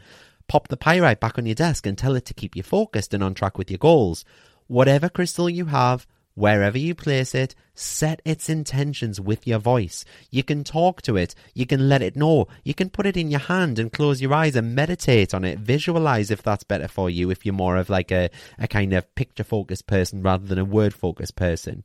Pop 0.46 0.68
the 0.68 0.76
pyrite 0.76 1.20
back 1.20 1.38
on 1.38 1.46
your 1.46 1.54
desk 1.54 1.86
and 1.86 1.96
tell 1.96 2.16
it 2.16 2.26
to 2.26 2.34
keep 2.34 2.54
you 2.54 2.62
focused 2.62 3.14
and 3.14 3.24
on 3.24 3.32
track 3.32 3.56
with 3.56 3.70
your 3.70 3.78
goals. 3.78 4.26
Whatever 4.66 5.08
crystal 5.08 5.48
you 5.48 5.66
have, 5.66 6.06
Wherever 6.34 6.78
you 6.78 6.94
place 6.94 7.34
it, 7.34 7.54
set 7.74 8.22
its 8.24 8.48
intentions 8.48 9.20
with 9.20 9.46
your 9.46 9.58
voice. 9.58 10.04
You 10.30 10.42
can 10.42 10.64
talk 10.64 11.02
to 11.02 11.16
it, 11.16 11.34
you 11.54 11.66
can 11.66 11.88
let 11.88 12.02
it 12.02 12.16
know, 12.16 12.46
you 12.62 12.72
can 12.72 12.88
put 12.88 13.06
it 13.06 13.16
in 13.16 13.30
your 13.30 13.40
hand 13.40 13.78
and 13.78 13.92
close 13.92 14.22
your 14.22 14.32
eyes 14.32 14.54
and 14.56 14.74
meditate 14.74 15.34
on 15.34 15.44
it, 15.44 15.58
visualize 15.58 16.30
if 16.30 16.42
that's 16.42 16.64
better 16.64 16.88
for 16.88 17.10
you, 17.10 17.30
if 17.30 17.44
you're 17.44 17.54
more 17.54 17.76
of 17.76 17.90
like 17.90 18.10
a, 18.12 18.30
a 18.58 18.68
kind 18.68 18.92
of 18.92 19.12
picture 19.14 19.44
focused 19.44 19.86
person 19.86 20.22
rather 20.22 20.46
than 20.46 20.58
a 20.58 20.64
word 20.64 20.94
focused 20.94 21.36
person. 21.36 21.82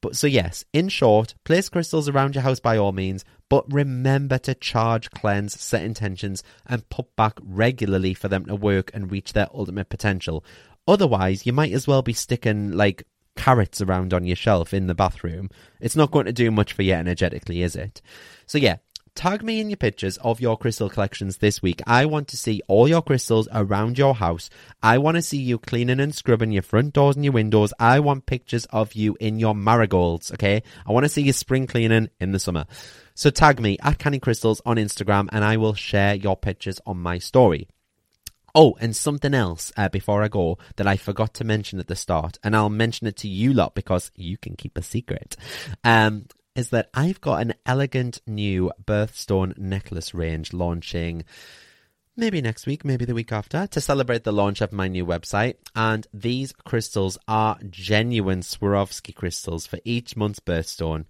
But 0.00 0.16
so, 0.16 0.26
yes, 0.26 0.64
in 0.72 0.88
short, 0.88 1.34
place 1.44 1.68
crystals 1.68 2.08
around 2.08 2.34
your 2.34 2.42
house 2.42 2.60
by 2.60 2.76
all 2.76 2.92
means, 2.92 3.24
but 3.48 3.70
remember 3.72 4.38
to 4.38 4.54
charge, 4.54 5.10
cleanse, 5.10 5.60
set 5.60 5.82
intentions, 5.82 6.44
and 6.66 6.88
put 6.88 7.16
back 7.16 7.38
regularly 7.42 8.14
for 8.14 8.28
them 8.28 8.46
to 8.46 8.54
work 8.54 8.90
and 8.94 9.10
reach 9.10 9.32
their 9.32 9.48
ultimate 9.52 9.88
potential. 9.88 10.44
Otherwise, 10.86 11.46
you 11.46 11.52
might 11.52 11.72
as 11.72 11.86
well 11.86 12.02
be 12.02 12.12
sticking 12.12 12.70
like 12.72 13.02
carrots 13.38 13.80
around 13.80 14.12
on 14.12 14.26
your 14.26 14.36
shelf 14.36 14.74
in 14.74 14.88
the 14.88 14.94
bathroom. 14.94 15.48
It's 15.80 15.96
not 15.96 16.10
going 16.10 16.26
to 16.26 16.32
do 16.32 16.50
much 16.50 16.72
for 16.72 16.82
you 16.82 16.92
energetically, 16.92 17.62
is 17.62 17.76
it? 17.76 18.02
So, 18.46 18.58
yeah, 18.58 18.78
tag 19.14 19.44
me 19.44 19.60
in 19.60 19.70
your 19.70 19.76
pictures 19.76 20.16
of 20.18 20.40
your 20.40 20.58
crystal 20.58 20.90
collections 20.90 21.38
this 21.38 21.62
week. 21.62 21.80
I 21.86 22.04
want 22.06 22.26
to 22.28 22.36
see 22.36 22.62
all 22.66 22.88
your 22.88 23.00
crystals 23.00 23.48
around 23.52 23.96
your 23.96 24.16
house. 24.16 24.50
I 24.82 24.98
want 24.98 25.14
to 25.14 25.22
see 25.22 25.38
you 25.38 25.58
cleaning 25.58 26.00
and 26.00 26.12
scrubbing 26.12 26.50
your 26.50 26.62
front 26.62 26.94
doors 26.94 27.14
and 27.14 27.24
your 27.24 27.32
windows. 27.32 27.72
I 27.78 28.00
want 28.00 28.26
pictures 28.26 28.66
of 28.66 28.94
you 28.94 29.16
in 29.20 29.38
your 29.38 29.54
marigolds, 29.54 30.32
okay? 30.32 30.64
I 30.84 30.90
want 30.90 31.04
to 31.04 31.08
see 31.08 31.22
you 31.22 31.32
spring 31.32 31.68
cleaning 31.68 32.10
in 32.18 32.32
the 32.32 32.40
summer. 32.40 32.66
So 33.14 33.30
tag 33.30 33.60
me 33.60 33.78
at 33.82 33.98
Canny 33.98 34.18
Crystals 34.18 34.60
on 34.66 34.76
Instagram 34.78 35.28
and 35.30 35.44
I 35.44 35.58
will 35.58 35.74
share 35.74 36.16
your 36.16 36.36
pictures 36.36 36.80
on 36.84 36.98
my 36.98 37.18
story. 37.18 37.68
Oh, 38.54 38.76
and 38.80 38.96
something 38.96 39.34
else 39.34 39.72
uh, 39.76 39.88
before 39.88 40.22
I 40.22 40.28
go 40.28 40.58
that 40.76 40.86
I 40.86 40.96
forgot 40.96 41.34
to 41.34 41.44
mention 41.44 41.78
at 41.78 41.86
the 41.86 41.96
start, 41.96 42.38
and 42.42 42.56
I'll 42.56 42.70
mention 42.70 43.06
it 43.06 43.16
to 43.18 43.28
you 43.28 43.52
lot 43.52 43.74
because 43.74 44.10
you 44.14 44.36
can 44.36 44.56
keep 44.56 44.76
a 44.78 44.82
secret. 44.82 45.36
Um, 45.84 46.26
is 46.56 46.70
that 46.70 46.90
I've 46.92 47.20
got 47.20 47.40
an 47.40 47.54
elegant 47.66 48.20
new 48.26 48.72
birthstone 48.84 49.56
necklace 49.56 50.12
range 50.12 50.52
launching 50.52 51.24
maybe 52.18 52.42
next 52.42 52.66
week, 52.66 52.84
maybe 52.84 53.04
the 53.04 53.14
week 53.14 53.30
after, 53.30 53.66
to 53.68 53.80
celebrate 53.80 54.24
the 54.24 54.32
launch 54.32 54.60
of 54.60 54.72
my 54.72 54.88
new 54.88 55.06
website. 55.06 55.54
And 55.76 56.06
these 56.12 56.52
crystals 56.52 57.16
are 57.28 57.58
genuine 57.70 58.40
Swarovski 58.40 59.14
crystals 59.14 59.66
for 59.66 59.78
each 59.84 60.16
month's 60.16 60.40
birthstone. 60.40 61.04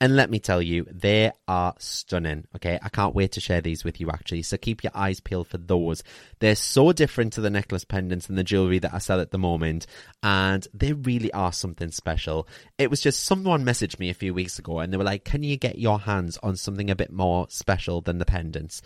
And 0.00 0.16
let 0.16 0.28
me 0.28 0.40
tell 0.40 0.60
you, 0.60 0.86
they 0.90 1.30
are 1.46 1.74
stunning. 1.78 2.46
Okay, 2.56 2.78
I 2.82 2.88
can't 2.88 3.14
wait 3.14 3.32
to 3.32 3.40
share 3.40 3.60
these 3.60 3.84
with 3.84 4.00
you 4.00 4.10
actually. 4.10 4.42
So 4.42 4.56
keep 4.56 4.82
your 4.82 4.90
eyes 4.94 5.20
peeled 5.20 5.46
for 5.46 5.56
those. 5.56 6.02
They're 6.40 6.56
so 6.56 6.92
different 6.92 7.32
to 7.34 7.40
the 7.40 7.48
necklace 7.48 7.84
pendants 7.84 8.28
and 8.28 8.36
the 8.36 8.42
jewelry 8.44 8.80
that 8.80 8.92
I 8.92 8.98
sell 8.98 9.20
at 9.20 9.30
the 9.30 9.38
moment, 9.38 9.86
and 10.22 10.66
they 10.74 10.92
really 10.92 11.32
are 11.32 11.52
something 11.52 11.90
special. 11.92 12.48
It 12.76 12.90
was 12.90 13.00
just 13.00 13.22
someone 13.22 13.64
messaged 13.64 14.00
me 14.00 14.10
a 14.10 14.14
few 14.14 14.34
weeks 14.34 14.58
ago 14.58 14.80
and 14.80 14.92
they 14.92 14.96
were 14.96 15.04
like, 15.04 15.24
Can 15.24 15.42
you 15.44 15.56
get 15.56 15.78
your 15.78 16.00
hands 16.00 16.38
on 16.42 16.56
something 16.56 16.90
a 16.90 16.96
bit 16.96 17.12
more 17.12 17.46
special 17.48 18.00
than 18.00 18.18
the 18.18 18.26
pendants? 18.26 18.82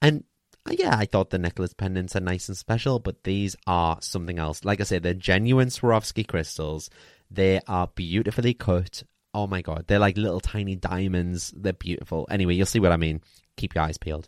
And 0.00 0.24
uh, 0.68 0.74
yeah, 0.78 0.96
I 0.96 1.04
thought 1.04 1.30
the 1.30 1.38
necklace 1.38 1.74
pendants 1.74 2.16
are 2.16 2.20
nice 2.20 2.48
and 2.48 2.56
special, 2.56 2.98
but 2.98 3.24
these 3.24 3.56
are 3.66 3.98
something 4.00 4.38
else. 4.38 4.64
Like 4.64 4.80
I 4.80 4.84
said, 4.84 5.02
they're 5.02 5.14
genuine 5.14 5.68
Swarovski 5.68 6.26
crystals. 6.26 6.88
They 7.30 7.60
are 7.68 7.88
beautifully 7.88 8.54
cut 8.54 9.02
Oh 9.36 9.46
my 9.46 9.60
god, 9.60 9.84
they're 9.86 9.98
like 9.98 10.16
little 10.16 10.40
tiny 10.40 10.76
diamonds. 10.76 11.52
They're 11.54 11.74
beautiful. 11.74 12.26
Anyway, 12.30 12.54
you'll 12.54 12.64
see 12.64 12.80
what 12.80 12.90
I 12.90 12.96
mean. 12.96 13.20
Keep 13.58 13.74
your 13.74 13.84
eyes 13.84 13.98
peeled. 13.98 14.26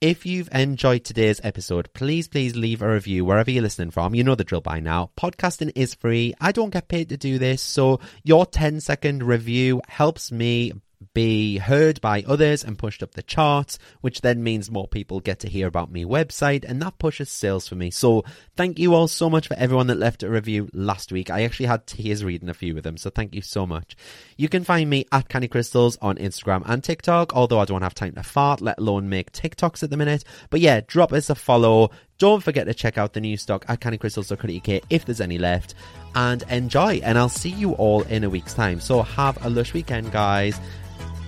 If 0.00 0.26
you've 0.26 0.48
enjoyed 0.50 1.04
today's 1.04 1.40
episode, 1.44 1.92
please, 1.94 2.26
please 2.26 2.56
leave 2.56 2.82
a 2.82 2.92
review 2.92 3.24
wherever 3.24 3.48
you're 3.48 3.62
listening 3.62 3.92
from. 3.92 4.12
You 4.12 4.24
know 4.24 4.34
the 4.34 4.42
drill 4.42 4.60
by 4.60 4.80
now. 4.80 5.12
Podcasting 5.16 5.70
is 5.76 5.94
free. 5.94 6.34
I 6.40 6.50
don't 6.50 6.70
get 6.70 6.88
paid 6.88 7.10
to 7.10 7.16
do 7.16 7.38
this, 7.38 7.62
so 7.62 8.00
your 8.24 8.44
10 8.44 8.80
second 8.80 9.22
review 9.22 9.82
helps 9.86 10.32
me 10.32 10.72
be 11.14 11.58
heard 11.58 12.00
by 12.00 12.22
others 12.26 12.62
and 12.62 12.78
pushed 12.78 13.02
up 13.02 13.14
the 13.14 13.22
charts, 13.22 13.78
which 14.00 14.20
then 14.20 14.42
means 14.42 14.70
more 14.70 14.86
people 14.86 15.20
get 15.20 15.40
to 15.40 15.48
hear 15.48 15.66
about 15.66 15.92
my 15.92 16.00
website 16.00 16.64
and 16.64 16.80
that 16.82 16.98
pushes 16.98 17.30
sales 17.30 17.66
for 17.66 17.74
me. 17.74 17.90
So 17.90 18.24
thank 18.56 18.78
you 18.78 18.94
all 18.94 19.08
so 19.08 19.30
much 19.30 19.48
for 19.48 19.54
everyone 19.54 19.86
that 19.88 19.98
left 19.98 20.22
a 20.22 20.28
review 20.28 20.68
last 20.72 21.10
week. 21.10 21.30
I 21.30 21.42
actually 21.42 21.66
had 21.66 21.86
tears 21.86 22.24
reading 22.24 22.48
a 22.48 22.54
few 22.54 22.76
of 22.76 22.82
them, 22.82 22.96
so 22.96 23.10
thank 23.10 23.34
you 23.34 23.42
so 23.42 23.66
much. 23.66 23.96
You 24.36 24.48
can 24.48 24.64
find 24.64 24.88
me 24.90 25.06
at 25.10 25.28
Canny 25.28 25.48
Crystals 25.48 25.96
on 26.02 26.16
Instagram 26.16 26.62
and 26.66 26.84
TikTok, 26.84 27.34
although 27.34 27.60
I 27.60 27.64
don't 27.64 27.82
have 27.82 27.94
time 27.94 28.14
to 28.14 28.22
fart, 28.22 28.60
let 28.60 28.78
alone 28.78 29.08
make 29.08 29.32
TikToks 29.32 29.82
at 29.82 29.90
the 29.90 29.96
minute. 29.96 30.24
But 30.50 30.60
yeah, 30.60 30.80
drop 30.86 31.12
us 31.12 31.30
a 31.30 31.34
follow. 31.34 31.90
Don't 32.18 32.42
forget 32.42 32.66
to 32.66 32.74
check 32.74 32.98
out 32.98 33.14
the 33.14 33.20
new 33.20 33.38
stock 33.38 33.64
at 33.68 33.80
cannycrystals.co.uk 33.80 34.82
if 34.90 35.06
there's 35.06 35.22
any 35.22 35.38
left. 35.38 35.74
And 36.14 36.42
enjoy, 36.50 37.00
and 37.02 37.16
I'll 37.16 37.30
see 37.30 37.50
you 37.50 37.72
all 37.72 38.02
in 38.02 38.24
a 38.24 38.30
week's 38.30 38.52
time. 38.52 38.80
So 38.80 39.00
have 39.02 39.42
a 39.44 39.48
lush 39.48 39.72
weekend, 39.72 40.12
guys. 40.12 40.60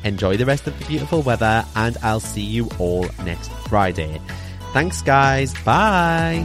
Enjoy 0.05 0.37
the 0.37 0.47
rest 0.47 0.67
of 0.67 0.79
the 0.79 0.85
beautiful 0.85 1.23
weather, 1.23 1.65
and 1.77 1.97
I'll 2.03 2.21
see 2.21 2.43
you 2.43 2.69
all 2.79 3.07
next 3.25 3.51
Friday. 3.69 4.21
Thanks, 4.73 5.03
guys. 5.03 5.55
Bye. 5.65 6.45